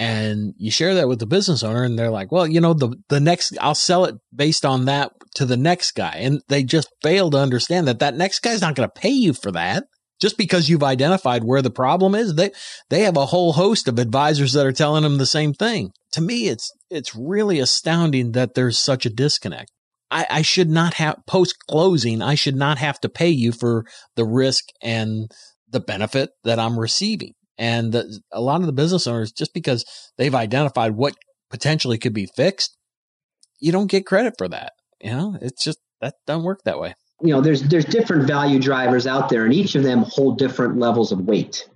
And 0.00 0.54
you 0.56 0.70
share 0.70 0.94
that 0.94 1.08
with 1.08 1.18
the 1.18 1.26
business 1.26 1.62
owner 1.62 1.84
and 1.84 1.98
they're 1.98 2.10
like, 2.10 2.32
well, 2.32 2.46
you 2.46 2.58
know, 2.58 2.72
the, 2.72 2.96
the 3.10 3.20
next, 3.20 3.58
I'll 3.60 3.74
sell 3.74 4.06
it 4.06 4.14
based 4.34 4.64
on 4.64 4.86
that 4.86 5.12
to 5.34 5.44
the 5.44 5.58
next 5.58 5.92
guy. 5.92 6.14
And 6.20 6.40
they 6.48 6.62
just 6.62 6.88
fail 7.02 7.28
to 7.30 7.36
understand 7.36 7.86
that 7.86 7.98
that 7.98 8.16
next 8.16 8.38
guy's 8.38 8.62
not 8.62 8.74
going 8.74 8.88
to 8.88 9.00
pay 9.00 9.10
you 9.10 9.34
for 9.34 9.52
that. 9.52 9.84
Just 10.18 10.38
because 10.38 10.70
you've 10.70 10.82
identified 10.82 11.44
where 11.44 11.60
the 11.60 11.70
problem 11.70 12.14
is, 12.14 12.34
they, 12.34 12.50
they 12.88 13.02
have 13.02 13.18
a 13.18 13.26
whole 13.26 13.52
host 13.52 13.88
of 13.88 13.98
advisors 13.98 14.54
that 14.54 14.64
are 14.64 14.72
telling 14.72 15.02
them 15.02 15.18
the 15.18 15.26
same 15.26 15.52
thing. 15.52 15.90
To 16.12 16.22
me, 16.22 16.48
it's, 16.48 16.72
it's 16.88 17.14
really 17.14 17.58
astounding 17.58 18.32
that 18.32 18.54
there's 18.54 18.78
such 18.78 19.04
a 19.04 19.10
disconnect. 19.10 19.70
I, 20.10 20.26
I 20.30 20.40
should 20.42 20.70
not 20.70 20.94
have 20.94 21.16
post 21.26 21.56
closing. 21.68 22.22
I 22.22 22.36
should 22.36 22.56
not 22.56 22.78
have 22.78 23.00
to 23.00 23.10
pay 23.10 23.28
you 23.28 23.52
for 23.52 23.84
the 24.16 24.24
risk 24.24 24.64
and 24.80 25.30
the 25.68 25.80
benefit 25.80 26.30
that 26.44 26.58
I'm 26.58 26.78
receiving 26.78 27.34
And 27.60 27.92
the, 27.92 28.20
a 28.32 28.40
lot 28.40 28.62
of 28.62 28.66
the 28.66 28.72
business 28.72 29.06
owners, 29.06 29.32
just 29.32 29.52
because 29.52 29.84
they've 30.16 30.34
identified 30.34 30.92
what 30.92 31.14
potentially 31.50 31.98
could 31.98 32.14
be 32.14 32.24
fixed, 32.24 32.74
you 33.60 33.70
don't 33.70 33.90
get 33.90 34.06
credit 34.06 34.34
for 34.38 34.48
that. 34.48 34.72
You 35.02 35.10
know, 35.10 35.38
it's 35.42 35.62
just 35.62 35.78
that 36.00 36.14
doesn't 36.26 36.44
work 36.44 36.62
that 36.64 36.80
way. 36.80 36.94
You 37.20 37.34
know, 37.34 37.42
there's 37.42 37.62
there's 37.64 37.84
different 37.84 38.26
value 38.26 38.58
drivers 38.58 39.06
out 39.06 39.28
there, 39.28 39.44
and 39.44 39.52
each 39.52 39.74
of 39.74 39.82
them 39.82 40.06
hold 40.08 40.38
different 40.38 40.78
levels 40.78 41.12
of 41.12 41.20
weight. 41.20 41.68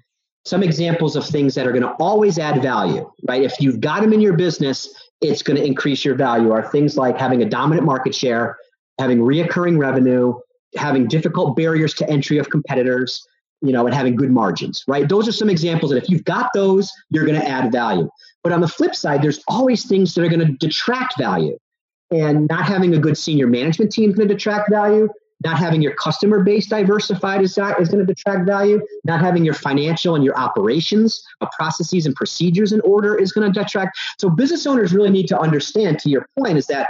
Some 0.47 0.63
examples 0.63 1.17
of 1.17 1.27
things 1.27 1.55
that 1.55 1.67
are 1.67 1.73
going 1.73 1.83
to 1.83 1.93
always 2.01 2.39
add 2.39 2.63
value, 2.63 3.11
right? 3.29 3.43
If 3.43 3.61
you've 3.61 3.81
got 3.81 4.01
them 4.01 4.15
in 4.15 4.23
your 4.23 4.37
business, 4.37 4.89
it's 5.21 5.43
going 5.43 5.59
to 5.59 5.65
increase 5.65 6.03
your 6.03 6.15
value. 6.15 6.51
Are 6.51 6.71
things 6.71 6.97
like 6.97 7.19
having 7.19 7.43
a 7.43 7.49
dominant 7.49 7.87
market 7.87 8.15
share, 8.15 8.57
having 8.99 9.19
reoccurring 9.19 9.79
revenue, 9.79 10.35
having 10.77 11.09
difficult 11.09 11.57
barriers 11.57 11.93
to 11.95 12.09
entry 12.09 12.39
of 12.39 12.49
competitors, 12.49 13.27
you 13.65 13.73
know, 13.73 13.87
and 13.87 13.95
having 13.95 14.15
good 14.15 14.31
margins, 14.31 14.85
right? 14.87 15.09
Those 15.09 15.27
are 15.27 15.33
some 15.33 15.49
examples 15.49 15.91
that 15.91 16.03
if 16.03 16.11
you've 16.11 16.25
got 16.25 16.51
those, 16.55 16.93
you're 17.11 17.25
going 17.25 17.41
to 17.41 17.49
add 17.49 17.73
value. 17.73 18.09
But 18.43 18.53
on 18.53 18.61
the 18.61 18.69
flip 18.69 18.95
side, 18.95 19.23
there's 19.23 19.43
always 19.49 19.87
things 19.87 20.15
that 20.15 20.23
are 20.23 20.29
going 20.29 20.47
to 20.47 20.53
detract 20.53 21.19
value. 21.19 21.59
And 22.11 22.47
not 22.49 22.67
having 22.67 22.95
a 22.95 22.99
good 22.99 23.17
senior 23.17 23.47
management 23.47 23.91
team 23.91 24.11
is 24.11 24.17
going 24.17 24.29
to 24.29 24.35
detract 24.35 24.71
value. 24.71 25.09
Not 25.43 25.59
having 25.59 25.83
your 25.83 25.95
customer 25.95 26.45
base 26.45 26.67
diversified 26.67 27.41
is, 27.41 27.53
is 27.53 27.89
going 27.89 28.07
to 28.07 28.07
detract 28.07 28.47
value. 28.47 28.81
Not 29.05 29.21
having 29.21 29.45
your 29.45 29.55
financial 29.55 30.15
and 30.15 30.23
your 30.23 30.39
operations, 30.39 31.25
uh, 31.41 31.49
processes 31.57 32.07
and 32.07 32.15
procedures 32.15 32.73
in 32.73 32.81
order 32.83 33.17
is 33.17 33.33
going 33.33 33.51
to 33.51 33.61
detract. 33.61 33.99
So 34.19 34.29
business 34.29 34.67
owners 34.67 34.93
really 34.93 35.11
need 35.11 35.27
to 35.29 35.39
understand, 35.39 35.99
to 36.01 36.11
your 36.11 36.29
point, 36.39 36.59
is 36.59 36.67
that 36.67 36.89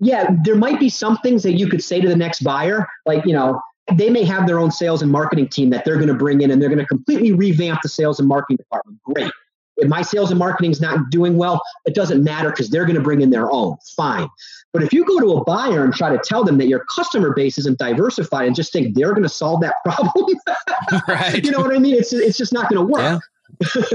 yeah, 0.00 0.28
there 0.42 0.56
might 0.56 0.80
be 0.80 0.88
some 0.88 1.18
things 1.18 1.42
that 1.44 1.52
you 1.52 1.68
could 1.68 1.82
say 1.82 2.00
to 2.00 2.08
the 2.08 2.16
next 2.16 2.42
buyer, 2.42 2.86
like, 3.06 3.24
you 3.24 3.32
know, 3.32 3.60
they 3.92 4.08
may 4.10 4.24
have 4.24 4.46
their 4.46 4.58
own 4.58 4.70
sales 4.70 5.02
and 5.02 5.10
marketing 5.10 5.48
team 5.48 5.70
that 5.70 5.84
they're 5.84 5.96
going 5.96 6.08
to 6.08 6.14
bring 6.14 6.40
in 6.40 6.50
and 6.50 6.60
they're 6.60 6.68
going 6.68 6.78
to 6.78 6.86
completely 6.86 7.32
revamp 7.32 7.82
the 7.82 7.88
sales 7.88 8.18
and 8.18 8.28
marketing 8.28 8.56
department. 8.56 8.98
Great. 9.04 9.30
If 9.76 9.88
my 9.88 10.02
sales 10.02 10.30
and 10.30 10.38
marketing 10.38 10.70
is 10.70 10.80
not 10.80 11.10
doing 11.10 11.36
well, 11.36 11.60
it 11.84 11.94
doesn't 11.94 12.22
matter 12.22 12.50
because 12.50 12.70
they're 12.70 12.84
going 12.84 12.96
to 12.96 13.02
bring 13.02 13.20
in 13.20 13.30
their 13.30 13.50
own. 13.50 13.76
Fine. 13.96 14.28
But 14.72 14.84
if 14.84 14.92
you 14.92 15.04
go 15.04 15.18
to 15.18 15.32
a 15.32 15.44
buyer 15.44 15.84
and 15.84 15.92
try 15.92 16.10
to 16.10 16.22
tell 16.24 16.44
them 16.44 16.58
that 16.58 16.68
your 16.68 16.84
customer 16.94 17.34
base 17.34 17.58
isn't 17.58 17.78
diversified 17.78 18.46
and 18.46 18.54
just 18.54 18.72
think 18.72 18.94
they're 18.94 19.10
going 19.10 19.24
to 19.24 19.28
solve 19.28 19.60
that 19.62 19.74
problem, 19.84 20.36
right. 21.08 21.44
you 21.44 21.50
know 21.50 21.60
what 21.60 21.74
I 21.74 21.78
mean? 21.78 21.94
It's, 21.94 22.12
it's 22.12 22.38
just 22.38 22.52
not 22.52 22.70
going 22.70 22.86
to 22.86 22.92
work. 22.92 23.02
Yeah 23.02 23.18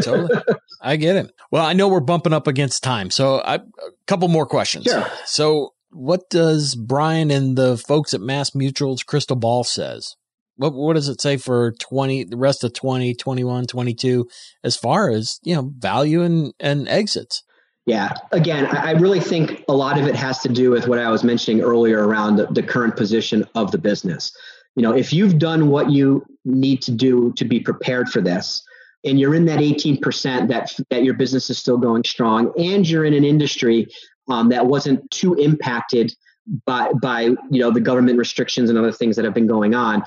totally. 0.01 0.41
I 0.81 0.95
get 0.95 1.15
it. 1.15 1.33
Well, 1.51 1.65
I 1.65 1.73
know 1.73 1.87
we're 1.87 1.99
bumping 1.99 2.33
up 2.33 2.47
against 2.47 2.83
time. 2.83 3.09
So 3.09 3.39
I, 3.39 3.55
a 3.55 3.61
couple 4.07 4.27
more 4.27 4.45
questions. 4.45 4.85
Sure. 4.85 5.07
So 5.25 5.73
what 5.91 6.29
does 6.29 6.75
Brian 6.75 7.31
and 7.31 7.57
the 7.57 7.77
folks 7.77 8.13
at 8.13 8.21
Mass 8.21 8.53
Mutual's 8.53 9.03
crystal 9.03 9.35
ball 9.35 9.63
says? 9.63 10.15
What, 10.55 10.73
what 10.73 10.95
does 10.95 11.07
it 11.07 11.21
say 11.21 11.37
for 11.37 11.71
20, 11.79 12.25
the 12.25 12.37
rest 12.37 12.63
of 12.63 12.73
20, 12.73 13.15
21, 13.15 13.65
22, 13.65 14.27
as 14.63 14.75
far 14.75 15.09
as, 15.09 15.39
you 15.43 15.55
know, 15.55 15.71
value 15.77 16.21
and, 16.21 16.53
and 16.59 16.87
exits? 16.89 17.43
Yeah. 17.85 18.13
Again, 18.31 18.65
I 18.65 18.91
really 18.91 19.21
think 19.21 19.63
a 19.67 19.73
lot 19.73 19.97
of 19.97 20.05
it 20.05 20.15
has 20.15 20.39
to 20.39 20.49
do 20.49 20.69
with 20.69 20.87
what 20.87 20.99
I 20.99 21.09
was 21.09 21.23
mentioning 21.23 21.63
earlier 21.63 22.05
around 22.05 22.35
the, 22.35 22.47
the 22.47 22.61
current 22.61 22.95
position 22.95 23.45
of 23.55 23.71
the 23.71 23.77
business. 23.77 24.31
You 24.75 24.83
know, 24.83 24.93
if 24.95 25.11
you've 25.11 25.39
done 25.39 25.69
what 25.69 25.89
you 25.89 26.25
need 26.45 26.81
to 26.83 26.91
do 26.91 27.33
to 27.33 27.45
be 27.45 27.59
prepared 27.59 28.09
for 28.09 28.21
this, 28.21 28.61
and 29.03 29.19
you're 29.19 29.33
in 29.33 29.45
that 29.45 29.59
18% 29.59 30.49
that 30.49 30.73
that 30.89 31.03
your 31.03 31.13
business 31.13 31.49
is 31.49 31.57
still 31.57 31.77
going 31.77 32.03
strong 32.03 32.51
and 32.57 32.87
you're 32.87 33.05
in 33.05 33.13
an 33.13 33.23
industry 33.23 33.87
um, 34.29 34.49
that 34.49 34.65
wasn't 34.65 35.09
too 35.11 35.33
impacted 35.35 36.13
by 36.65 36.91
by 36.93 37.21
you 37.21 37.59
know 37.59 37.71
the 37.71 37.79
government 37.79 38.17
restrictions 38.17 38.69
and 38.69 38.77
other 38.77 38.91
things 38.91 39.15
that 39.15 39.25
have 39.25 39.33
been 39.33 39.47
going 39.47 39.75
on. 39.75 40.03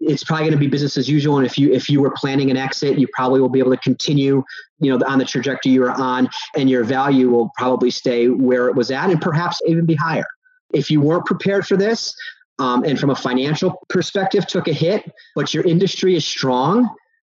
It's 0.00 0.24
probably 0.24 0.46
going 0.46 0.54
to 0.54 0.58
be 0.58 0.66
business 0.66 0.96
as 0.96 1.08
usual 1.08 1.36
and 1.38 1.46
if 1.46 1.58
you 1.58 1.72
if 1.72 1.88
you 1.88 2.00
were 2.00 2.10
planning 2.10 2.50
an 2.50 2.56
exit 2.56 2.98
you 2.98 3.06
probably 3.12 3.40
will 3.40 3.48
be 3.48 3.60
able 3.60 3.70
to 3.70 3.76
continue 3.76 4.42
you 4.80 4.90
know 4.90 5.04
on 5.06 5.18
the 5.18 5.24
trajectory 5.24 5.72
you 5.72 5.84
are 5.84 5.92
on 5.92 6.28
and 6.56 6.68
your 6.68 6.82
value 6.82 7.30
will 7.30 7.50
probably 7.56 7.90
stay 7.90 8.28
where 8.28 8.68
it 8.68 8.74
was 8.74 8.90
at 8.90 9.10
and 9.10 9.20
perhaps 9.20 9.60
even 9.66 9.86
be 9.86 9.94
higher. 9.94 10.26
If 10.72 10.90
you 10.90 11.00
weren't 11.00 11.26
prepared 11.26 11.66
for 11.66 11.76
this 11.76 12.14
um, 12.58 12.84
and 12.84 12.98
from 12.98 13.10
a 13.10 13.14
financial 13.14 13.76
perspective 13.88 14.46
took 14.46 14.66
a 14.66 14.72
hit 14.72 15.10
but 15.36 15.54
your 15.54 15.64
industry 15.64 16.16
is 16.16 16.26
strong 16.26 16.88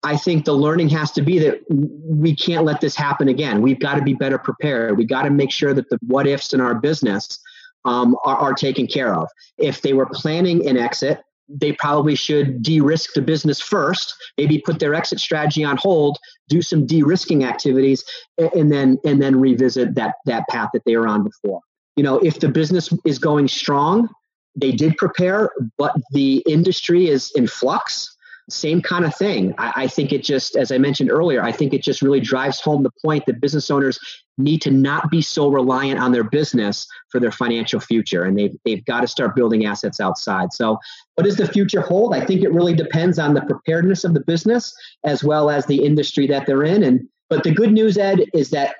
I 0.04 0.18
think 0.18 0.44
the 0.44 0.54
learning 0.54 0.90
has 0.90 1.12
to 1.14 1.22
be 1.22 1.40
that 1.40 1.62
we 1.70 2.36
can't 2.36 2.66
let 2.66 2.82
this 2.82 2.96
happen 2.96 3.30
again. 3.30 3.62
We've 3.62 3.80
got 3.80 3.96
to 3.96 4.02
be 4.02 4.14
better 4.14 4.38
prepared. 4.38 4.98
We 4.98 5.06
got 5.06 5.24
to 5.24 5.30
make 5.30 5.52
sure 5.52 5.74
that 5.74 5.90
the 5.90 5.98
what 6.06 6.28
ifs 6.28 6.54
in 6.54 6.60
our 6.60 6.76
business 6.76 7.40
um, 7.86 8.18
are, 8.26 8.38
are 8.38 8.54
taken 8.54 8.86
care 8.86 9.16
of. 9.16 9.30
If 9.58 9.82
they 9.82 9.94
were 9.94 10.06
planning 10.06 10.68
an 10.68 10.78
exit, 10.78 11.22
they 11.50 11.74
probably 11.74 12.16
should 12.16 12.62
de-risk 12.62 13.14
the 13.14 13.22
business 13.22 13.62
first. 13.62 14.14
Maybe 14.38 14.60
put 14.60 14.80
their 14.80 14.94
exit 14.94 15.20
strategy 15.20 15.64
on 15.64 15.78
hold, 15.78 16.18
do 16.50 16.62
some 16.62 16.86
de-risking 16.86 17.44
activities, 17.44 18.04
and 18.38 18.72
then 18.72 18.98
and 19.06 19.22
then 19.22 19.40
revisit 19.40 19.96
that 19.96 20.16
that 20.26 20.44
path 20.50 20.70
that 20.74 20.84
they 20.86 20.98
were 20.98 21.08
on 21.08 21.24
before. 21.24 21.62
You 21.96 22.04
know, 22.04 22.18
if 22.20 22.40
the 22.40 22.50
business 22.50 22.92
is 23.06 23.20
going 23.20 23.48
strong, 23.48 24.10
they 24.56 24.72
did 24.72 24.98
prepare, 24.98 25.52
but 25.78 25.96
the 26.12 26.44
industry 26.48 27.08
is 27.08 27.32
in 27.36 27.48
flux 27.48 28.13
same 28.50 28.82
kind 28.82 29.06
of 29.06 29.16
thing. 29.16 29.54
I, 29.58 29.74
I, 29.76 29.88
think 29.88 30.12
it 30.12 30.24
just, 30.24 30.56
as 30.56 30.72
I 30.72 30.78
mentioned 30.78 31.10
earlier, 31.10 31.42
I 31.42 31.52
think 31.52 31.74
it 31.74 31.82
just 31.82 32.02
really 32.02 32.20
drives 32.20 32.60
home 32.60 32.84
the 32.84 32.92
point 33.04 33.26
that 33.26 33.40
business 33.40 33.72
owners 33.72 34.00
need 34.38 34.62
to 34.64 34.72
not 34.72 35.10
be 35.10 35.22
so 35.22 35.48
reliant 35.48 36.00
on 36.00 36.12
their 36.12 36.24
business 36.24 36.88
for 37.10 37.20
their 37.20 37.32
financial 37.32 37.80
future. 37.80 38.24
And 38.24 38.38
they've, 38.38 38.56
they've 38.66 38.84
got 38.86 39.02
to 39.02 39.08
start 39.08 39.36
building 39.36 39.66
assets 39.66 40.00
outside. 40.00 40.52
So, 40.52 40.78
what 41.16 41.24
does 41.24 41.38
the 41.38 41.48
future 41.48 41.82
hold? 41.82 42.16
I 42.16 42.26
think 42.26 42.42
it 42.42 42.52
really 42.52 42.74
depends 42.74 43.20
on 43.20 43.34
the 43.34 43.42
preparedness 43.42 44.04
of 44.04 44.14
the 44.14 44.22
business 44.22 44.74
as 45.04 45.24
well 45.24 45.50
as 45.50 45.66
the 45.66 45.84
industry 45.84 46.28
that 46.28 46.46
they're 46.46 46.64
in. 46.64 46.84
And, 46.84 47.08
but 47.30 47.44
the 47.44 47.52
good 47.52 47.72
news, 47.72 47.98
Ed, 47.98 48.22
is 48.34 48.50
that 48.50 48.76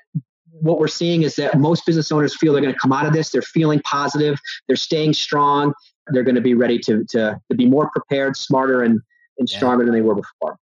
what 0.52 0.80
we're 0.80 0.88
seeing 0.88 1.24
is 1.24 1.36
that 1.36 1.60
most 1.60 1.86
business 1.86 2.12
owners 2.12 2.36
feel 2.36 2.54
they're 2.54 2.62
going 2.62 2.74
to 2.74 2.80
come 2.80 2.94
out 2.94 3.06
of 3.06 3.14
this. 3.14 3.30
They're 3.30 3.42
feeling 3.42 3.82
positive. 3.82 4.40
They're 4.68 4.76
staying 4.76 5.14
strong. 5.14 5.74
They're 6.08 6.24
going 6.24 6.36
to 6.36 6.42
be 6.42 6.54
ready 6.54 6.80
to, 6.80 7.06
to, 7.06 7.40
to 7.50 7.56
be 7.56 7.66
more 7.66 7.90
prepared, 7.92 8.36
smarter, 8.36 8.82
and, 8.82 9.00
and 9.38 9.50
stronger 9.50 9.84
yeah. 9.84 9.92
than 9.92 9.96
they 9.96 10.02
were 10.02 10.16
before. 10.16 10.58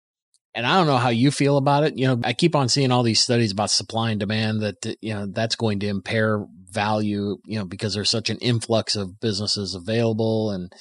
And 0.54 0.66
I 0.66 0.76
don't 0.76 0.88
know 0.88 0.96
how 0.96 1.10
you 1.10 1.30
feel 1.30 1.56
about 1.56 1.84
it. 1.84 1.96
You 1.96 2.08
know, 2.08 2.20
I 2.24 2.32
keep 2.32 2.56
on 2.56 2.68
seeing 2.68 2.90
all 2.90 3.04
these 3.04 3.20
studies 3.20 3.52
about 3.52 3.70
supply 3.70 4.10
and 4.10 4.18
demand 4.18 4.62
that, 4.62 4.96
you 5.00 5.14
know, 5.14 5.26
that's 5.26 5.54
going 5.54 5.78
to 5.80 5.86
impair 5.86 6.44
value, 6.70 7.38
you 7.44 7.58
know, 7.58 7.64
because 7.64 7.94
there's 7.94 8.10
such 8.10 8.30
an 8.30 8.38
influx 8.38 8.96
of 8.96 9.20
businesses 9.20 9.74
available 9.74 10.50
and 10.50 10.72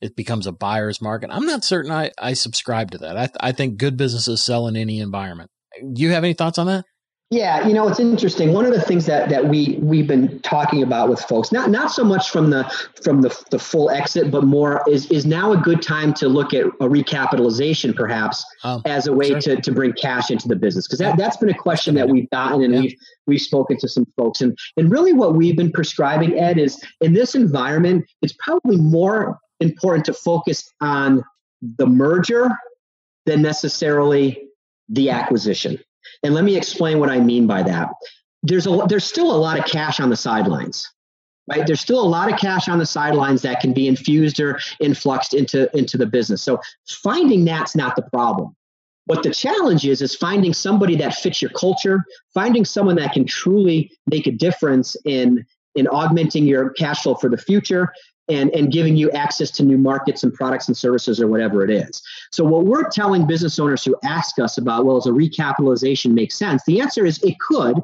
it 0.00 0.14
becomes 0.14 0.46
a 0.46 0.52
buyer's 0.52 1.02
market. 1.02 1.30
I'm 1.32 1.46
not 1.46 1.64
certain 1.64 1.90
I, 1.90 2.12
I 2.18 2.34
subscribe 2.34 2.92
to 2.92 2.98
that. 2.98 3.16
I, 3.16 3.28
I 3.40 3.52
think 3.52 3.78
good 3.78 3.96
businesses 3.96 4.44
sell 4.44 4.68
in 4.68 4.76
any 4.76 5.00
environment. 5.00 5.50
Do 5.92 6.02
you 6.02 6.12
have 6.12 6.24
any 6.24 6.34
thoughts 6.34 6.58
on 6.58 6.66
that? 6.68 6.84
Yeah, 7.30 7.66
you 7.66 7.74
know, 7.74 7.88
it's 7.88 7.98
interesting. 7.98 8.52
One 8.52 8.66
of 8.66 8.72
the 8.72 8.80
things 8.80 9.06
that 9.06 9.30
that 9.30 9.48
we 9.48 9.80
we've 9.82 10.06
been 10.06 10.38
talking 10.40 10.84
about 10.84 11.08
with 11.08 11.20
folks, 11.22 11.50
not 11.50 11.70
not 11.70 11.90
so 11.90 12.04
much 12.04 12.30
from 12.30 12.50
the 12.50 12.62
from 13.02 13.20
the 13.20 13.36
the 13.50 13.58
full 13.58 13.90
exit, 13.90 14.30
but 14.30 14.44
more 14.44 14.84
is 14.88 15.10
is 15.10 15.26
now 15.26 15.50
a 15.50 15.56
good 15.56 15.82
time 15.82 16.14
to 16.14 16.28
look 16.28 16.54
at 16.54 16.66
a 16.66 16.88
recapitalization 16.88 17.96
perhaps 17.96 18.44
oh, 18.62 18.80
as 18.84 19.08
a 19.08 19.12
way 19.12 19.30
sure. 19.30 19.40
to 19.40 19.60
to 19.60 19.72
bring 19.72 19.92
cash 19.94 20.30
into 20.30 20.46
the 20.46 20.54
business 20.54 20.86
because 20.86 21.00
that 21.00 21.16
that's 21.16 21.36
been 21.36 21.48
a 21.48 21.58
question 21.58 21.96
that 21.96 22.08
we've 22.08 22.30
gotten 22.30 22.62
and 22.62 22.72
yeah. 22.72 22.80
we've 22.82 22.96
we've 23.26 23.42
spoken 23.42 23.76
to 23.78 23.88
some 23.88 24.06
folks 24.16 24.40
and 24.40 24.56
and 24.76 24.92
really 24.92 25.12
what 25.12 25.34
we've 25.34 25.56
been 25.56 25.72
prescribing 25.72 26.38
Ed 26.38 26.58
is 26.58 26.80
in 27.00 27.12
this 27.12 27.34
environment 27.34 28.04
it's 28.22 28.34
probably 28.38 28.76
more 28.76 29.36
important 29.58 30.04
to 30.04 30.12
focus 30.12 30.72
on 30.80 31.24
the 31.60 31.86
merger 31.86 32.50
than 33.24 33.42
necessarily 33.42 34.46
the 34.88 35.10
acquisition. 35.10 35.78
And 36.22 36.34
let 36.34 36.44
me 36.44 36.56
explain 36.56 36.98
what 36.98 37.10
I 37.10 37.20
mean 37.20 37.46
by 37.46 37.62
that. 37.62 37.88
There's 38.42 38.66
a 38.66 38.84
there's 38.88 39.04
still 39.04 39.34
a 39.34 39.36
lot 39.36 39.58
of 39.58 39.64
cash 39.64 40.00
on 40.00 40.10
the 40.10 40.16
sidelines. 40.16 40.88
Right? 41.48 41.64
There's 41.64 41.80
still 41.80 42.00
a 42.00 42.08
lot 42.08 42.32
of 42.32 42.40
cash 42.40 42.68
on 42.68 42.78
the 42.78 42.86
sidelines 42.86 43.42
that 43.42 43.60
can 43.60 43.72
be 43.72 43.86
infused 43.86 44.40
or 44.40 44.58
influxed 44.80 45.32
into, 45.32 45.70
into 45.76 45.96
the 45.96 46.06
business. 46.06 46.42
So 46.42 46.60
finding 46.88 47.44
that's 47.44 47.76
not 47.76 47.94
the 47.94 48.02
problem. 48.02 48.56
What 49.04 49.22
the 49.22 49.30
challenge 49.30 49.86
is, 49.86 50.02
is 50.02 50.16
finding 50.16 50.52
somebody 50.52 50.96
that 50.96 51.14
fits 51.14 51.40
your 51.40 51.52
culture, 51.52 52.04
finding 52.34 52.64
someone 52.64 52.96
that 52.96 53.12
can 53.12 53.24
truly 53.24 53.92
make 54.08 54.26
a 54.26 54.32
difference 54.32 54.96
in, 55.04 55.46
in 55.76 55.86
augmenting 55.86 56.46
your 56.46 56.70
cash 56.70 57.04
flow 57.04 57.14
for 57.14 57.30
the 57.30 57.38
future 57.38 57.92
and, 58.28 58.50
and 58.54 58.72
giving 58.72 58.96
you 58.96 59.10
access 59.12 59.50
to 59.52 59.62
new 59.62 59.78
markets 59.78 60.22
and 60.22 60.34
products 60.34 60.68
and 60.68 60.76
services 60.76 61.20
or 61.20 61.28
whatever 61.28 61.64
it 61.64 61.70
is. 61.70 62.02
So, 62.32 62.44
what 62.44 62.64
we're 62.64 62.88
telling 62.88 63.26
business 63.26 63.58
owners 63.58 63.84
who 63.84 63.96
ask 64.04 64.38
us 64.38 64.58
about, 64.58 64.84
well, 64.84 64.96
does 64.96 65.06
a 65.06 65.10
recapitalization 65.10 66.12
make 66.12 66.32
sense? 66.32 66.62
The 66.66 66.80
answer 66.80 67.06
is 67.06 67.22
it 67.22 67.38
could, 67.38 67.78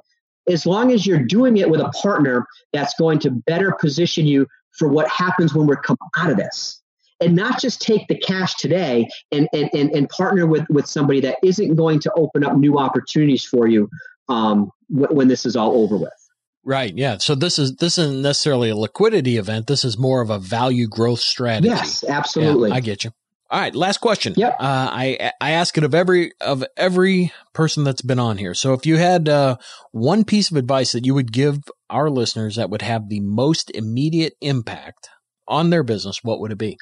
as 0.49 0.67
long 0.67 0.93
as 0.93 1.07
you're 1.07 1.23
doing 1.23 1.57
it 1.59 1.71
with 1.71 1.81
a 1.81 1.91
partner 1.91 2.47
that's 2.73 2.95
going 2.95 3.19
to 3.21 3.31
better 3.31 3.73
position 3.73 4.27
you 4.27 4.47
for 4.73 4.89
what 4.89 5.09
happens 5.09 5.55
when 5.55 5.67
we're 5.67 5.77
come 5.77 5.97
out 6.17 6.31
of 6.31 6.37
this. 6.37 6.81
And 7.21 7.37
not 7.37 7.61
just 7.61 7.81
take 7.81 8.09
the 8.09 8.17
cash 8.17 8.57
today 8.57 9.09
and, 9.31 9.49
and, 9.53 9.71
and, 9.73 9.93
and 9.93 10.09
partner 10.09 10.45
with, 10.45 10.69
with 10.69 10.87
somebody 10.87 11.21
that 11.21 11.39
isn't 11.45 11.77
going 11.77 12.01
to 12.01 12.13
open 12.17 12.43
up 12.43 12.57
new 12.57 12.79
opportunities 12.79 13.45
for 13.45 13.69
you 13.69 13.89
um, 14.29 14.73
when 14.89 15.29
this 15.29 15.47
is 15.47 15.55
all 15.55 15.83
over 15.83 15.97
with. 15.97 16.22
Right. 16.65 16.97
Yeah. 16.97 17.19
So 17.19 17.35
this 17.35 17.59
is 17.59 17.77
this 17.77 17.99
isn't 17.99 18.23
necessarily 18.23 18.71
a 18.71 18.77
liquidity 18.77 19.37
event. 19.37 19.67
This 19.67 19.85
is 19.85 19.99
more 19.99 20.21
of 20.21 20.31
a 20.31 20.39
value 20.39 20.87
growth 20.87 21.21
strategy. 21.21 21.69
Yes, 21.69 22.05
absolutely. 22.05 22.71
Yeah, 22.71 22.77
I 22.77 22.81
get 22.81 23.05
you. 23.05 23.13
All 23.51 23.61
right, 23.61 23.75
last 23.75 23.99
question. 23.99 24.33
Yep. 24.37 24.57
Uh, 24.61 24.89
I 24.91 25.33
I 25.39 25.51
ask 25.51 25.77
it 25.77 25.85
of 25.85 25.95
every 25.95 26.33
of 26.41 26.65
every 26.77 27.33
person 27.53 27.85
that's 27.85 28.01
been 28.01 28.19
on 28.19 28.39
here. 28.39 28.55
So 28.55 28.73
if 28.73 28.87
you 28.87 28.97
had 28.97 29.29
uh, 29.29 29.57
one 29.91 30.25
piece 30.25 30.51
of 30.51 30.57
advice 30.57 30.93
that 30.93 31.05
you 31.05 31.13
would 31.15 31.33
give 31.33 31.59
our 31.91 32.09
listeners 32.09 32.57
that 32.57 32.71
would 32.71 32.81
have 32.81 33.11
the 33.11 33.21
most 33.21 33.71
immediate 33.73 34.35
impact 34.41 35.11
on 35.47 35.69
their 35.69 35.83
business, 35.83 36.21
what 36.23 36.41
would 36.41 36.53
it 36.53 36.59
be? 36.59 36.79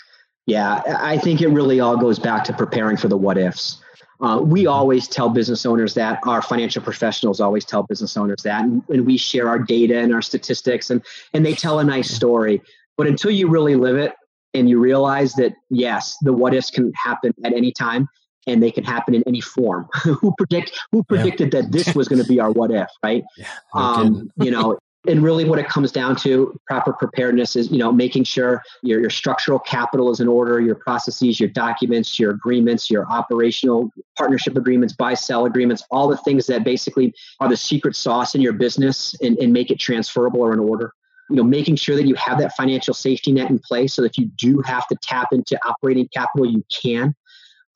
Yeah, 0.47 0.81
I 0.87 1.18
think 1.18 1.41
it 1.41 1.49
really 1.49 1.81
all 1.81 1.97
goes 1.97 2.20
back 2.20 2.45
to 2.45 2.53
preparing 2.53 2.97
for 2.97 3.09
the 3.09 3.16
what 3.16 3.37
ifs. 3.37 3.83
Uh, 4.20 4.38
we 4.42 4.66
always 4.66 5.08
tell 5.08 5.28
business 5.28 5.64
owners 5.64 5.94
that 5.94 6.20
our 6.26 6.42
financial 6.42 6.82
professionals 6.82 7.40
always 7.40 7.64
tell 7.64 7.82
business 7.82 8.16
owners 8.16 8.42
that, 8.42 8.64
and, 8.64 8.82
and 8.88 9.06
we 9.06 9.16
share 9.16 9.48
our 9.48 9.58
data 9.58 9.98
and 9.98 10.14
our 10.14 10.22
statistics, 10.22 10.90
and 10.90 11.02
and 11.32 11.44
they 11.44 11.54
tell 11.54 11.78
a 11.78 11.84
nice 11.84 12.10
story. 12.10 12.60
But 12.96 13.06
until 13.06 13.30
you 13.30 13.48
really 13.48 13.76
live 13.76 13.96
it, 13.96 14.14
and 14.54 14.68
you 14.68 14.78
realize 14.78 15.34
that 15.34 15.54
yes, 15.70 16.16
the 16.22 16.32
what 16.32 16.54
ifs 16.54 16.70
can 16.70 16.92
happen 16.94 17.32
at 17.44 17.52
any 17.52 17.72
time 17.72 18.08
and 18.46 18.62
they 18.62 18.70
can 18.70 18.84
happen 18.84 19.14
in 19.14 19.22
any 19.26 19.40
form. 19.40 19.88
who 20.02 20.34
predict 20.36 20.72
who 20.92 21.02
predicted 21.04 21.52
yeah. 21.52 21.62
that 21.62 21.72
this 21.72 21.94
was 21.94 22.08
going 22.08 22.22
to 22.22 22.28
be 22.28 22.40
our 22.40 22.50
what 22.50 22.70
if, 22.70 22.88
right? 23.02 23.24
Yeah, 23.36 23.46
um, 23.74 24.30
you 24.36 24.50
know, 24.50 24.78
and 25.09 25.22
really 25.22 25.44
what 25.44 25.59
it 25.59 25.66
comes 25.66 25.90
down 25.90 26.14
to 26.14 26.59
proper 26.66 26.92
preparedness 26.92 27.57
is 27.57 27.70
you 27.70 27.78
know 27.78 27.90
making 27.90 28.24
sure 28.24 28.62
your, 28.82 29.01
your 29.01 29.11
structural 29.11 29.59
capital 29.59 30.11
is 30.11 30.20
in 30.20 30.28
order 30.28 30.61
your 30.61 30.74
processes 30.74 31.40
your 31.40 31.48
documents 31.48 32.18
your 32.18 32.32
agreements 32.32 32.90
your 32.90 33.07
operational 33.11 33.90
partnership 34.16 34.57
agreements 34.57 34.94
buy 34.94 35.14
sell 35.14 35.46
agreements 35.46 35.82
all 35.90 36.09
the 36.09 36.18
things 36.18 36.46
that 36.46 36.64
basically 36.64 37.14
are 37.40 37.48
the 37.48 37.57
secret 37.57 37.96
sauce 37.96 38.34
in 38.34 38.40
your 38.40 38.53
business 38.53 39.14
and, 39.22 39.38
and 39.38 39.53
make 39.53 39.70
it 39.70 39.78
transferable 39.78 40.40
or 40.40 40.53
in 40.53 40.61
order. 40.61 40.92
You 41.28 41.36
know 41.36 41.44
making 41.44 41.76
sure 41.76 41.96
that 41.96 42.07
you 42.07 42.14
have 42.16 42.38
that 42.38 42.55
financial 42.57 42.92
safety 42.92 43.32
net 43.32 43.51
in 43.51 43.59
place 43.59 43.94
so 43.94 44.03
that 44.03 44.12
if 44.12 44.18
you 44.18 44.26
do 44.26 44.61
have 44.62 44.86
to 44.88 44.96
tap 45.01 45.28
into 45.32 45.59
operating 45.66 46.09
capital 46.09 46.46
you 46.46 46.64
can. 46.70 47.14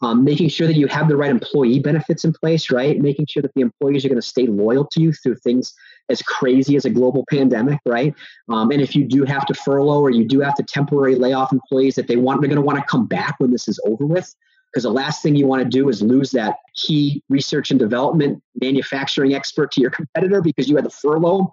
Um, 0.02 0.22
making 0.22 0.50
sure 0.50 0.66
that 0.66 0.76
you 0.76 0.86
have 0.88 1.08
the 1.08 1.16
right 1.16 1.30
employee 1.30 1.78
benefits 1.78 2.24
in 2.24 2.32
place 2.32 2.70
right? 2.70 3.00
Making 3.00 3.26
sure 3.26 3.42
that 3.42 3.54
the 3.54 3.62
employees 3.62 4.04
are 4.04 4.08
going 4.08 4.20
to 4.20 4.26
stay 4.26 4.46
loyal 4.46 4.84
to 4.86 5.00
you 5.00 5.12
through 5.12 5.36
things 5.36 5.72
as 6.08 6.22
crazy 6.22 6.76
as 6.76 6.84
a 6.84 6.90
global 6.90 7.24
pandemic 7.30 7.78
right? 7.86 8.14
Um, 8.48 8.70
and 8.70 8.80
if 8.80 8.94
you 8.94 9.04
do 9.04 9.24
have 9.24 9.46
to 9.46 9.54
furlough 9.54 10.00
or 10.00 10.10
you 10.10 10.26
do 10.26 10.40
have 10.40 10.54
to 10.56 10.62
temporarily 10.62 11.18
lay 11.18 11.32
off 11.32 11.52
employees 11.52 11.94
that 11.96 12.08
they 12.08 12.16
want 12.16 12.40
they're 12.40 12.48
going 12.48 12.60
to 12.60 12.62
want 12.62 12.78
to 12.78 12.84
come 12.84 13.06
back 13.06 13.36
when 13.38 13.50
this 13.50 13.68
is 13.68 13.80
over 13.86 14.06
with 14.06 14.34
because 14.72 14.82
the 14.82 14.90
last 14.90 15.22
thing 15.22 15.36
you 15.36 15.46
want 15.46 15.62
to 15.62 15.68
do 15.68 15.88
is 15.88 16.02
lose 16.02 16.32
that 16.32 16.56
key 16.74 17.22
research 17.28 17.70
and 17.70 17.78
development 17.78 18.42
manufacturing 18.60 19.34
expert 19.34 19.70
to 19.72 19.80
your 19.80 19.90
competitor 19.90 20.40
because 20.42 20.68
you 20.68 20.76
had 20.76 20.84
to 20.84 20.90
furlough 20.90 21.52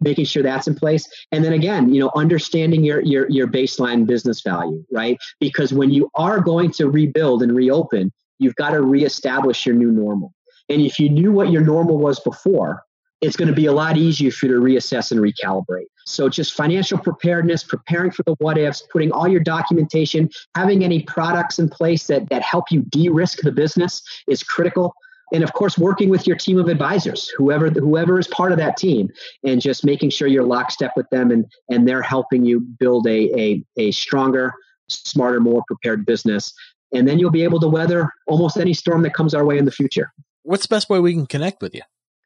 making 0.00 0.24
sure 0.24 0.42
that's 0.42 0.66
in 0.66 0.74
place. 0.74 1.08
And 1.30 1.44
then 1.44 1.52
again 1.52 1.92
you 1.92 2.00
know 2.00 2.10
understanding 2.14 2.84
your 2.84 3.00
your 3.02 3.28
your 3.30 3.46
baseline 3.46 4.06
business 4.06 4.40
value 4.40 4.84
right? 4.92 5.18
Because 5.40 5.72
when 5.72 5.90
you 5.90 6.10
are 6.14 6.40
going 6.40 6.70
to 6.72 6.88
rebuild 6.88 7.42
and 7.42 7.54
reopen 7.54 8.12
you've 8.42 8.56
got 8.56 8.70
to 8.70 8.82
reestablish 8.82 9.64
your 9.64 9.74
new 9.74 9.90
normal. 9.90 10.34
And 10.68 10.82
if 10.82 10.98
you 10.98 11.08
knew 11.08 11.32
what 11.32 11.50
your 11.50 11.62
normal 11.62 11.98
was 11.98 12.18
before 12.20 12.82
it's 13.22 13.36
going 13.36 13.48
to 13.48 13.54
be 13.54 13.66
a 13.66 13.72
lot 13.72 13.96
easier 13.96 14.32
for 14.32 14.46
you 14.46 14.52
to 14.52 14.60
reassess 14.60 15.12
and 15.12 15.20
recalibrate. 15.20 15.86
So 16.04 16.28
just 16.28 16.52
financial 16.52 16.98
preparedness 16.98 17.62
preparing 17.62 18.10
for 18.10 18.24
the 18.24 18.34
what 18.38 18.58
ifs 18.58 18.82
putting 18.92 19.12
all 19.12 19.28
your 19.28 19.40
documentation 19.40 20.28
having 20.56 20.84
any 20.84 21.02
products 21.04 21.58
in 21.58 21.68
place 21.68 22.08
that 22.08 22.28
that 22.30 22.42
help 22.42 22.70
you 22.70 22.82
de-risk 22.90 23.40
the 23.42 23.52
business 23.52 24.02
is 24.26 24.42
critical. 24.42 24.94
And 25.32 25.44
of 25.44 25.52
course 25.54 25.78
working 25.78 26.10
with 26.10 26.26
your 26.26 26.36
team 26.36 26.58
of 26.58 26.68
advisors 26.68 27.28
whoever 27.38 27.70
whoever 27.70 28.18
is 28.18 28.26
part 28.26 28.50
of 28.50 28.58
that 28.58 28.76
team 28.76 29.08
and 29.44 29.60
just 29.60 29.84
making 29.84 30.10
sure 30.10 30.26
you're 30.26 30.44
lockstep 30.44 30.92
with 30.96 31.08
them 31.10 31.30
and 31.30 31.46
and 31.70 31.86
they're 31.86 32.02
helping 32.02 32.44
you 32.44 32.60
build 32.60 33.06
a 33.06 33.40
a, 33.40 33.64
a 33.76 33.92
stronger 33.92 34.52
smarter 34.88 35.40
more 35.40 35.62
prepared 35.68 36.04
business. 36.04 36.52
And 36.92 37.08
then 37.08 37.18
you'll 37.18 37.30
be 37.30 37.44
able 37.44 37.60
to 37.60 37.68
weather 37.68 38.10
almost 38.26 38.58
any 38.58 38.74
storm 38.74 39.02
that 39.02 39.14
comes 39.14 39.32
our 39.32 39.46
way 39.46 39.56
in 39.56 39.64
the 39.64 39.70
future. 39.70 40.12
What's 40.42 40.66
the 40.66 40.74
best 40.74 40.90
way 40.90 40.98
we 40.98 41.14
can 41.14 41.26
connect 41.26 41.62
with 41.62 41.74
you 41.74 41.82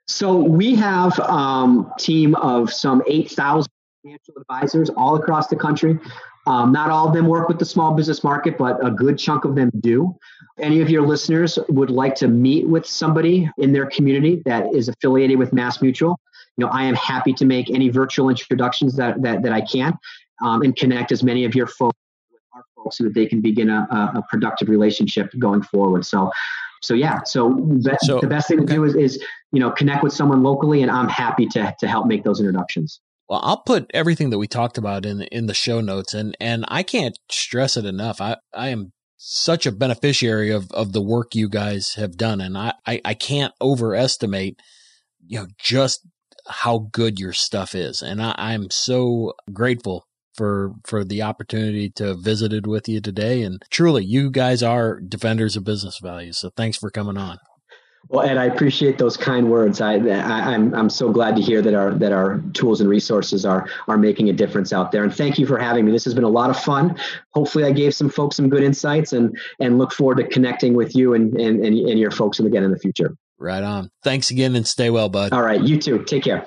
so 0.06 0.36
we 0.36 0.74
have 0.76 1.18
a 1.18 1.30
um, 1.30 1.92
team 1.98 2.34
of 2.36 2.72
some 2.72 3.02
8000 3.06 3.70
financial 4.02 4.34
advisors 4.38 4.90
all 4.90 5.16
across 5.16 5.48
the 5.48 5.56
country 5.56 5.98
um, 6.46 6.70
not 6.70 6.90
all 6.90 7.08
of 7.08 7.14
them 7.14 7.26
work 7.26 7.48
with 7.48 7.58
the 7.58 7.64
small 7.64 7.94
business 7.94 8.22
market, 8.22 8.56
but 8.56 8.84
a 8.84 8.90
good 8.90 9.18
chunk 9.18 9.44
of 9.44 9.56
them 9.56 9.70
do. 9.80 10.16
Any 10.58 10.80
of 10.80 10.88
your 10.88 11.02
listeners 11.02 11.58
would 11.68 11.90
like 11.90 12.14
to 12.16 12.28
meet 12.28 12.68
with 12.68 12.86
somebody 12.86 13.50
in 13.58 13.72
their 13.72 13.86
community 13.86 14.42
that 14.46 14.72
is 14.72 14.88
affiliated 14.88 15.38
with 15.38 15.52
Mass 15.52 15.82
Mutual, 15.82 16.20
you 16.56 16.64
know, 16.64 16.70
I 16.70 16.84
am 16.84 16.94
happy 16.94 17.32
to 17.34 17.44
make 17.44 17.68
any 17.70 17.88
virtual 17.88 18.30
introductions 18.30 18.96
that 18.96 19.20
that, 19.22 19.42
that 19.42 19.52
I 19.52 19.60
can, 19.60 19.98
um, 20.42 20.62
and 20.62 20.74
connect 20.74 21.10
as 21.12 21.22
many 21.22 21.44
of 21.44 21.54
your 21.54 21.66
folks 21.66 21.98
with 22.30 22.40
our 22.54 22.64
folks 22.76 22.98
so 22.98 23.04
that 23.04 23.14
they 23.14 23.26
can 23.26 23.40
begin 23.40 23.68
a, 23.68 23.86
a 23.90 24.24
productive 24.30 24.68
relationship 24.68 25.30
going 25.38 25.62
forward. 25.62 26.06
So, 26.06 26.30
so 26.82 26.94
yeah, 26.94 27.22
so, 27.24 27.50
be, 27.50 27.90
so 28.00 28.20
the 28.20 28.26
best 28.26 28.48
thing 28.48 28.58
okay. 28.60 28.66
to 28.66 28.74
do 28.74 28.84
is, 28.84 28.94
is 28.94 29.24
you 29.52 29.60
know 29.60 29.70
connect 29.70 30.02
with 30.02 30.12
someone 30.12 30.42
locally, 30.42 30.82
and 30.82 30.90
I'm 30.90 31.08
happy 31.08 31.46
to 31.48 31.74
to 31.78 31.88
help 31.88 32.06
make 32.06 32.24
those 32.24 32.40
introductions. 32.40 33.00
Well, 33.28 33.40
I'll 33.42 33.62
put 33.62 33.90
everything 33.92 34.30
that 34.30 34.38
we 34.38 34.46
talked 34.46 34.78
about 34.78 35.04
in 35.04 35.22
in 35.22 35.46
the 35.46 35.54
show 35.54 35.80
notes, 35.80 36.14
and 36.14 36.36
and 36.40 36.64
I 36.68 36.82
can't 36.82 37.18
stress 37.30 37.76
it 37.76 37.84
enough. 37.84 38.20
I 38.20 38.36
I 38.54 38.68
am 38.68 38.92
such 39.16 39.66
a 39.66 39.72
beneficiary 39.72 40.50
of 40.50 40.70
of 40.72 40.92
the 40.92 41.02
work 41.02 41.34
you 41.34 41.48
guys 41.48 41.94
have 41.94 42.16
done, 42.16 42.40
and 42.40 42.56
I 42.56 42.74
I, 42.86 43.00
I 43.04 43.14
can't 43.14 43.54
overestimate 43.60 44.60
you 45.26 45.40
know 45.40 45.46
just 45.58 46.06
how 46.48 46.88
good 46.92 47.18
your 47.18 47.32
stuff 47.32 47.74
is, 47.74 48.02
and 48.02 48.22
I, 48.22 48.34
I'm 48.36 48.70
so 48.70 49.34
grateful 49.52 50.06
for 50.36 50.74
for 50.84 51.04
the 51.04 51.22
opportunity 51.22 51.90
to 51.90 52.14
visited 52.14 52.66
with 52.66 52.88
you 52.88 53.00
today. 53.00 53.42
And 53.42 53.62
truly, 53.70 54.04
you 54.04 54.30
guys 54.30 54.62
are 54.62 55.00
defenders 55.00 55.56
of 55.56 55.64
business 55.64 55.98
values. 55.98 56.38
So 56.38 56.50
thanks 56.50 56.76
for 56.76 56.90
coming 56.90 57.16
on. 57.16 57.38
Well, 58.08 58.24
Ed, 58.24 58.36
I 58.36 58.44
appreciate 58.44 58.98
those 58.98 59.16
kind 59.16 59.50
words. 59.50 59.80
I, 59.80 59.94
I, 59.94 59.96
am 59.96 60.02
I'm, 60.08 60.74
I'm 60.74 60.90
so 60.90 61.10
glad 61.10 61.34
to 61.36 61.42
hear 61.42 61.60
that 61.60 61.74
our 61.74 61.92
that 61.94 62.12
our 62.12 62.40
tools 62.52 62.80
and 62.80 62.88
resources 62.88 63.44
are 63.44 63.68
are 63.88 63.98
making 63.98 64.28
a 64.28 64.32
difference 64.32 64.72
out 64.72 64.92
there. 64.92 65.02
And 65.02 65.12
thank 65.12 65.38
you 65.38 65.46
for 65.46 65.58
having 65.58 65.84
me. 65.84 65.90
This 65.90 66.04
has 66.04 66.14
been 66.14 66.24
a 66.24 66.28
lot 66.28 66.48
of 66.48 66.56
fun. 66.56 66.96
Hopefully, 67.30 67.64
I 67.64 67.72
gave 67.72 67.94
some 67.94 68.08
folks 68.08 68.36
some 68.36 68.48
good 68.48 68.62
insights, 68.62 69.12
and 69.12 69.36
and 69.58 69.78
look 69.78 69.92
forward 69.92 70.18
to 70.18 70.28
connecting 70.28 70.74
with 70.74 70.94
you 70.94 71.14
and 71.14 71.34
and 71.34 71.64
and, 71.64 71.76
and 71.76 71.98
your 71.98 72.12
folks 72.12 72.38
again 72.38 72.62
in 72.62 72.70
the 72.70 72.78
future. 72.78 73.16
Right 73.38 73.62
on. 73.62 73.90
Thanks 74.02 74.30
again, 74.30 74.56
and 74.56 74.66
stay 74.66 74.88
well, 74.90 75.08
bud. 75.08 75.32
All 75.32 75.42
right, 75.42 75.60
you 75.60 75.78
too. 75.78 76.02
Take 76.04 76.24
care. 76.24 76.44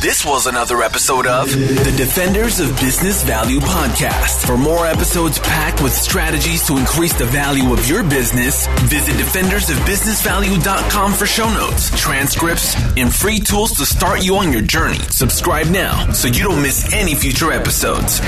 This 0.00 0.24
was 0.24 0.46
another 0.46 0.82
episode 0.82 1.26
of 1.26 1.50
the 1.50 1.94
Defenders 1.96 2.60
of 2.60 2.68
Business 2.80 3.22
Value 3.24 3.58
podcast. 3.60 4.46
For 4.46 4.56
more 4.56 4.86
episodes 4.86 5.38
packed 5.40 5.82
with 5.82 5.92
strategies 5.92 6.66
to 6.68 6.76
increase 6.76 7.12
the 7.18 7.24
value 7.24 7.72
of 7.72 7.88
your 7.88 8.02
business, 8.04 8.66
visit 8.88 9.14
defendersofbusinessvalue.com 9.16 11.12
for 11.12 11.26
show 11.26 11.52
notes, 11.52 11.90
transcripts, 12.00 12.76
and 12.96 13.12
free 13.12 13.38
tools 13.40 13.72
to 13.74 13.84
start 13.84 14.24
you 14.24 14.36
on 14.36 14.52
your 14.52 14.62
journey. 14.62 14.98
Subscribe 15.10 15.66
now 15.68 16.10
so 16.12 16.28
you 16.28 16.44
don't 16.44 16.62
miss 16.62 16.92
any 16.92 17.14
future 17.14 17.50
episodes. 17.52 18.20